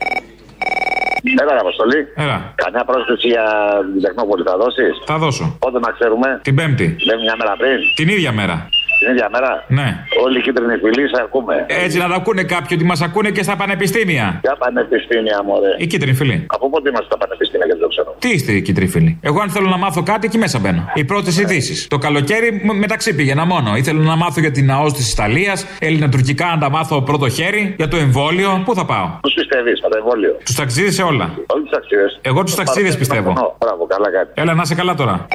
Έλα, 1.42 1.60
Αποστολή. 1.60 2.06
Έλα. 2.16 2.52
Καμιά 2.54 2.84
πρόσκληση 2.84 3.26
για 3.28 3.44
την 3.92 4.02
Τεχνόπολη 4.02 4.42
θα 4.46 4.56
δώσεις; 4.56 4.94
Θα 5.06 5.18
δώσω. 5.18 5.56
Πότε 5.58 5.78
να 5.78 5.90
ξέρουμε; 5.90 6.40
Την 6.42 6.54
Πέμπτη. 6.54 6.96
Δεν 7.08 7.18
μια 7.20 7.34
μέρα 7.38 7.54
πριν. 7.56 7.78
Την 7.94 8.08
ίδια 8.08 8.32
μέρα. 8.32 8.68
Την 9.02 9.10
ίδια 9.12 9.29
μέρα. 9.35 9.64
Ναι. 9.79 9.88
Όλοι 10.24 10.38
οι 10.38 10.42
κίτρινοι 10.46 10.77
φιλοί 10.83 11.04
σε 11.12 11.18
ακούμε. 11.27 11.54
Έτσι 11.85 11.96
να 11.98 12.08
τα 12.08 12.14
ακούνε 12.14 12.42
κάποιοι 12.54 12.72
ότι 12.79 12.85
μας 12.90 13.00
ακούνε 13.06 13.31
και 13.31 13.42
στα 13.42 13.56
πανεπιστήμια. 13.56 14.27
Για 14.42 14.56
πανεπιστήμια, 14.58 15.42
μωρέ. 15.46 15.72
Οι 15.79 15.87
κίτρινοι 15.87 16.16
φίλοι. 16.16 16.46
Από 16.46 16.70
πότε 16.70 16.88
είμαστε 16.88 17.06
στα 17.10 17.18
πανεπιστήμια 17.22 17.66
και 17.66 17.72
δεν 17.72 17.83
το 17.83 17.88
ξέρω. 17.94 18.10
Τι 18.18 18.29
είστε 18.29 18.52
οι 18.52 18.62
κίτρινοι 18.62 18.90
φίλοι. 18.90 19.18
Εγώ 19.22 19.40
αν 19.40 19.50
θέλω 19.50 19.68
να 19.68 19.77
μάθω 19.77 20.02
κάτι 20.02 20.27
εκεί 20.27 20.38
μέσα 20.38 20.58
μπαίνω. 20.58 20.83
Οι 20.94 21.04
πρώτες 21.04 21.38
ειδήσεις. 21.38 21.87
Το 21.88 21.98
καλοκαίρι 21.98 22.48
μεταξύ 22.79 23.14
πήγαινα 23.14 23.44
μόνο. 23.44 23.77
Ήθελα 23.77 24.02
να 24.02 24.16
μάθω 24.16 24.40
για 24.40 24.50
την 24.50 24.70
ΑΟΣ 24.70 24.92
της 24.92 25.12
Ιταλίας, 25.12 25.66
Ελληνοτουρκικά 25.79 26.46
να 26.46 26.58
τα 26.58 26.70
μάθω 26.70 27.02
πρώτο 27.02 27.29
χέρι, 27.29 27.74
για 27.77 27.88
το 27.88 27.96
εμβόλιο. 27.96 28.62
Πού 28.64 28.74
θα 28.74 28.85
πάω; 28.85 29.06
Τους 29.22 29.35
πιστεύεις 29.35 29.81
με 29.83 29.88
το 29.88 29.96
εμβόλιο. 29.98 30.37
Τους 30.44 30.54
ταξίδε 30.54 30.90
σε 30.90 31.02
όλα. 31.02 31.35
Όλοι 31.46 31.62
τους 31.62 31.70
ταξίδες. 31.70 32.18
Εγώ 32.22 32.42
τους 32.44 32.54
ταξίδες 32.54 32.96
πιστεύω. 32.96 33.33
Μπράβο, 33.58 33.87
καλά 33.87 34.10
κάτι. 34.10 34.31
Έλα 34.35 34.54
να 34.54 34.62
είσαι 34.62 34.74
καλά 34.74 34.94
τώρα. 34.94 35.27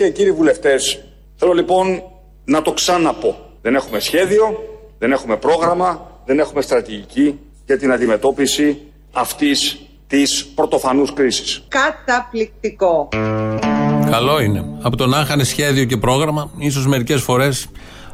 Και 0.00 0.10
κύριοι 0.10 0.32
βουλευτές, 0.32 1.00
θέλω 1.36 1.52
λοιπόν 1.52 2.02
να 2.44 2.62
το 2.62 2.72
ξαναπώ. 2.72 3.36
Δεν 3.62 3.74
έχουμε 3.74 3.98
σχέδιο, 4.00 4.64
δεν 4.98 5.12
έχουμε 5.12 5.36
πρόγραμμα, 5.36 6.20
δεν 6.24 6.38
έχουμε 6.38 6.62
στρατηγική 6.62 7.38
για 7.66 7.78
την 7.78 7.92
αντιμετώπιση 7.92 8.78
αυτής 9.12 9.78
της 10.06 10.46
πρωτοφανούς 10.54 11.12
κρίσης. 11.12 11.62
Καταπληκτικό. 11.68 13.08
Καλό 14.10 14.40
είναι. 14.40 14.64
Από 14.82 14.96
το 14.96 15.06
να 15.06 15.20
είχαν 15.20 15.44
σχέδιο 15.44 15.84
και 15.84 15.96
πρόγραμμα, 15.96 16.50
ίσως 16.58 16.86
μερικές 16.86 17.22
φορές 17.22 17.66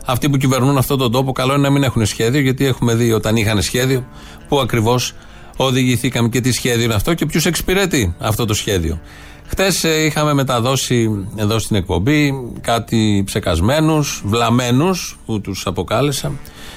αυτοί 0.06 0.30
που 0.30 0.36
κυβερνούν 0.36 0.78
αυτόν 0.78 0.98
τον 0.98 1.12
τόπο, 1.12 1.32
καλό 1.32 1.52
είναι 1.52 1.62
να 1.62 1.70
μην 1.70 1.82
έχουν 1.82 2.06
σχέδιο, 2.06 2.40
γιατί 2.40 2.66
έχουμε 2.66 2.94
δει 2.94 3.12
όταν 3.12 3.36
είχαν 3.36 3.62
σχέδιο 3.62 4.06
πού 4.48 4.60
ακριβώς 4.60 5.12
οδηγηθήκαμε 5.56 6.28
και 6.28 6.40
τι 6.40 6.52
σχέδιο 6.52 6.84
είναι 6.84 6.94
αυτό 6.94 7.14
και 7.14 7.26
ποιους 7.26 7.46
εξυπηρετεί 7.46 8.14
αυτό 8.18 8.44
το 8.44 8.54
σχέδιο. 8.54 9.00
Χθες 9.48 9.82
είχαμε 9.82 10.32
μεταδώσει 10.34 11.26
εδώ 11.36 11.58
στην 11.58 11.76
εκπομπή 11.76 12.34
κάτι 12.60 13.22
ψεκασμένους, 13.26 14.22
βλαμμένους, 14.26 15.18
που 15.26 15.40
τους 15.40 15.66
αποκάλεσα, 15.66 16.32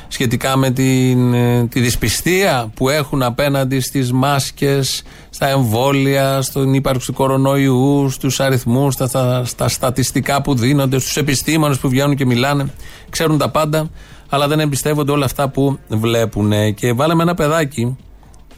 σχετικά 0.07 0.57
με 0.57 0.71
την, 0.71 1.33
ε, 1.33 1.67
τη 1.67 1.79
δυσπιστία 1.79 2.71
που 2.75 2.89
έχουν 2.89 3.23
απέναντι 3.23 3.79
στις 3.79 4.11
μάσκες, 4.11 5.03
στα 5.29 5.47
εμβόλια, 5.47 6.41
στην 6.41 6.73
ύπαρξη 6.73 7.07
του 7.07 7.13
κορονοϊού, 7.13 8.09
στους 8.09 8.39
αριθμούς, 8.39 8.93
στα, 8.93 9.07
στα, 9.07 9.45
στα 9.45 9.67
στατιστικά 9.67 10.41
που 10.41 10.55
δίνονται, 10.55 10.99
στους 10.99 11.17
επιστήμονες 11.17 11.77
που 11.79 11.89
βγαίνουν 11.89 12.15
και 12.15 12.25
μιλάνε. 12.25 12.73
Ξέρουν 13.09 13.37
τα 13.37 13.49
πάντα, 13.49 13.89
αλλά 14.29 14.47
δεν 14.47 14.59
εμπιστεύονται 14.59 15.11
όλα 15.11 15.25
αυτά 15.25 15.49
που 15.49 15.79
βλέπουν. 15.87 16.73
Και 16.73 16.93
βάλαμε 16.93 17.23
ένα 17.23 17.33
παιδάκι 17.33 17.97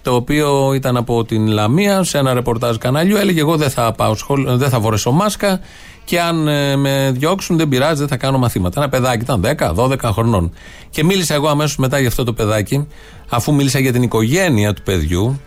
το 0.02 0.16
οποίο 0.16 0.74
ήταν 0.74 0.98
από 0.98 1.26
την 1.26 1.48
Λαμία 1.48 2.04
σε 2.04 2.18
ένα 2.18 2.34
ρεπορτάζ 2.34 2.76
καναλιού. 2.76 3.18
Έλεγε: 3.18 3.40
Εγώ 3.40 3.58
δεν 3.58 3.70
θα, 3.70 3.92
πάω 3.92 4.16
σχολ... 4.16 4.58
δεν 4.58 4.70
θα 4.70 4.80
φορέσω 4.80 5.12
μάσκα 5.12 5.60
και 6.04 6.22
αν 6.22 6.48
ε, 6.48 6.76
με 6.76 7.12
διώξουν 7.14 7.58
δεν 7.58 7.68
πειράζει, 7.68 8.00
δεν 8.00 8.08
θα 8.08 8.18
κάνω 8.18 8.38
μαθήματα. 8.38 8.80
Ένα 8.82 8.90
παιδάκι 8.90 9.24
ήταν 9.24 9.76
10-12 9.78 9.98
χρονών. 10.04 10.54
Και 10.90 11.04
μίλησα 11.04 11.34
εγώ 11.34 11.48
αμέσως 11.48 11.78
μετά 11.78 12.00
για 12.00 12.08
αυτό 12.08 12.24
το 12.24 12.34
παιδάκι, 12.34 12.88
αφού 13.30 13.54
μίλησα 13.54 13.80
για 13.80 13.92
την 13.92 14.04
οικογένεια 14.04 14.74
του 14.74 14.82
παιδιού. 14.82 15.40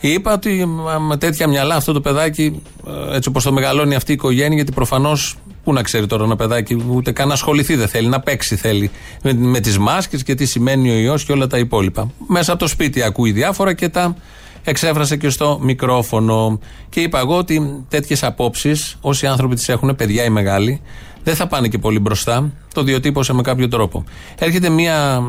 Είπα 0.00 0.32
ότι 0.32 0.66
με 1.08 1.16
τέτοια 1.16 1.48
μυαλά 1.48 1.74
αυτό 1.74 1.92
το 1.92 2.00
παιδάκι, 2.00 2.62
ε, 3.10 3.16
έτσι 3.16 3.28
όπως 3.28 3.44
το 3.44 3.52
μεγαλώνει 3.52 3.94
αυτή 3.94 4.10
η 4.10 4.14
οικογένεια, 4.14 4.54
γιατί 4.54 4.72
προφανώς 4.72 5.36
Πού 5.64 5.72
να 5.72 5.82
ξέρει 5.82 6.06
τώρα 6.06 6.24
ένα 6.24 6.36
παιδάκι, 6.36 6.84
ούτε 6.88 7.12
καν 7.12 7.28
να 7.28 7.34
ασχοληθεί 7.34 7.74
δεν 7.74 7.88
θέλει, 7.88 8.08
να 8.08 8.20
παίξει 8.20 8.56
θέλει 8.56 8.90
με, 9.22 9.32
με 9.32 9.60
τις 9.60 9.78
μάσκες 9.78 10.22
και 10.22 10.34
τι 10.34 10.44
σημαίνει 10.44 10.90
ο 10.90 10.94
ιός 10.94 11.24
και 11.24 11.32
όλα 11.32 11.46
τα 11.46 11.58
υπόλοιπα. 11.58 12.10
Μέσα 12.26 12.52
από 12.52 12.60
το 12.60 12.66
σπίτι 12.68 13.02
ακούει 13.02 13.32
διάφορα 13.32 13.72
και 13.72 13.88
τα 13.88 14.16
εξέφρασε 14.64 15.16
και 15.16 15.28
στο 15.28 15.58
μικρόφωνο. 15.62 16.58
Και 16.88 17.00
είπα 17.00 17.18
εγώ 17.18 17.36
ότι 17.36 17.84
τέτοιες 17.88 18.22
απόψεις, 18.22 18.98
όσοι 19.00 19.26
άνθρωποι 19.26 19.54
τις 19.54 19.68
έχουν, 19.68 19.96
παιδιά 19.96 20.24
ή 20.24 20.30
μεγάλοι, 20.30 20.80
δεν 21.22 21.34
θα 21.34 21.46
πάνε 21.46 21.68
και 21.68 21.78
πολύ 21.78 21.98
μπροστά. 21.98 22.52
Το 22.74 22.82
διοτύπωσε 22.82 23.32
με 23.32 23.42
κάποιο 23.42 23.68
τρόπο. 23.68 24.04
Έρχεται 24.38 24.68
μία 24.68 25.22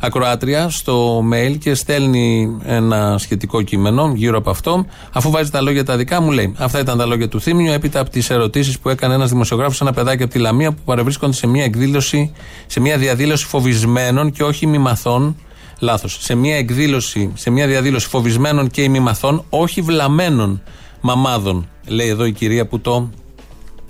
ακροάτρια 0.00 0.68
στο 0.68 1.24
mail 1.32 1.56
και 1.58 1.74
στέλνει 1.74 2.56
ένα 2.64 3.18
σχετικό 3.18 3.62
κείμενο 3.62 4.12
γύρω 4.14 4.38
από 4.38 4.50
αυτό. 4.50 4.86
Αφού 5.12 5.30
βάζει 5.30 5.50
τα 5.50 5.60
λόγια 5.60 5.84
τα 5.84 5.96
δικά 5.96 6.20
μου, 6.20 6.30
λέει: 6.30 6.54
Αυτά 6.58 6.78
ήταν 6.78 6.98
τα 6.98 7.06
λόγια 7.06 7.28
του 7.28 7.40
Θήμιου. 7.40 7.72
Έπειτα 7.72 8.00
από 8.00 8.10
τις 8.10 8.30
ερωτήσεις 8.30 8.78
που 8.78 8.88
έκανε 8.88 9.14
ένας 9.14 9.30
δημοσιογράφος, 9.30 9.80
ένα 9.80 9.92
παιδάκι 9.92 10.22
από 10.22 10.32
τη 10.32 10.38
Λαμία 10.38 10.72
που 10.72 10.80
παρευρίσκονται 10.84 11.32
σε 11.32 11.46
μια 11.46 11.64
εκδήλωση, 11.64 12.32
σε 12.66 12.80
μια 12.80 12.98
διαδήλωση 12.98 13.46
φοβισμένων 13.46 14.30
και 14.32 14.42
όχι 14.42 14.66
μημαθών. 14.66 15.36
Λάθος. 15.78 16.18
Σε 16.20 16.34
μια 16.34 16.56
εκδήλωση, 16.56 17.32
σε 17.34 17.50
μια 17.50 17.66
διαδήλωση 17.66 18.08
φοβισμένων 18.08 18.70
και 18.70 18.82
ημιμαθών, 18.82 19.44
όχι 19.48 19.80
βλαμμένων 19.80 20.62
μαμάδων. 21.00 21.68
Λέει 21.86 22.08
εδώ 22.08 22.24
η 22.24 22.32
κυρία 22.32 22.66
που 22.66 22.80
το 22.80 23.10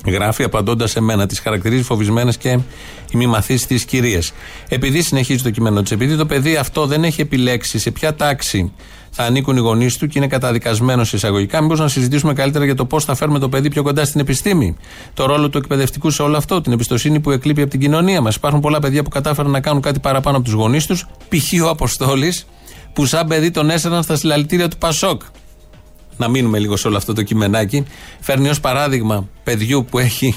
Γράφει 0.07 0.43
απαντώντας 0.43 0.91
σε 0.91 1.01
μένα, 1.01 1.27
τις 1.27 1.41
χαρακτηρίζει 1.41 1.83
φοβισμένες 1.83 2.37
και 2.37 2.59
ημιμαθεί 3.11 3.67
της 3.67 3.85
κυρίε. 3.85 4.21
Επειδή 4.69 5.03
συνεχίζει 5.03 5.43
το 5.43 5.51
κείμενο 5.51 5.83
της, 5.83 5.91
επειδή 5.91 6.17
το 6.17 6.27
παιδί 6.27 6.57
αυτό 6.57 6.87
δεν 6.87 7.05
έχει 7.05 7.21
επιλέξει 7.21 7.79
σε 7.79 7.91
ποια 7.91 8.15
τάξη 8.15 8.73
θα 9.11 9.25
ανήκουν 9.25 9.57
οι 9.57 9.61
γονείς 9.61 9.97
του 9.97 10.07
και 10.07 10.19
είναι 10.19 10.27
καταδικασμένος 10.27 11.13
εισαγωγικά, 11.13 11.63
μήπως 11.63 11.79
να 11.79 11.89
συζητήσουμε 11.89 12.33
καλύτερα 12.33 12.65
για 12.65 12.75
το 12.75 12.85
πώς 12.85 13.05
θα 13.05 13.15
φέρουμε 13.15 13.39
το 13.39 13.49
παιδί 13.49 13.71
πιο 13.71 13.83
κοντά 13.83 14.05
στην 14.05 14.21
επιστήμη. 14.21 14.77
Το 15.15 15.27
ρόλο 15.27 15.49
του 15.49 15.59
εκπαιδευτικού 15.59 16.11
σε 16.11 16.23
όλο 16.23 16.37
αυτό, 16.37 16.61
την 16.61 16.73
εμπιστοσύνη 16.73 17.21
που 17.21 17.31
εκλείπει 17.31 17.61
από 17.61 17.71
την 17.71 17.81
κοινωνία 17.81 18.21
μας. 18.21 18.35
Υπάρχουν 18.35 18.61
πολλά 18.61 18.79
παιδιά 18.79 19.03
που 19.03 19.11
κατάφεραν 19.11 19.51
να 19.51 19.61
κάνουν 19.61 19.83
κάτι 19.83 19.99
παραπάνω 19.99 20.37
από 20.37 20.45
τους 20.45 20.55
γονείς 20.55 20.87
τους, 20.87 21.07
π.χ. 21.29 21.65
ο 21.65 21.69
Αποστόλης, 21.69 22.47
που 22.93 23.07
σαν 23.07 23.27
παιδί 23.27 23.51
τον 23.51 23.71
έσαιρναν 23.71 24.03
στα 24.03 24.17
συλλαλητήρια 24.17 24.69
του 24.69 24.77
Πασόκ 24.79 25.23
να 26.21 26.29
μείνουμε 26.29 26.59
λίγο 26.59 26.77
σε 26.77 26.89
όλο 26.89 26.97
αυτό 26.97 27.13
το 27.13 27.23
κειμενάκι, 27.23 27.85
φέρνει 28.21 28.49
ως 28.49 28.61
παράδειγμα 28.61 29.29
παιδιού 29.45 29.85
που 29.91 29.99
έχει 29.99 30.35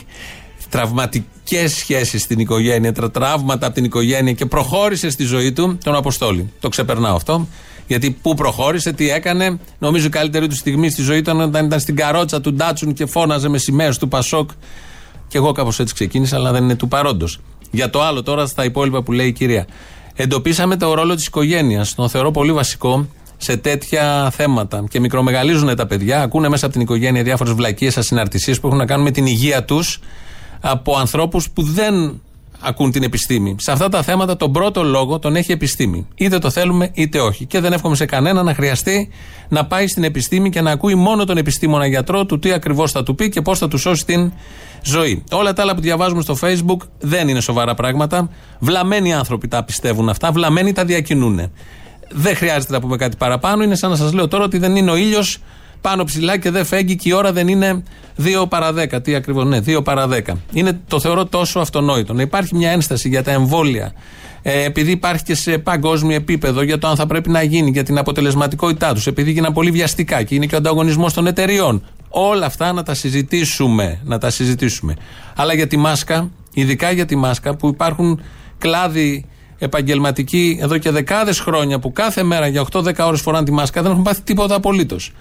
τραυματικές 0.69 1.73
σχέσεις 1.73 2.21
στην 2.21 2.39
οικογένεια, 2.39 2.91
τραύματα 3.11 3.65
από 3.65 3.75
την 3.75 3.83
οικογένεια 3.83 4.33
και 4.33 4.45
προχώρησε 4.45 5.09
στη 5.09 5.23
ζωή 5.23 5.51
του 5.53 5.77
τον 5.83 5.95
Αποστόλη. 5.95 6.51
Το 6.59 6.69
ξεπερνάω 6.69 7.15
αυτό. 7.15 7.47
Γιατί 7.87 8.11
πού 8.21 8.33
προχώρησε, 8.33 8.93
τι 8.93 9.09
έκανε. 9.09 9.59
Νομίζω 9.79 10.05
η 10.05 10.09
καλύτερη 10.09 10.47
του 10.47 10.55
στιγμή 10.55 10.89
στη 10.89 11.01
ζωή 11.01 11.21
του 11.21 11.31
όταν 11.35 11.65
ήταν 11.65 11.79
στην 11.79 11.95
καρότσα 11.95 12.41
του 12.41 12.53
Ντάτσουν 12.53 12.93
και 12.93 13.05
φώναζε 13.05 13.49
με 13.49 13.57
σημαίες 13.57 13.97
του 13.97 14.07
Πασόκ. 14.07 14.49
Και 15.27 15.37
εγώ 15.37 15.51
κάπως 15.51 15.79
έτσι 15.79 15.93
ξεκίνησα, 15.93 16.35
αλλά 16.35 16.51
δεν 16.51 16.63
είναι 16.63 16.75
του 16.75 16.87
παρόντος. 16.87 17.39
Για 17.71 17.89
το 17.89 18.03
άλλο 18.03 18.23
τώρα, 18.23 18.45
στα 18.45 18.63
υπόλοιπα 18.63 19.03
που 19.03 19.11
λέει 19.11 19.27
η 19.27 19.31
κυρία. 19.31 19.67
Εντοπίσαμε 20.15 20.77
το 20.77 20.93
ρόλο 20.93 21.15
της 21.15 21.25
οικογένειας. 21.25 21.95
Τον 21.95 22.09
θεωρώ 22.09 22.31
πολύ 22.31 22.51
βασικό 22.51 23.07
σε 23.43 23.57
τέτοια 23.57 24.31
θέματα. 24.35 24.83
Και 24.89 24.99
μικρομεγαλίζουν 24.99 25.75
τα 25.75 25.85
παιδιά, 25.85 26.21
ακούνε 26.21 26.49
μέσα 26.49 26.65
από 26.65 26.73
την 26.73 26.83
οικογένεια 26.83 27.23
διάφορες 27.23 27.53
βλακίες, 27.53 27.97
ασυναρτησίες 27.97 28.59
που 28.59 28.67
έχουν 28.67 28.79
να 28.79 28.85
κάνουν 28.85 29.03
με 29.03 29.11
την 29.11 29.25
υγεία 29.25 29.63
τους 29.63 29.99
από 30.61 30.95
ανθρώπους 30.95 31.49
που 31.49 31.61
δεν 31.61 32.21
ακούν 32.63 32.91
την 32.91 33.03
επιστήμη. 33.03 33.55
Σε 33.59 33.71
αυτά 33.71 33.89
τα 33.89 34.03
θέματα 34.03 34.37
τον 34.37 34.51
πρώτο 34.51 34.83
λόγο 34.83 35.19
τον 35.19 35.35
έχει 35.35 35.51
επιστήμη. 35.51 36.07
Είτε 36.15 36.39
το 36.39 36.49
θέλουμε 36.49 36.89
είτε 36.93 37.19
όχι. 37.19 37.45
Και 37.45 37.59
δεν 37.59 37.73
εύχομαι 37.73 37.95
σε 37.95 38.05
κανένα 38.05 38.43
να 38.43 38.53
χρειαστεί 38.53 39.09
να 39.49 39.65
πάει 39.65 39.87
στην 39.87 40.03
επιστήμη 40.03 40.49
και 40.49 40.61
να 40.61 40.71
ακούει 40.71 40.95
μόνο 40.95 41.25
τον 41.25 41.37
επιστήμονα 41.37 41.85
γιατρό 41.85 42.25
του 42.25 42.39
τι 42.39 42.51
ακριβώς 42.51 42.91
θα 42.91 43.03
του 43.03 43.15
πει 43.15 43.29
και 43.29 43.41
πώς 43.41 43.59
θα 43.59 43.67
του 43.67 43.77
σώσει 43.77 44.05
την 44.05 44.31
ζωή. 44.83 45.23
Όλα 45.31 45.53
τα 45.53 45.61
άλλα 45.61 45.75
που 45.75 45.81
διαβάζουμε 45.81 46.21
στο 46.21 46.37
Facebook 46.41 46.77
δεν 46.99 47.27
είναι 47.27 47.39
σοβαρά 47.39 47.73
πράγματα. 47.73 48.29
Βλαμμένοι 48.59 49.13
άνθρωποι 49.13 49.47
τα 49.47 49.63
πιστεύουν 49.63 50.09
αυτά, 50.09 50.31
βλαμμένοι 50.31 50.73
τα 50.73 50.85
διακινούν. 50.85 51.51
Δεν 52.13 52.35
χρειάζεται 52.35 52.73
να 52.73 52.79
πούμε 52.79 52.97
κάτι 52.97 53.17
παραπάνω. 53.17 53.63
Είναι 53.63 53.75
σαν 53.75 53.89
να 53.89 53.95
σας 53.95 54.13
λέω 54.13 54.27
τώρα 54.27 54.43
ότι 54.43 54.57
δεν 54.57 54.75
είναι 54.75 54.91
ο 54.91 54.95
ήλιος 54.95 55.39
πάνω 55.81 56.03
ψηλά 56.03 56.37
και 56.37 56.51
δεν 56.51 56.65
φέγγει 56.65 56.95
και 56.95 57.09
η 57.09 57.11
ώρα 57.11 57.33
δεν 57.33 57.47
είναι 57.47 57.83
2 58.23 58.45
παρα 58.49 58.73
10. 58.73 59.03
Τι 59.03 59.15
ακριβώς, 59.15 59.45
ναι, 59.45 59.59
2 59.65 59.83
παρα 59.83 60.07
10. 60.07 60.19
Είναι, 60.53 60.79
το 60.87 60.99
θεωρώ 60.99 61.25
τόσο 61.25 61.59
αυτονόητο. 61.59 62.13
Να 62.13 62.21
υπάρχει 62.21 62.55
μια 62.55 62.71
ένσταση 62.71 63.09
για 63.09 63.23
τα 63.23 63.31
εμβόλια, 63.31 63.93
ε, 64.41 64.63
επειδή 64.63 64.91
υπάρχει 64.91 65.23
και 65.23 65.35
σε 65.35 65.57
παγκόσμιο 65.57 66.15
επίπεδο 66.15 66.61
για 66.61 66.77
το 66.77 66.87
αν 66.87 66.95
θα 66.95 67.05
πρέπει 67.05 67.29
να 67.29 67.43
γίνει, 67.43 67.69
για 67.69 67.83
την 67.83 67.97
αποτελεσματικότητά 67.97 68.93
τους, 68.93 69.07
επειδή 69.07 69.31
γίνανε 69.31 69.53
πολύ 69.53 69.71
βιαστικά 69.71 70.23
και 70.23 70.35
είναι 70.35 70.45
και 70.45 70.55
ο 70.55 70.57
ανταγωνισμός 70.57 71.13
των 71.13 71.27
εταιριών. 71.27 71.83
Όλα 72.09 72.45
αυτά 72.45 72.73
να 72.73 72.83
τα 72.83 72.93
συζητήσουμε. 72.93 73.99
Να 74.03 74.17
τα 74.17 74.29
συζητήσουμε. 74.29 74.95
Αλλά 75.35 75.53
για 75.53 75.67
τη 75.67 75.77
μάσκα, 75.77 76.29
ειδικά 76.53 76.91
για 76.91 77.05
τη 77.05 77.15
μάσκα, 77.15 77.55
που 77.55 77.67
υπάρχουν 77.67 78.21
κλάδοι 78.57 79.25
επαγγελματικοί 79.57 80.57
εδώ 80.61 80.77
και 80.77 80.91
δεκάδες 80.91 81.39
χρόνια 81.39 81.79
που 81.79 81.93
κάθε 81.93 82.23
μέρα 82.23 82.47
για 82.47 82.65
8-10 82.71 82.93
ώρες 82.99 83.21
φοράνε 83.21 83.45
τη 83.45 83.51
μάσκα 83.51 83.81
δεν 83.81 83.91
έχουν 83.91 84.03
πάθει 84.03 84.21
τίποτα 84.21 84.55
απολύτως. 84.55 85.11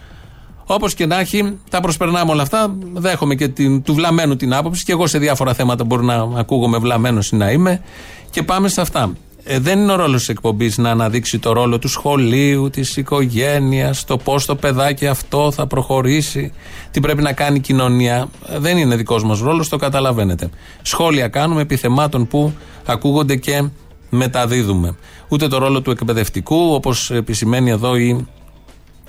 Όπως 0.66 0.94
και 0.94 1.06
να 1.06 1.18
έχει, 1.18 1.58
τα 1.70 1.80
προσπερνάμε 1.80 2.30
όλα 2.30 2.42
αυτά. 2.42 2.74
Δέχομαι 2.92 3.34
και 3.34 3.48
την, 3.48 3.82
του 3.82 3.94
βλαμμένου 3.94 4.36
την 4.36 4.54
άποψη 4.54 4.84
και 4.84 4.92
εγώ 4.92 5.06
σε 5.06 5.18
διάφορα 5.18 5.54
θέματα 5.54 5.84
μπορώ 5.84 6.02
να 6.02 6.38
ακούγομαι 6.38 6.78
βλαμμένος 6.78 7.30
ή 7.30 7.36
να 7.36 7.50
είμαι. 7.50 7.82
Και 8.30 8.42
πάμε 8.42 8.68
σε 8.68 8.80
αυτά. 8.80 9.12
Ε, 9.44 9.58
δεν 9.58 9.78
είναι 9.78 9.92
ο 9.92 9.96
ρόλος 9.96 10.18
της 10.18 10.28
εκπομπής 10.28 10.78
να 10.78 10.90
αναδείξει 10.90 11.38
το 11.38 11.52
ρόλο 11.52 11.78
του 11.78 11.88
σχολείου, 11.88 12.70
της 12.70 12.96
οικογένειας, 12.96 14.04
το 14.04 14.16
πώς 14.16 14.46
το 14.46 14.56
παιδάκι 14.56 15.06
αυτό 15.06 15.50
θα 15.52 15.66
προχωρήσει, 15.66 16.52
τι 16.90 17.00
πρέπει 17.00 17.22
να 17.22 17.32
κάνει 17.32 17.56
η 17.56 17.60
κοινωνία. 17.60 18.28
Ε, 18.48 18.58
δεν 18.58 18.76
είναι 18.76 18.96
δικός 18.96 19.24
μας 19.24 19.40
ρόλος, 19.40 19.68
το 19.68 19.76
καταλαβαίνετε. 19.76 20.48
Σχόλια 20.82 21.28
κάνουμε 21.28 21.60
επιθεμάτων 21.60 22.26
που 22.26 22.52
ακούγονται 22.86 23.36
και 23.36 23.68
μεταδίδουμε. 24.14 24.96
Ούτε 25.28 25.48
το 25.48 25.58
ρόλο 25.58 25.80
του 25.80 25.90
εκπαιδευτικού, 25.90 26.74
όπως 26.74 27.10
επισημαίνει 27.10 27.70
εδώ 27.70 27.96
η 27.96 28.26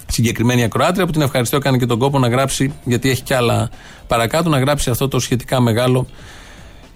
συγκεκριμένη 0.07 0.63
ακροάτρια, 0.63 1.05
που 1.05 1.11
την 1.11 1.21
ευχαριστώ, 1.21 1.55
έκανε 1.55 1.77
και 1.77 1.85
τον 1.85 1.99
κόπο 1.99 2.19
να 2.19 2.27
γράψει, 2.27 2.73
γιατί 2.83 3.09
έχει 3.09 3.21
κι 3.21 3.33
άλλα 3.33 3.69
παρακάτω, 4.07 4.49
να 4.49 4.59
γράψει 4.59 4.89
αυτό 4.89 5.07
το 5.07 5.19
σχετικά 5.19 5.61
μεγάλο 5.61 6.07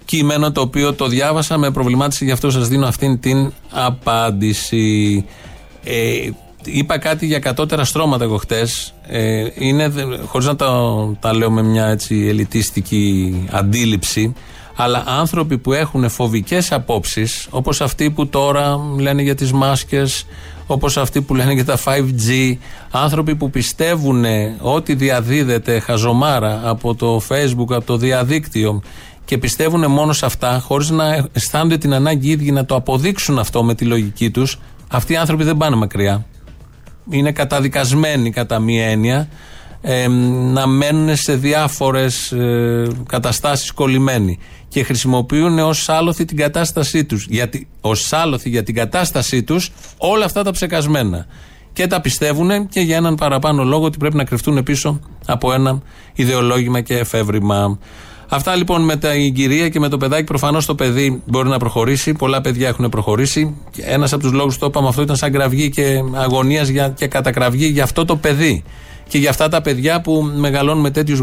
κείμενο, 0.04 0.52
το 0.52 0.60
οποίο 0.60 0.92
το 0.94 1.06
διάβασα, 1.06 1.58
με 1.58 1.70
προβλημάτισε, 1.70 2.24
γι' 2.24 2.30
αυτό 2.30 2.50
σας 2.50 2.68
δίνω 2.68 2.86
αυτήν 2.86 3.20
την 3.20 3.52
απάντηση. 3.70 5.24
Ε, 5.84 6.30
είπα 6.64 6.98
κάτι 6.98 7.26
για 7.26 7.38
κατώτερα 7.38 7.84
στρώματα 7.84 8.24
εγώ 8.24 8.36
χτες. 8.36 8.94
Ε, 9.06 9.46
είναι, 9.54 9.92
χωρίς 10.26 10.46
να 10.46 10.56
τα, 10.56 10.70
τα 11.20 11.34
λέω 11.34 11.50
με 11.50 11.62
μια 11.62 11.86
έτσι 11.86 12.26
ελιτίστικη 12.28 13.34
αντίληψη, 13.50 14.34
αλλά 14.80 15.04
άνθρωποι 15.06 15.58
που 15.58 15.72
έχουν 15.72 16.08
φοβικές 16.08 16.72
απόψεις, 16.72 17.46
όπως 17.50 17.80
αυτοί 17.80 18.10
που 18.10 18.26
τώρα 18.26 18.80
λένε 18.98 19.22
για 19.22 19.34
τις 19.34 19.52
μάσκες, 19.52 20.26
όπως 20.66 20.96
αυτοί 20.96 21.20
που 21.20 21.34
λένε 21.34 21.52
για 21.52 21.64
τα 21.64 21.78
5G, 21.84 22.56
άνθρωποι 22.90 23.36
που 23.36 23.50
πιστεύουν 23.50 24.24
ότι 24.60 24.94
διαδίδεται 24.94 25.78
χαζομάρα 25.78 26.60
από 26.64 26.94
το 26.94 27.22
Facebook, 27.28 27.70
από 27.70 27.84
το 27.84 27.96
διαδίκτυο 27.96 28.82
και 29.24 29.38
πιστεύουν 29.38 29.90
μόνο 29.90 30.12
σε 30.12 30.26
αυτά, 30.26 30.60
χωρίς 30.64 30.90
να 30.90 31.26
αισθάνονται 31.32 31.78
την 31.78 31.94
ανάγκη 31.94 32.28
οι 32.28 32.30
ίδιοι 32.30 32.50
να 32.50 32.64
το 32.64 32.74
αποδείξουν 32.74 33.38
αυτό 33.38 33.64
με 33.64 33.74
τη 33.74 33.84
λογική 33.84 34.30
τους, 34.30 34.58
αυτοί 34.88 35.12
οι 35.12 35.16
άνθρωποι 35.16 35.44
δεν 35.44 35.56
πάνε 35.56 35.76
μακριά. 35.76 36.24
είναι 37.10 37.32
καταδικασμένοι 37.32 38.30
κατά 38.30 38.58
μία 38.58 38.86
έννοια 38.86 39.28
ε, 39.80 40.08
να 40.52 40.66
μένουν 40.66 41.16
σε 41.16 41.34
διάφορες 41.34 42.32
ε, 42.32 42.88
καταστάσεις 43.08 43.72
κολλημένοι 43.72 44.38
και 44.68 44.82
χρησιμοποιούν 44.82 45.58
ως 45.58 45.88
άλοθη 45.88 46.24
την 46.24 46.36
κατάστασή 46.36 47.04
τους 47.04 47.26
γιατί, 47.28 47.68
ως 47.80 48.12
άλοθη 48.12 48.48
για 48.48 48.62
την 48.62 48.74
κατάστασή 48.74 49.42
τους 49.42 49.72
όλα 49.96 50.24
αυτά 50.24 50.42
τα 50.42 50.50
ψεκασμένα 50.50 51.26
και 51.72 51.86
τα 51.86 52.00
πιστεύουν 52.00 52.68
και 52.68 52.80
για 52.80 52.96
έναν 52.96 53.14
παραπάνω 53.14 53.64
λόγο 53.64 53.84
ότι 53.84 53.98
πρέπει 53.98 54.16
να 54.16 54.24
κρυφτούν 54.24 54.62
πίσω 54.62 55.00
από 55.26 55.52
ένα 55.52 55.82
ιδεολόγημα 56.14 56.80
και 56.80 56.98
εφεύρημα. 56.98 57.78
Αυτά 58.28 58.56
λοιπόν 58.56 58.82
με 58.82 58.96
τα 58.96 59.14
κυρία 59.16 59.68
και 59.68 59.80
με 59.80 59.88
το 59.88 59.96
παιδάκι. 59.96 60.24
Προφανώς 60.24 60.66
το 60.66 60.74
παιδί 60.74 61.22
μπορεί 61.26 61.48
να 61.48 61.58
προχωρήσει. 61.58 62.12
Πολλά 62.12 62.40
παιδιά 62.40 62.68
έχουν 62.68 62.88
προχωρήσει. 62.88 63.56
Ένας 63.76 64.12
από 64.12 64.22
τους 64.22 64.32
λόγους 64.32 64.54
που 64.54 64.60
το 64.60 64.66
είπαμε 64.66 64.88
αυτό 64.88 65.02
ήταν 65.02 65.16
σαν 65.16 65.32
κραυγή 65.32 65.70
και 65.70 66.02
αγωνίας 66.14 66.70
και 66.94 67.06
κατακραυγή 67.06 67.66
για 67.66 67.82
αυτό 67.82 68.04
το 68.04 68.16
παιδί. 68.16 68.64
Και 69.08 69.18
για 69.18 69.30
αυτά 69.30 69.48
τα 69.48 69.60
παιδιά 69.60 70.00
που 70.00 70.32
μεγαλώνουν 70.36 70.82
με 70.82 70.90
τέτοιους 70.90 71.18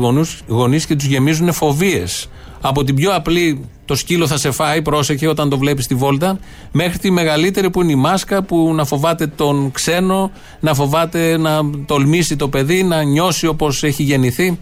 γονείς 0.47 0.85
και 0.85 0.95
τους 0.95 1.05
γεμίζουν 1.05 1.53
φοβίες. 1.53 2.29
Από 2.61 2.83
την 2.83 2.95
πιο 2.95 3.15
απλή 3.15 3.65
το 3.85 3.95
σκύλο 3.95 4.27
θα 4.27 4.37
σε 4.37 4.51
φάει, 4.51 4.81
πρόσεχε 4.81 5.27
όταν 5.27 5.49
το 5.49 5.57
βλέπεις 5.57 5.85
στη 5.85 5.95
βόλτα, 5.95 6.39
μέχρι 6.71 6.97
τη 6.97 7.11
μεγαλύτερη 7.11 7.69
που 7.69 7.81
είναι 7.81 7.91
η 7.91 7.95
μάσκα, 7.95 8.43
που 8.43 8.73
να 8.75 8.85
φοβάται 8.85 9.27
τον 9.27 9.71
ξένο, 9.71 10.31
να 10.59 10.73
φοβάται 10.73 11.37
να 11.37 11.59
τολμήσει 11.85 12.35
το 12.35 12.49
παιδί, 12.49 12.83
να 12.83 13.03
νιώσει 13.03 13.47
όπως 13.47 13.83
έχει 13.83 14.03
γεννηθεί 14.03 14.59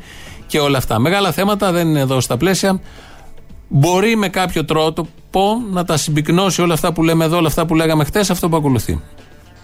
και 0.47 0.59
όλα 0.59 0.77
αυτά. 0.77 0.99
Μεγάλα 0.99 1.31
θέματα 1.31 1.71
δεν 1.71 1.87
είναι 1.87 1.99
εδώ 1.99 2.19
στα 2.21 2.37
πλαίσια. 2.37 2.81
Μπορεί 3.67 4.15
με 4.15 4.27
κάποιο 4.27 4.65
τρόπο 4.65 5.07
να 5.71 5.85
τα 5.85 5.97
συμπυκνώσει 5.97 6.61
όλα 6.61 6.73
αυτά 6.73 6.93
που 6.93 7.03
λέμε 7.03 7.25
εδώ, 7.25 7.37
όλα 7.37 7.47
αυτά 7.47 7.65
που 7.65 7.75
λέγαμε 7.75 8.03
χτες, 8.03 8.29
αυτό 8.29 8.49
που 8.49 8.55
ακολουθεί. 8.55 9.01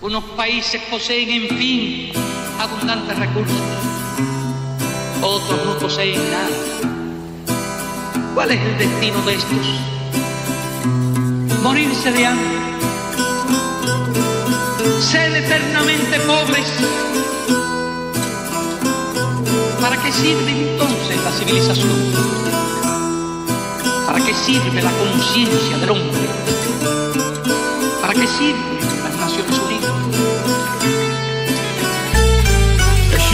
Unos 0.01 0.23
países 0.37 0.81
poseen, 0.89 1.29
en 1.29 1.57
fin, 1.57 2.11
abundantes 2.57 3.19
recursos. 3.19 3.61
Otros 5.21 5.65
no 5.65 5.77
poseen 5.77 6.21
nada. 6.31 6.47
¿Cuál 8.33 8.51
es 8.51 8.61
el 8.61 8.77
destino 8.77 9.21
de 9.23 9.33
estos? 9.33 9.67
Morirse 11.61 12.13
de 12.13 12.25
hambre. 12.25 12.59
Ser 15.01 15.35
eternamente 15.35 16.17
pobres. 16.21 16.67
¿Para 19.81 20.01
qué 20.01 20.13
sirve 20.13 20.71
entonces 20.71 21.23
la 21.25 21.31
civilización? 21.31 21.89
¿Para 24.05 24.23
qué 24.23 24.33
sirve 24.33 24.81
la 24.81 24.91
conciencia 24.91 25.77
del 25.77 25.89
hombre? 25.89 26.29
¿Para 27.99 28.13
qué 28.13 28.27
sirven 28.27 28.79
las 29.03 29.15
Naciones 29.17 29.59
Unidas? 29.59 29.68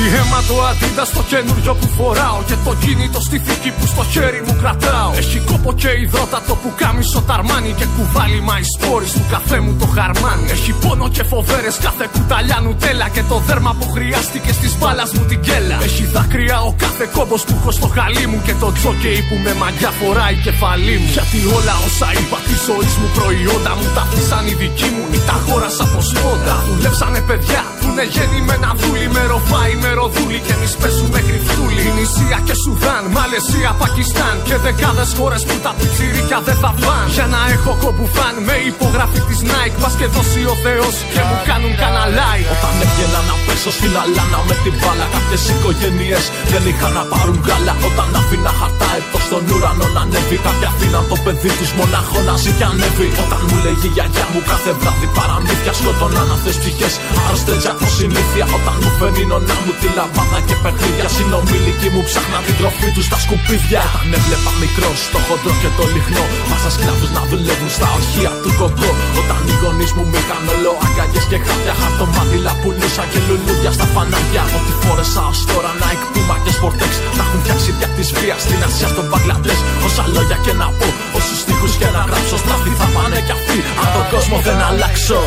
Έχει 0.06 0.16
αίμα 0.16 0.42
το 0.50 0.56
αντίδα 0.70 1.06
στο 1.12 1.22
καινούριο 1.32 1.74
που 1.80 1.88
φοράω 1.98 2.40
Και 2.48 2.56
το 2.66 2.74
κινητό 2.84 3.20
στη 3.28 3.38
θήκη 3.46 3.72
που 3.78 3.86
στο 3.94 4.04
χέρι 4.12 4.42
μου 4.46 4.56
κρατάω. 4.62 5.12
Έχει 5.22 5.40
κόπο 5.50 5.72
και 5.82 5.92
υδρότατο 6.04 6.54
που 6.62 6.70
κάμισο 6.82 7.22
ταρμάνι 7.30 7.72
Και 7.80 7.88
κουβάλι 7.96 8.42
μα 8.48 8.56
σπόρι 8.74 9.08
του 9.16 9.24
καφέ 9.34 9.60
μου 9.66 9.74
το 9.82 9.88
χαρμάνι. 9.96 10.48
Έχει 10.56 10.72
πόνο 10.84 11.08
και 11.16 11.24
φοβέρες 11.32 11.76
κάθε 11.86 12.06
κουταλιά 12.14 12.58
νουτέλα 12.64 13.08
Και 13.16 13.24
το 13.32 13.38
δέρμα 13.48 13.72
που 13.80 13.86
χρειάστηκε 13.96 14.52
στις 14.60 14.72
μπάλας 14.78 15.10
μου 15.16 15.24
την 15.30 15.40
κέλα. 15.48 15.78
Έχει 15.88 16.04
δάκρυα 16.14 16.58
ο 16.70 16.72
κάθε 16.84 17.06
κόμπος 17.16 17.42
που 17.48 17.54
έχω 17.60 17.72
στο 17.80 17.88
χαλί 17.96 18.26
μου 18.32 18.40
Και 18.46 18.54
το 18.62 18.70
τζόκεϊ 18.78 19.22
που 19.28 19.36
με 19.44 19.52
μαγιά 19.62 19.92
φοράει 20.00 20.36
κεφαλή 20.46 20.96
μου. 21.02 21.10
Γιατί 21.16 21.38
όλα 21.58 21.76
όσα 21.88 22.10
είπα 22.20 22.38
της 22.48 22.60
ζωής 22.68 22.94
μου 23.00 23.08
προϊόντα 23.18 23.72
μου 23.78 23.88
Τα 23.96 24.04
αφήσαν 24.08 24.44
οι 24.50 24.54
δικοί 24.62 24.90
μου 24.96 25.04
ή 25.18 25.20
τα 25.28 25.36
αγόρασα 25.40 25.84
από 25.88 26.00
σπόντα 26.10 26.56
Δουλέψανε 26.68 27.22
παιδιά 27.30 27.62
που 27.80 27.86
είναι 27.90 28.06
γεννημένα 28.14 28.70
δούλοι 28.80 29.08
με 29.16 29.24
ροφάι 29.32 29.74
με 29.84 29.90
ροδούλη 30.06 30.40
και 30.48 30.54
εμείς 30.58 30.74
πέσουμε 30.82 31.20
κρυφτούλοι. 31.28 31.82
Ινησία 31.92 32.38
και 32.48 32.56
Σουδάν, 32.62 33.04
Μαλαισία, 33.16 33.72
Πακιστάν 33.82 34.36
και 34.48 34.56
δεκάδες 34.66 35.10
χώρες 35.18 35.42
που 35.48 35.56
τα 35.66 35.72
πιτσιρίκια 35.78 36.40
δεν 36.48 36.58
θα 36.64 36.72
φαν. 36.82 37.06
Για 37.16 37.28
να 37.34 37.40
έχω 37.56 37.72
κομπουφάν 37.84 38.36
με 38.48 38.56
υπογραφή 38.72 39.22
της 39.28 39.40
Nike, 39.52 39.78
μα 39.84 39.90
και 40.00 40.08
δώσει 40.16 40.42
ο 40.54 40.56
Θεός 40.66 40.96
και 41.14 41.22
μου 41.28 41.38
κάνουν 41.50 41.74
καναλάι. 41.82 42.42
Όταν 42.56 42.74
έβγαινα 42.84 43.20
να 43.30 43.36
πέσω 43.46 43.72
στην 43.78 43.94
αλάνα 44.02 44.40
με 44.50 44.56
την 44.64 44.74
μπάλα, 44.80 45.06
κάποιες 45.14 45.44
οικογένειες 45.52 46.26
δεν 46.52 46.64
είχαν 46.70 46.92
να 46.98 47.04
πάρουν 47.12 47.38
γάλα. 47.48 47.74
Όταν 47.90 48.10
άφηνα 48.20 48.52
χαρτά 48.60 48.90
εδώ 49.00 49.20
στον 49.28 49.44
ουρανό 49.54 49.88
να 49.96 50.02
ανέβει, 50.06 50.38
κάποια 50.48 50.68
αφήναν 50.74 51.06
το 51.12 51.18
παιδί 51.24 51.52
του 51.60 51.68
μονάχο 51.80 52.18
να 52.28 52.34
ζει 52.42 52.52
και 52.58 52.66
ανέβει. 52.72 53.08
Όταν 53.24 53.42
μου 53.48 53.58
λέγει 53.66 53.88
η 53.90 53.94
γιαγιά 53.96 54.26
μου 54.32 54.42
κάθε 54.52 54.72
βράδυ 54.80 55.08
παραμύθια 55.18 55.74
σκότωναν 55.80 56.30
αυτέ 56.36 56.52
ψυχές. 56.62 56.94
Άρρωστες 57.24 57.66
από 57.72 57.86
συνήθεια 57.98 58.46
όταν 58.58 58.76
μου 58.82 58.92
φέρνει 58.98 59.22
η 59.26 59.28
νονά 59.32 59.58
μου 59.66 59.74
τη 59.82 59.88
λαμπάδα 59.98 60.40
και 60.48 60.56
παιχνίδια. 60.64 61.08
Συνομιλικοί 61.18 61.90
μου 61.94 62.02
ψάχνα 62.08 62.40
την 62.46 62.56
τροφή 62.60 62.90
τους 62.96 63.06
στα 63.10 63.18
σκουπίδια. 63.24 63.82
Όταν 63.88 64.08
έβλεπα 64.18 64.52
μικρό 64.64 64.92
στο 65.08 65.20
χοντρό 65.26 65.54
και 65.62 65.70
το 65.78 65.84
λιχνό. 65.94 66.26
Πάσα 66.50 66.70
σκλάβους 66.76 67.12
να 67.18 67.22
δουλεύουν 67.30 67.70
στα 67.78 67.88
ορχεία 67.98 68.32
του 68.44 68.52
κογκό. 68.60 68.92
Όταν 69.22 69.40
οι 69.48 69.54
γονείς 69.62 69.92
μου 69.96 70.04
μ' 70.10 70.18
είχαν 70.20 70.44
όλο 70.54 70.72
αγκαγιέ 70.86 71.22
και 71.32 71.38
χάπια. 71.46 71.74
Χαρτομάτιλα 71.82 72.54
πουλούσα 72.62 73.04
και 73.12 73.20
λουλούδια 73.28 73.72
στα 73.78 73.86
φανάρια. 73.94 74.44
Ό,τι 74.58 74.74
φόρεσα 74.82 75.24
ως 75.32 75.40
τώρα 75.50 75.72
να 75.82 75.88
εκπούμα 75.96 76.36
και 76.44 76.52
σπορτέξ. 76.58 76.94
Τα 77.18 77.22
έχουν 77.26 77.40
φτιάξει 77.44 77.70
δια 77.78 77.90
της 77.96 78.08
βίας 78.18 78.40
στην 78.46 78.60
Ασία 78.68 78.88
στον 78.94 79.06
Μπαγκλαντές. 79.10 79.60
Όσα 79.88 80.04
λόγια 80.16 80.38
και 80.46 80.54
να 80.62 80.68
πω, 80.78 80.88
όσους 81.18 81.40
τείχου 81.46 81.68
και 81.82 81.90
να 81.96 82.02
γράψω. 82.08 82.36
Στραφή 82.44 82.72
θα 82.80 82.88
πάνε 82.96 83.20
κι 83.28 83.34
αυτοί. 83.38 83.58
Αν 83.82 83.88
τον 83.96 84.06
κόσμο 84.14 84.38
δεν 84.48 84.58
αλλάξω. 84.70 85.20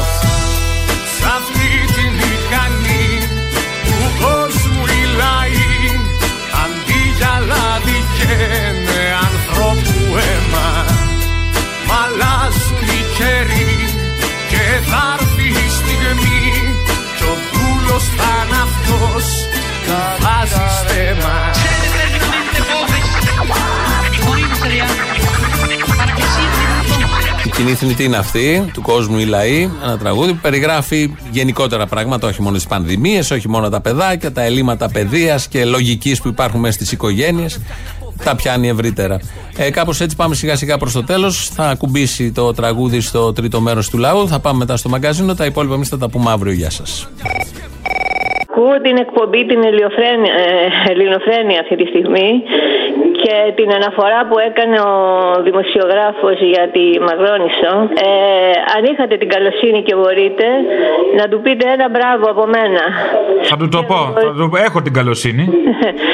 Σ' 1.17 1.27
αυτή 1.37 1.69
τη 1.95 2.05
μηχανή 2.19 2.33
του 2.35 2.38
κόσμου 5.19 5.25
η 5.25 5.25
λαοί 5.25 6.01
Αντί 6.63 7.01
για 7.17 7.35
λάδι 7.49 8.05
καίνε 8.19 9.03
ανθρώπου 9.29 10.17
αίμα 10.17 10.85
Μ' 11.87 11.93
αλλάζουν 12.03 12.83
οι 12.83 13.03
καιροί 13.17 13.95
και 14.49 14.65
θα 14.91 15.17
έρθει 15.21 15.49
η 15.49 15.71
στιγμή 15.79 16.41
Κι 17.17 17.25
ο 17.25 17.35
δούλος 17.53 18.05
θα 18.17 18.33
είναι 18.45 18.63
αυτός 18.69 19.25
που 19.85 19.95
βάζει 20.23 20.65
στέμα 20.79 21.37
Ser 21.63 21.81
eternamente 21.89 22.61
pobres 22.71 23.07
y 24.17 24.19
morirse 24.27 24.69
de 24.69 24.81
hambre. 24.83 24.99
¿Para 24.99 25.08
κοινή 27.59 27.71
θνητή 27.71 28.05
είναι 28.05 28.17
αυτή, 28.17 28.71
του 28.75 28.83
κόσμου 28.83 29.19
οι 29.19 29.25
λαοί. 29.25 29.71
Ένα 29.85 29.99
τραγούδι 29.99 30.33
που 30.33 30.39
περιγράφει 30.43 31.15
γενικότερα 31.31 31.87
πράγματα, 31.87 32.27
όχι 32.29 32.43
μόνο 32.43 32.57
τις 32.57 32.67
πανδημίες, 32.67 33.31
όχι 33.31 33.49
μόνο 33.49 33.69
τα 33.69 33.81
παιδάκια, 33.81 34.33
τα 34.33 34.43
ελλείμματα 34.43 34.91
παιδείας 34.93 35.49
και 35.49 35.65
λογικής 35.65 36.23
που 36.23 36.29
υπάρχουν 36.29 36.61
μέσα 36.61 36.73
στις 36.73 36.93
οικογένειες. 36.93 37.61
Τα 38.25 38.37
πιάνει 38.37 38.69
ευρύτερα. 38.69 39.21
Ε, 39.57 39.71
Κάπως 39.71 40.01
έτσι 40.01 40.17
πάμε 40.17 40.35
σιγά 40.35 40.57
σιγά 40.57 40.79
προς 40.79 40.93
το 40.93 41.05
τέλος. 41.05 41.49
Θα 41.49 41.65
ακουμπήσει 41.65 42.33
το 42.33 42.53
τραγούδι 42.53 43.01
στο 43.01 43.33
τρίτο 43.33 43.61
μέρος 43.61 43.91
του 43.91 43.99
λαού. 43.99 44.29
Θα 44.29 44.41
πάμε 44.41 44.59
μετά 44.59 44.77
στο 44.77 44.89
μαγκαζίνο. 44.89 45.35
Τα 45.35 45.45
υπόλοιπα 45.45 45.75
εμείς 45.75 45.89
θα 45.89 45.99
τα 45.99 46.09
πούμε 46.09 46.31
αύριο. 46.31 46.53
Γεια 46.53 46.71
σας. 46.71 47.09
Ακούω 48.51 48.81
την 48.81 48.97
εκπομπή 48.97 49.47
την 49.47 49.65
Ελληνοφρένεια, 49.65 50.33
ε, 50.87 50.91
Ελληνοφρένεια 50.91 51.61
αυτή 51.61 51.77
τη 51.77 51.87
στιγμή 51.87 52.31
και 53.29 53.53
την 53.59 53.69
αναφορά 53.79 54.21
που 54.29 54.37
έκανε 54.49 54.77
ο 54.91 54.93
δημοσιογράφος 55.49 56.37
για 56.53 56.65
τη 56.75 56.85
Μαυρόνισσο. 57.07 57.73
Ε, 58.07 58.11
αν 58.75 58.83
είχατε 58.91 59.15
την 59.23 59.29
καλοσύνη 59.35 59.81
και 59.87 59.95
μπορείτε 59.99 60.47
να 61.19 61.25
του 61.31 61.39
πείτε 61.45 61.65
ένα 61.77 61.87
μπράβο 61.95 62.25
από 62.35 62.45
μένα. 62.55 62.83
Θα 63.51 63.57
του 63.61 63.69
το 63.75 63.81
πω. 63.91 64.01
Θα 64.27 64.33
του... 64.39 64.47
Έχω 64.67 64.79
την 64.87 64.93
καλοσύνη. 64.99 65.45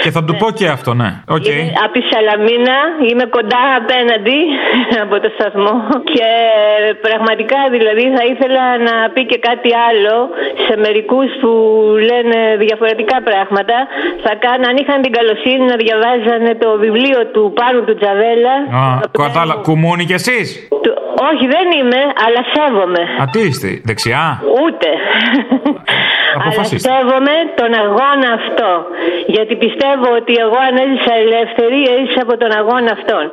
και 0.02 0.10
θα 0.16 0.22
του 0.26 0.34
πω 0.40 0.46
και 0.58 0.66
αυτό, 0.76 0.90
ναι. 1.00 1.10
Οκ. 1.36 1.46
Είμαι 1.46 1.72
από 1.84 1.92
τη 1.96 2.02
Σαλαμίνα, 2.10 2.78
είμαι 3.08 3.26
κοντά 3.36 3.64
απέναντι 3.80 4.38
από 5.04 5.14
το 5.24 5.28
σταθμό 5.36 5.74
και 6.12 6.28
πραγματικά 7.06 7.60
δηλαδή 7.74 8.04
θα 8.16 8.22
ήθελα 8.32 8.64
να 8.88 8.94
πει 9.12 9.22
και 9.30 9.38
κάτι 9.48 9.70
άλλο 9.88 10.16
σε 10.66 10.74
μερικούς 10.84 11.28
που 11.40 11.50
λένε 12.10 12.38
διαφορετικά 12.64 13.16
πράγματα. 13.28 13.76
Θα 14.24 14.32
κάνω, 14.44 14.64
αν 14.70 14.76
είχαν 14.80 14.98
την 15.04 15.12
καλοσύνη 15.18 15.64
να 15.72 15.76
διαβάζανε 15.84 16.52
το 16.62 16.68
βιβλίο 16.84 17.03
του 17.32 17.52
Πάνου 17.58 17.84
του 17.84 17.94
Τζαβέλα. 18.00 18.54
Α, 18.80 19.00
κατάλα... 19.22 19.54
Κουμούνι 19.54 20.04
κι 20.04 20.12
εσείς; 20.12 20.68
Του- 20.82 20.98
Όχι, 21.30 21.46
δεν 21.56 21.66
είμαι, 21.78 22.00
αλλά 22.24 22.40
σέβομαι. 22.54 23.02
Α, 23.20 23.24
τι 23.32 23.40
είστε, 23.48 23.80
δεξιά; 23.84 24.42
Ούτε. 24.62 24.88
Αλλά 26.36 26.42
Αποφασίστε. 26.46 26.88
σέβομαι 26.90 27.34
τον 27.60 27.70
αγώνα 27.84 28.28
αυτό. 28.40 28.70
Γιατί 29.26 29.54
πιστεύω 29.64 30.08
ότι 30.20 30.32
εγώ 30.44 30.58
αν 30.68 30.74
έζησα 30.84 31.14
ελεύθερη, 31.24 31.78
έζησα 31.96 32.20
από 32.26 32.34
τον 32.42 32.50
αγώνα 32.60 32.90
αυτόν. 32.98 33.24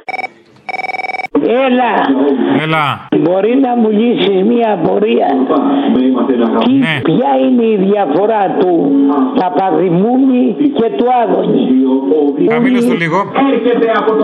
Έλα. 1.40 1.92
Έλα. 2.64 3.08
Μπορεί 3.20 3.60
να 3.62 3.76
μου 3.76 3.90
λύσεις 3.90 4.44
μια 4.44 4.74
απορία. 4.74 5.28
Τι, 6.64 6.72
Ναι. 6.74 7.00
Ποια 7.04 7.32
είναι 7.46 7.66
η 7.66 7.78
διαφορά 7.92 8.56
του 8.60 8.92
Παπαδημούνη 9.40 10.56
και 10.74 10.90
του 10.98 11.06
Άδωνη; 11.24 11.68
Χαμήλω 12.52 12.80
το 12.88 12.94
λίγο. 12.94 13.32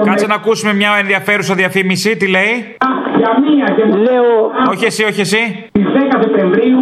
Κάτσε 0.03 0.27
να 0.27 0.35
ακούσουμε 0.35 0.73
μια 0.73 0.89
ενδιαφέρουσα 0.99 1.53
διαφήμιση. 1.55 2.17
Τι 2.17 2.27
λέει; 2.27 2.75
Για 3.17 3.31
μία 3.45 3.65
και 3.75 3.83
Λέω, 3.97 4.51
Όχι 4.71 4.85
εσύ, 4.85 5.03
όχι 5.03 5.21
εσύ. 5.21 5.69
στις 5.69 5.85
10 5.93 6.19
Σεπτεμβρίου. 6.21 6.79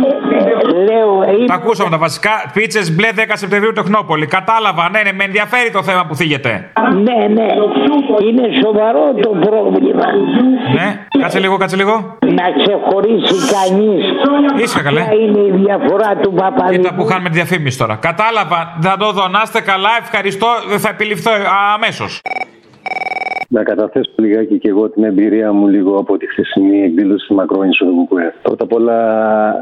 Λέω, 0.88 1.10
Τα 1.46 1.54
ακούσαμε 1.54 1.90
τα 1.90 1.98
βασικά. 1.98 2.32
Πίτσες 2.54 2.96
μπλε 2.96 3.08
10 3.16 3.20
Σεπτεμβρίου 3.34 3.72
Τεχνόπολη. 3.72 4.26
Κατάλαβα, 4.26 4.90
ναι, 4.90 5.02
ναι, 5.06 5.12
με 5.14 5.24
ενδιαφέρει 5.24 5.72
το 5.72 5.84
θέμα 5.84 6.06
που 6.08 6.16
θίγεται. 6.16 6.52
Ναι, 7.06 7.20
ναι. 7.38 7.48
Είναι 8.28 8.46
σοβαρό 8.64 9.04
το 9.22 9.30
πρόβλημα. 9.46 10.08
Ναι, 10.74 11.06
κάτσε 11.22 11.40
λίγο, 11.40 11.58
κάτσε 11.58 11.76
λίγο. 11.76 12.18
Να 12.20 12.44
ξεχωρίσει 12.64 13.36
κανείς. 13.56 14.06
Ήσυχα, 14.64 14.82
καλέ. 14.84 15.02
Ποια 15.02 15.14
είναι 15.14 15.40
η 15.40 15.52
διαφορά 15.66 16.16
του 16.22 16.34
Παπαδημού. 16.34 16.82
Κοίτα 16.82 16.94
που 16.96 17.06
χάνουμε 17.06 17.30
τη 17.30 17.36
διαφήμιση 17.36 17.78
τώρα. 17.78 17.96
Κατάλαβα, 17.96 18.78
θα 18.82 18.98
το 18.98 19.12
δω. 19.12 19.28
Να 19.28 19.42
είστε 19.44 19.62
καλά, 19.62 19.90
ευχαριστώ. 20.02 20.48
Θα 20.78 20.90
επιληφθώ 20.90 21.32
αμέσως. 21.74 22.22
Να 23.56 23.64
καταθέσω 23.64 24.12
λιγάκι 24.16 24.58
και 24.60 24.70
εγώ 24.70 24.90
την 24.90 25.04
εμπειρία 25.04 25.52
μου 25.54 25.68
λίγο 25.68 25.98
από 25.98 26.18
τη 26.18 26.28
χθεσινή 26.28 26.84
εκδήλωση 26.84 27.28
τη 27.28 27.34
Μακρόνη 27.34 27.70
του 27.70 28.08
ΚΚΕ. 28.10 28.34
Πρώτα 28.42 28.64
απ' 28.64 28.74
όλα, 28.74 28.98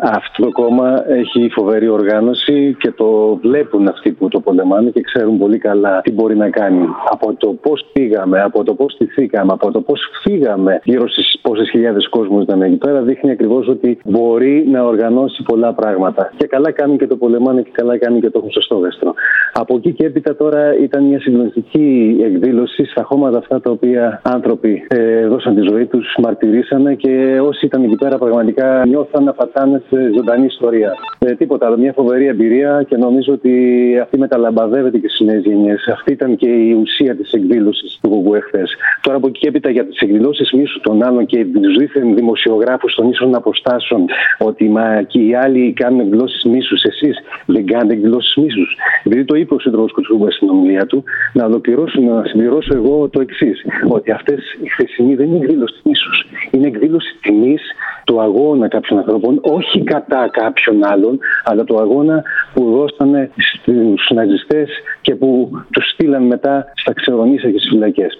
αυτό 0.03 0.43
το 0.43 0.51
κόμμα 0.51 1.03
έχει 1.07 1.49
φοβερή 1.49 1.87
οργάνωση 1.87 2.75
και 2.79 2.91
το 2.91 3.39
βλέπουν 3.41 3.87
αυτοί 3.87 4.11
που 4.11 4.27
το 4.27 4.39
πολεμάνε 4.39 4.89
και 4.89 5.01
ξέρουν 5.01 5.37
πολύ 5.37 5.57
καλά 5.57 6.01
τι 6.01 6.11
μπορεί 6.11 6.35
να 6.37 6.49
κάνει. 6.49 6.87
Από 7.09 7.33
το 7.33 7.47
πώς 7.61 7.85
πήγαμε, 7.93 8.41
από 8.41 8.63
το 8.63 8.73
πώς 8.73 8.93
στηθήκαμε, 8.93 9.51
από 9.53 9.71
το 9.71 9.81
πώς 9.81 10.01
φύγαμε 10.21 10.79
γύρω 10.83 11.07
στις 11.07 11.39
πόσες 11.41 11.69
χιλιάδες 11.69 12.09
κόσμους 12.09 12.43
ήταν 12.43 12.61
εκεί 12.61 12.75
πέρα, 12.75 13.01
δείχνει 13.01 13.31
ακριβώς 13.31 13.67
ότι 13.67 13.97
μπορεί 14.03 14.67
να 14.71 14.83
οργανώσει 14.83 15.43
πολλά 15.43 15.73
πράγματα. 15.73 16.31
Και 16.37 16.47
καλά 16.47 16.71
κάνουν 16.71 16.97
και 16.97 17.07
το 17.07 17.15
πολεμάνε 17.15 17.61
και 17.61 17.71
καλά 17.73 17.97
κάνουν 17.97 18.21
και 18.21 18.29
το 18.29 18.37
έχουν 18.37 18.51
στο 18.51 18.61
στόχαστρο. 18.61 19.13
Από 19.53 19.75
εκεί 19.75 19.93
και 19.93 20.05
έπειτα 20.05 20.35
τώρα 20.35 20.77
ήταν 20.77 21.03
μια 21.03 21.19
συγκλονιστική 21.19 22.17
εκδήλωση 22.23 22.85
στα 22.85 23.03
χώματα 23.03 23.37
αυτά 23.37 23.61
τα 23.61 23.71
οποία 23.83 24.21
άνθρωποι 24.23 24.85
ε, 24.87 25.27
δώσαν 25.27 25.55
τη 25.55 25.61
ζωή 25.71 25.85
τους, 25.85 26.15
μαρτυρήσανε 26.17 26.95
και 26.95 27.39
όσοι 27.41 27.65
ήταν 27.65 27.83
εκεί 27.83 27.95
πέρα 27.95 28.17
πραγματικά 28.17 28.83
νιώθαν 28.87 29.23
να 29.23 29.33
πατάνε 29.33 29.81
σε 29.89 30.11
ζωντανή 30.15 30.45
ιστορία. 30.45 30.93
Ε, 31.19 31.31
τίποτα 31.35 31.65
άλλο, 31.65 31.77
μια 31.77 31.93
φοβερή 31.93 32.25
εμπειρία 32.27 32.85
και 32.89 32.97
νομίζω 32.97 33.33
ότι 33.33 33.53
αυτή 34.01 34.17
μεταλαμπαδεύεται 34.17 34.97
και 34.97 35.07
στις 35.07 35.27
νέες 35.27 35.43
γενιές. 35.43 35.87
Αυτή 35.91 36.11
ήταν 36.11 36.35
και 36.35 36.47
η 36.47 36.71
ουσία 36.81 37.15
της 37.15 37.31
εκδήλωσης 37.31 37.99
του 38.01 38.09
Γουγκουέ 38.09 38.39
χθες. 38.39 38.75
Τώρα 39.01 39.17
από 39.17 39.27
εκεί 39.27 39.39
και 39.39 39.47
έπειτα 39.47 39.69
για 39.69 39.85
τις 39.85 39.99
εκδηλώσεις 39.99 40.51
μίσου 40.51 40.79
των 40.79 41.03
άλλων 41.03 41.25
και 41.25 41.45
τους 41.45 41.77
δίθεν 41.77 42.15
δημοσιογράφους 42.15 42.95
των 42.95 43.09
ίσων 43.09 43.35
αποστάσεων 43.35 44.05
ότι 44.37 44.69
μα 44.69 45.01
και 45.01 45.19
οι 45.19 45.35
άλλοι 45.35 45.73
κάνουν 45.73 45.99
εκδηλώσεις 45.99 46.43
μίσους, 46.43 46.83
εσείς 46.83 47.17
δεν 47.45 47.65
κάνετε 47.65 47.93
εκδηλώσεις 47.93 48.35
μίσους. 48.35 48.77
Επειδή 49.03 49.25
το 49.25 49.35
είπε 49.35 49.53
ο 49.53 49.59
Σύντροφος 49.59 49.91
Κουτσούμπα 49.91 50.31
στην 50.31 50.49
ομιλία 50.49 50.85
του, 50.85 51.03
να 51.33 51.45
ολοκληρώσω, 51.45 52.01
να 52.01 52.23
συμπληρώσω 52.25 52.73
εγώ 52.75 53.09
το 53.09 53.21
εξής. 53.21 53.62
Ότι 53.87 54.11
αυτές 54.11 54.39
οι 54.63 54.67
χθεσινοί 54.69 55.15
δεν 55.15 55.27
είναι 55.27 55.37
εκδήλωση 55.37 55.79
μίσου. 55.83 56.09
Είναι 56.51 56.67
εκδήλωση 56.67 57.17
τιμής 57.21 57.61
του 58.03 58.21
αγώνα 58.21 58.67
κάποιων 58.67 58.99
ανθρώπων, 58.99 59.39
όχι 59.41 59.83
κατά 59.83 60.29
κάποιον 60.31 60.85
άλλον, 60.85 61.19
αλλά 61.43 61.63
του 61.63 61.79
αγώνα 61.79 62.23
που 62.53 62.71
δώσανε 62.71 63.31
στους 63.37 64.09
ναζιστές 64.13 64.69
και 65.01 65.15
που 65.15 65.51
τους 65.71 65.89
στείλαν 65.89 66.23
μετά 66.23 66.71
στα 66.75 66.93
ξερονίσια 66.93 67.51
και 67.51 67.57
στις 67.57 67.69
φυλακές. 67.69 68.17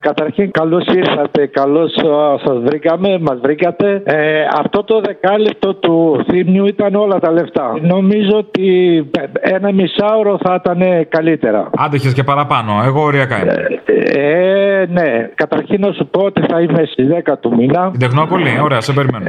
Καταρχήν 0.00 0.50
καλώς 0.50 0.84
ήρθατε, 0.86 1.46
καλώς 1.46 1.96
α, 1.96 2.38
σας 2.44 2.58
βρήκαμε, 2.64 3.18
μας 3.18 3.38
βρήκατε. 3.42 4.02
Ε, 4.04 4.44
αυτό 4.58 4.84
το 4.84 5.00
δεκάλεπτο 5.00 5.74
του 5.74 6.24
θύμιου 6.30 6.66
ήταν 6.66 6.94
όλα 6.94 7.18
τα 7.18 7.30
λεφτά. 7.30 7.78
Νομίζω 7.82 8.36
ότι 8.36 8.68
ένα 9.40 9.72
μισάωρο 9.72 10.38
θα 10.42 10.60
ήταν 10.64 11.08
καλύτερα. 11.08 11.70
Άντεχες 11.76 12.12
και 12.12 12.24
παραπάνω. 12.24 12.82
Εγώ 12.84 13.02
οριακά 13.02 13.42
είμαι. 13.42 13.80
Ε, 14.12 14.86
ναι, 14.90 15.30
καταρχήν 15.34 15.80
να 15.80 15.92
σου 15.92 16.06
πω 16.06 16.20
ότι 16.22 16.40
θα 16.48 16.60
είμαι 16.60 16.84
στις 16.86 17.06
10 17.26 17.32
του 17.40 17.54
μήνα. 17.56 17.90
Την 17.90 18.00
Τεχνόπολη, 18.00 18.60
ωραία, 18.62 18.80
σε 18.80 18.92
περιμένω. 18.92 19.26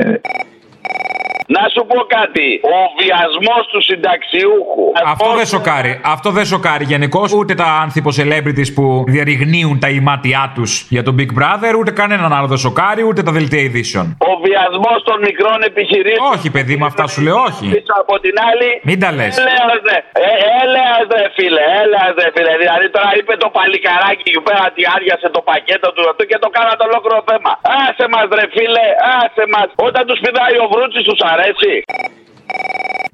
Να 1.55 1.63
σου 1.73 1.81
πω 1.91 1.97
κάτι. 2.17 2.47
Ο 2.75 2.77
βιασμός 2.99 3.63
του 3.71 3.79
συνταξιούχου. 3.87 4.85
Αυτό 5.13 5.29
δεν 5.39 5.47
σοκάρει. 5.53 5.93
Αυτό 6.15 6.29
δεν 6.37 6.45
σοκάρει 6.53 6.85
γενικώς 6.93 7.29
ούτε 7.39 7.53
τα 7.61 7.67
άνθρωπο 7.83 8.09
celebrities 8.19 8.69
που 8.75 8.85
διαρριγνύουν 9.13 9.77
τα 9.83 9.89
ημάτια 9.99 10.43
τους 10.55 10.71
για 10.95 11.03
τον 11.07 11.13
Big 11.19 11.31
Brother, 11.39 11.73
ούτε 11.79 11.91
κανέναν 12.01 12.29
άλλο 12.37 12.47
δεν 12.53 12.61
σοκάρει, 12.65 13.01
ούτε 13.09 13.21
τα 13.27 13.31
δελτία 13.37 13.61
ειδήσεων. 13.67 14.05
Ο 14.31 14.31
βιασμός 14.45 14.99
των 15.09 15.17
μικρών 15.27 15.59
επιχειρήσεων. 15.69 16.27
Όχι, 16.33 16.47
παιδί 16.55 16.75
μου, 16.77 16.85
αυτά 16.91 17.03
σου 17.13 17.21
λέω, 17.27 17.37
όχι. 17.49 17.65
Πίσω 17.75 17.93
από 18.03 18.15
την 18.25 18.35
άλλη. 18.49 18.69
Μην 18.89 18.97
τα 19.03 19.09
λες. 19.17 19.33
Έλεας 19.37 19.81
ρε, 19.89 19.97
ε, 20.27 20.31
έλεας 20.61 21.05
ρε 21.15 21.25
φίλε, 21.35 21.63
έλεας 21.81 22.13
ρε 22.21 22.27
φίλε. 22.35 22.53
Δηλαδή 22.63 22.85
τώρα 22.95 23.11
είπε 23.19 23.33
το 23.43 23.49
παλικαράκι 23.57 24.23
εκεί 24.29 24.41
πέρα 24.47 24.61
ότι 24.71 24.81
άδειασε 24.95 25.27
το 25.35 25.41
πακέτο 25.49 25.87
του 25.95 26.03
αυτό 26.11 26.23
και 26.29 26.37
το 26.43 26.49
κάνατε 26.57 26.81
ολόκληρο 26.89 27.19
θέμα. 27.29 27.51
Άσε 27.83 28.05
μας 28.13 28.27
ρε 28.37 28.45
φίλε, 28.55 28.85
άσε 29.17 29.43
μας. 29.53 29.67
Όταν 29.87 30.03
τους 30.09 30.19
πηδάει 30.23 30.57
ο 30.65 30.67
βρούτσι 30.73 31.01
του 31.09 31.15
αρέσει. 31.31 31.37
έτσι. 31.43 31.83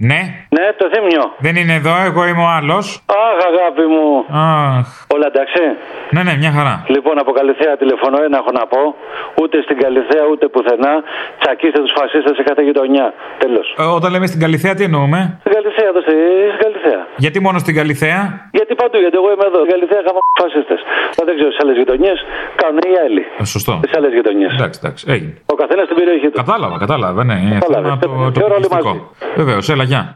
Ναι. 0.10 0.22
Ναι, 0.58 0.66
το 0.80 0.86
θύμιο. 0.94 1.24
Δεν 1.46 1.56
είναι 1.62 1.74
εδώ, 1.82 1.94
εγώ 2.10 2.22
είμαι 2.30 2.44
ο 2.50 2.52
άλλος. 2.60 2.86
Αχ, 3.26 3.38
αγάπη 3.52 3.86
μου. 3.94 4.08
Αχ. 4.78 4.88
Όλα 5.16 5.28
εντάξει; 5.32 5.62
Ναι, 6.16 6.22
ναι, 6.28 6.34
μια 6.44 6.52
χαρά. 6.58 6.76
Λοιπόν, 6.96 7.16
από 7.24 7.32
Καλυθέα 7.40 7.74
τηλεφωνώ, 7.82 8.18
ένα 8.28 8.38
έχω 8.42 8.52
να 8.60 8.64
πω. 8.74 8.82
Ούτε 9.42 9.56
στην 9.66 9.78
Καλυθέα 9.84 10.24
ούτε 10.32 10.46
πουθενά. 10.54 10.94
Τσακίστε 11.42 11.80
τους 11.84 11.94
φασίστες 12.00 12.34
σε 12.40 12.44
κάθε 12.50 12.62
γειτονιά. 12.68 13.06
Τέλος. 13.44 13.66
Ε, 13.80 13.84
όταν 13.98 14.10
λέμε 14.14 14.28
στην 14.32 14.40
Καλυθέα, 14.46 14.74
τι 14.78 14.84
εννοούμε; 14.90 15.20
Στην 15.44 15.52
Καλυθέα, 15.58 15.88
εδώ 15.94 16.02
στη- 16.06 16.48
στην 16.54 16.62
Καλυθέα. 16.66 17.02
Γιατί 17.24 17.38
μόνο 17.46 17.58
στην 17.64 17.74
Καλυθέα; 17.80 18.20
Γιατί 18.58 18.72
παντού, 18.82 18.98
γιατί 19.04 19.16
εγώ 19.22 19.30
είμαι 19.34 19.46
εδώ. 19.52 19.60
Στην 19.64 19.72
Καλυθέα 19.76 20.00
είχαμε 20.04 20.20
φασίστες. 20.42 20.80
Δεν 21.28 21.34
ξέρω 21.38 21.50
στι 21.54 21.60
άλλες 21.64 21.76
γειτονιές 21.82 22.18
κάνουν 22.62 22.82
οι 22.92 22.96
άλλοι. 23.06 23.24
Ε, 23.42 23.44
σωστό. 23.56 23.74
Στι 23.84 23.90
άλλες 23.98 24.12
γειτονιές. 24.18 24.52
Εντάξει, 24.58 24.78
εντάξει. 24.84 25.02
Έγινε. 25.16 25.34
Ο 25.54 25.56
καθένας 25.62 25.86
στην 25.90 25.98
περιοχή 26.02 26.28
του. 26.30 26.38
Κατάλαβα, 26.44 26.76
κατάλαβα. 26.86 27.22
Ναι, 27.30 27.36
είναι 27.44 27.58
Κατάλαβες. 27.60 27.90
θέμα 28.02 28.16
το, 28.26 28.32
Και 28.36 28.40
το 28.40 28.46
όλοι 28.46 28.54
πολιτιστικό. 28.54 28.92
Βεβαίως, 29.42 29.66
έλα, 29.74 29.84
Γεια. 29.86 30.16